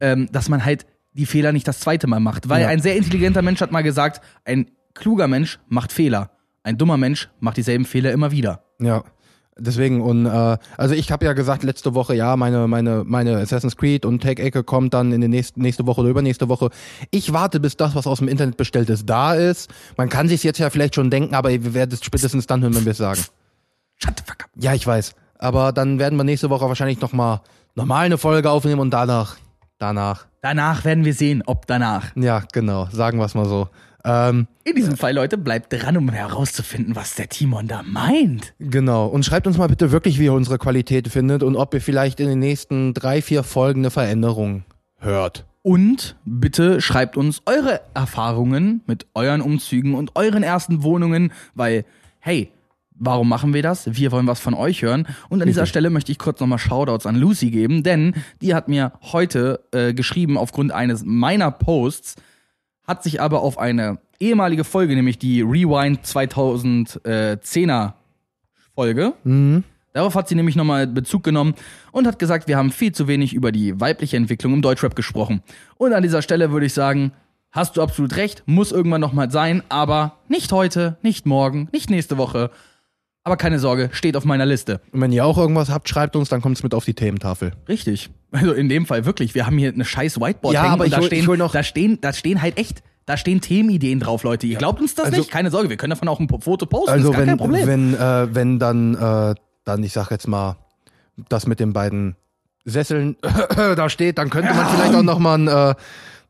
[0.00, 2.48] ähm, dass man halt die Fehler nicht das zweite Mal macht.
[2.48, 2.68] Weil Ja.
[2.68, 6.30] ein sehr intelligenter Mensch hat mal gesagt, ein kluger Mensch macht Fehler.
[6.62, 8.62] Ein dummer Mensch macht dieselben Fehler immer wieder.
[8.80, 9.02] Ja.
[9.58, 13.76] Deswegen, und äh, also ich habe ja gesagt letzte Woche, ja, meine, meine, meine Assassin's
[13.76, 16.70] Creed und Tech-Ecke kommt dann in der nächsten, nächste Woche oder übernächste Woche.
[17.10, 19.70] Ich warte, bis das, was aus dem Internet bestellt ist, da ist.
[19.96, 22.74] Man kann sich jetzt ja vielleicht schon denken, aber wir werden es spätestens dann hören,
[22.76, 23.20] wenn wir es sagen.
[23.96, 24.50] Shut the fuck up.
[24.56, 25.14] Ja, ich weiß.
[25.38, 27.40] Aber dann werden wir nächste Woche wahrscheinlich nochmal
[27.74, 29.36] normal eine Folge aufnehmen und danach,
[29.78, 30.26] danach.
[30.40, 32.14] Danach werden wir sehen, ob danach.
[32.14, 33.68] Ja, genau, sagen wir es mal so.
[34.08, 38.54] Ähm, In diesem Fall, Leute, bleibt dran, um herauszufinden, was der Timon da meint.
[38.58, 39.06] genau.
[39.06, 42.20] Und schreibt uns mal bitte wirklich, wie ihr unsere Qualität findet und ob ihr vielleicht
[42.20, 44.64] in den nächsten drei, vier Folgen eine Veränderung
[44.98, 45.44] hört.
[45.62, 51.84] Und bitte schreibt uns eure Erfahrungen mit euren Umzügen und euren ersten Wohnungen, weil,
[52.20, 52.50] hey,
[52.94, 53.94] warum machen wir das?
[53.94, 55.06] Wir wollen was von euch hören.
[55.28, 58.68] Und an dieser Stelle möchte ich kurz nochmal Shoutouts an Lucy geben, denn die hat
[58.68, 62.16] mir heute äh, geschrieben aufgrund eines meiner Posts,
[62.88, 67.92] hat sich aber auf eine ehemalige Folge, nämlich die Rewind 2010er
[68.74, 69.64] Folge, Mhm.
[69.94, 71.54] Darauf hat sie nämlich nochmal Bezug genommen
[71.90, 75.42] und hat gesagt, wir haben viel zu wenig über die weibliche Entwicklung im Deutschrap gesprochen.
[75.76, 77.12] Und an dieser Stelle würde ich sagen,
[77.50, 82.16] hast du absolut recht, muss irgendwann nochmal sein, aber nicht heute, nicht morgen, nicht nächste
[82.16, 82.50] Woche.
[83.28, 84.80] Aber keine Sorge, steht auf meiner Liste.
[84.90, 87.52] Und wenn ihr auch irgendwas habt, schreibt uns, dann kommt es mit auf die Thementafel.
[87.68, 88.08] Richtig.
[88.32, 89.34] Also in dem Fall wirklich.
[89.34, 91.28] Wir haben hier eine scheiß Whiteboard Ja, hängen aber und ich da hol- stehen, ich
[91.28, 94.46] hol noch- da stehen, da stehen halt echt, da stehen Themenideen drauf, Leute.
[94.46, 95.30] Ihr glaubt uns das Also- nicht?
[95.30, 96.88] Keine Sorge, wir können davon auch ein Foto posten.
[96.88, 97.66] Also ist gar wenn, kein Problem.
[97.66, 99.34] wenn, äh, wenn dann, äh,
[99.66, 100.56] dann, ich sag jetzt mal,
[101.28, 102.16] das mit den beiden
[102.64, 103.16] Sesseln
[103.76, 105.74] da steht, dann könnte man vielleicht auch nochmal ein, äh,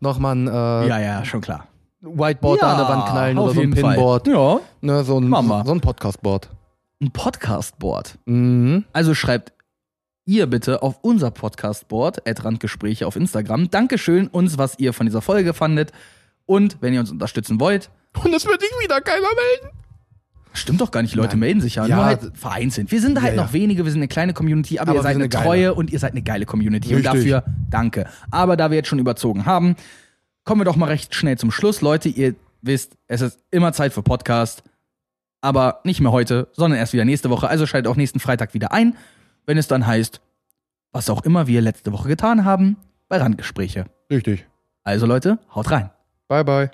[0.00, 1.68] noch mal ein äh, ja, ja, schon klar.
[2.00, 3.94] Whiteboard da an der Wand knallen oder so ein jeden Fall.
[3.94, 4.26] Pinboard.
[4.28, 4.60] Ja.
[4.80, 5.62] Ne, so ein, wir.
[5.66, 6.48] so ein Podcastboard.
[7.00, 8.18] Ein Podcast-Board.
[8.26, 8.84] Mhm.
[8.92, 9.52] Also schreibt
[10.24, 13.70] ihr bitte auf unser Podcast-Board, Randgespräche auf Instagram.
[13.70, 15.92] Dankeschön uns, was ihr von dieser Folge fandet.
[16.44, 17.90] Und wenn ihr uns unterstützen wollt,
[18.24, 19.76] Und es wird sich wieder keiner melden.
[20.54, 21.38] stimmt doch gar nicht, Leute Nein.
[21.40, 22.90] melden sich ja, Ja, nur halt vereinzelt.
[22.90, 23.52] Wir sind halt Ja, noch ja.
[23.52, 25.98] wenige, wir sind eine kleine Community, aber, Aber ihr seid eine eine treue und ihr
[26.00, 26.88] seid eine geile Community.
[26.96, 27.30] Und Richtig.
[27.30, 28.06] dafür danke.
[28.32, 29.76] Aber da wir jetzt schon überzogen haben,
[30.44, 31.80] kommen wir doch mal recht schnell zum Schluss.
[31.80, 34.64] Leute, ihr wisst, es ist immer Zeit für Podcast.
[35.40, 37.48] Aber nicht mehr heute, sondern erst wieder nächste Woche.
[37.48, 38.96] Also schaltet auch nächsten Freitag wieder ein,
[39.46, 40.20] wenn es dann heißt,
[40.92, 42.76] was auch immer wir letzte Woche getan haben,
[43.08, 43.86] bei Randgespräche.
[44.10, 44.46] Richtig.
[44.84, 45.90] Also Leute, haut rein.
[46.28, 46.70] Bye, bye.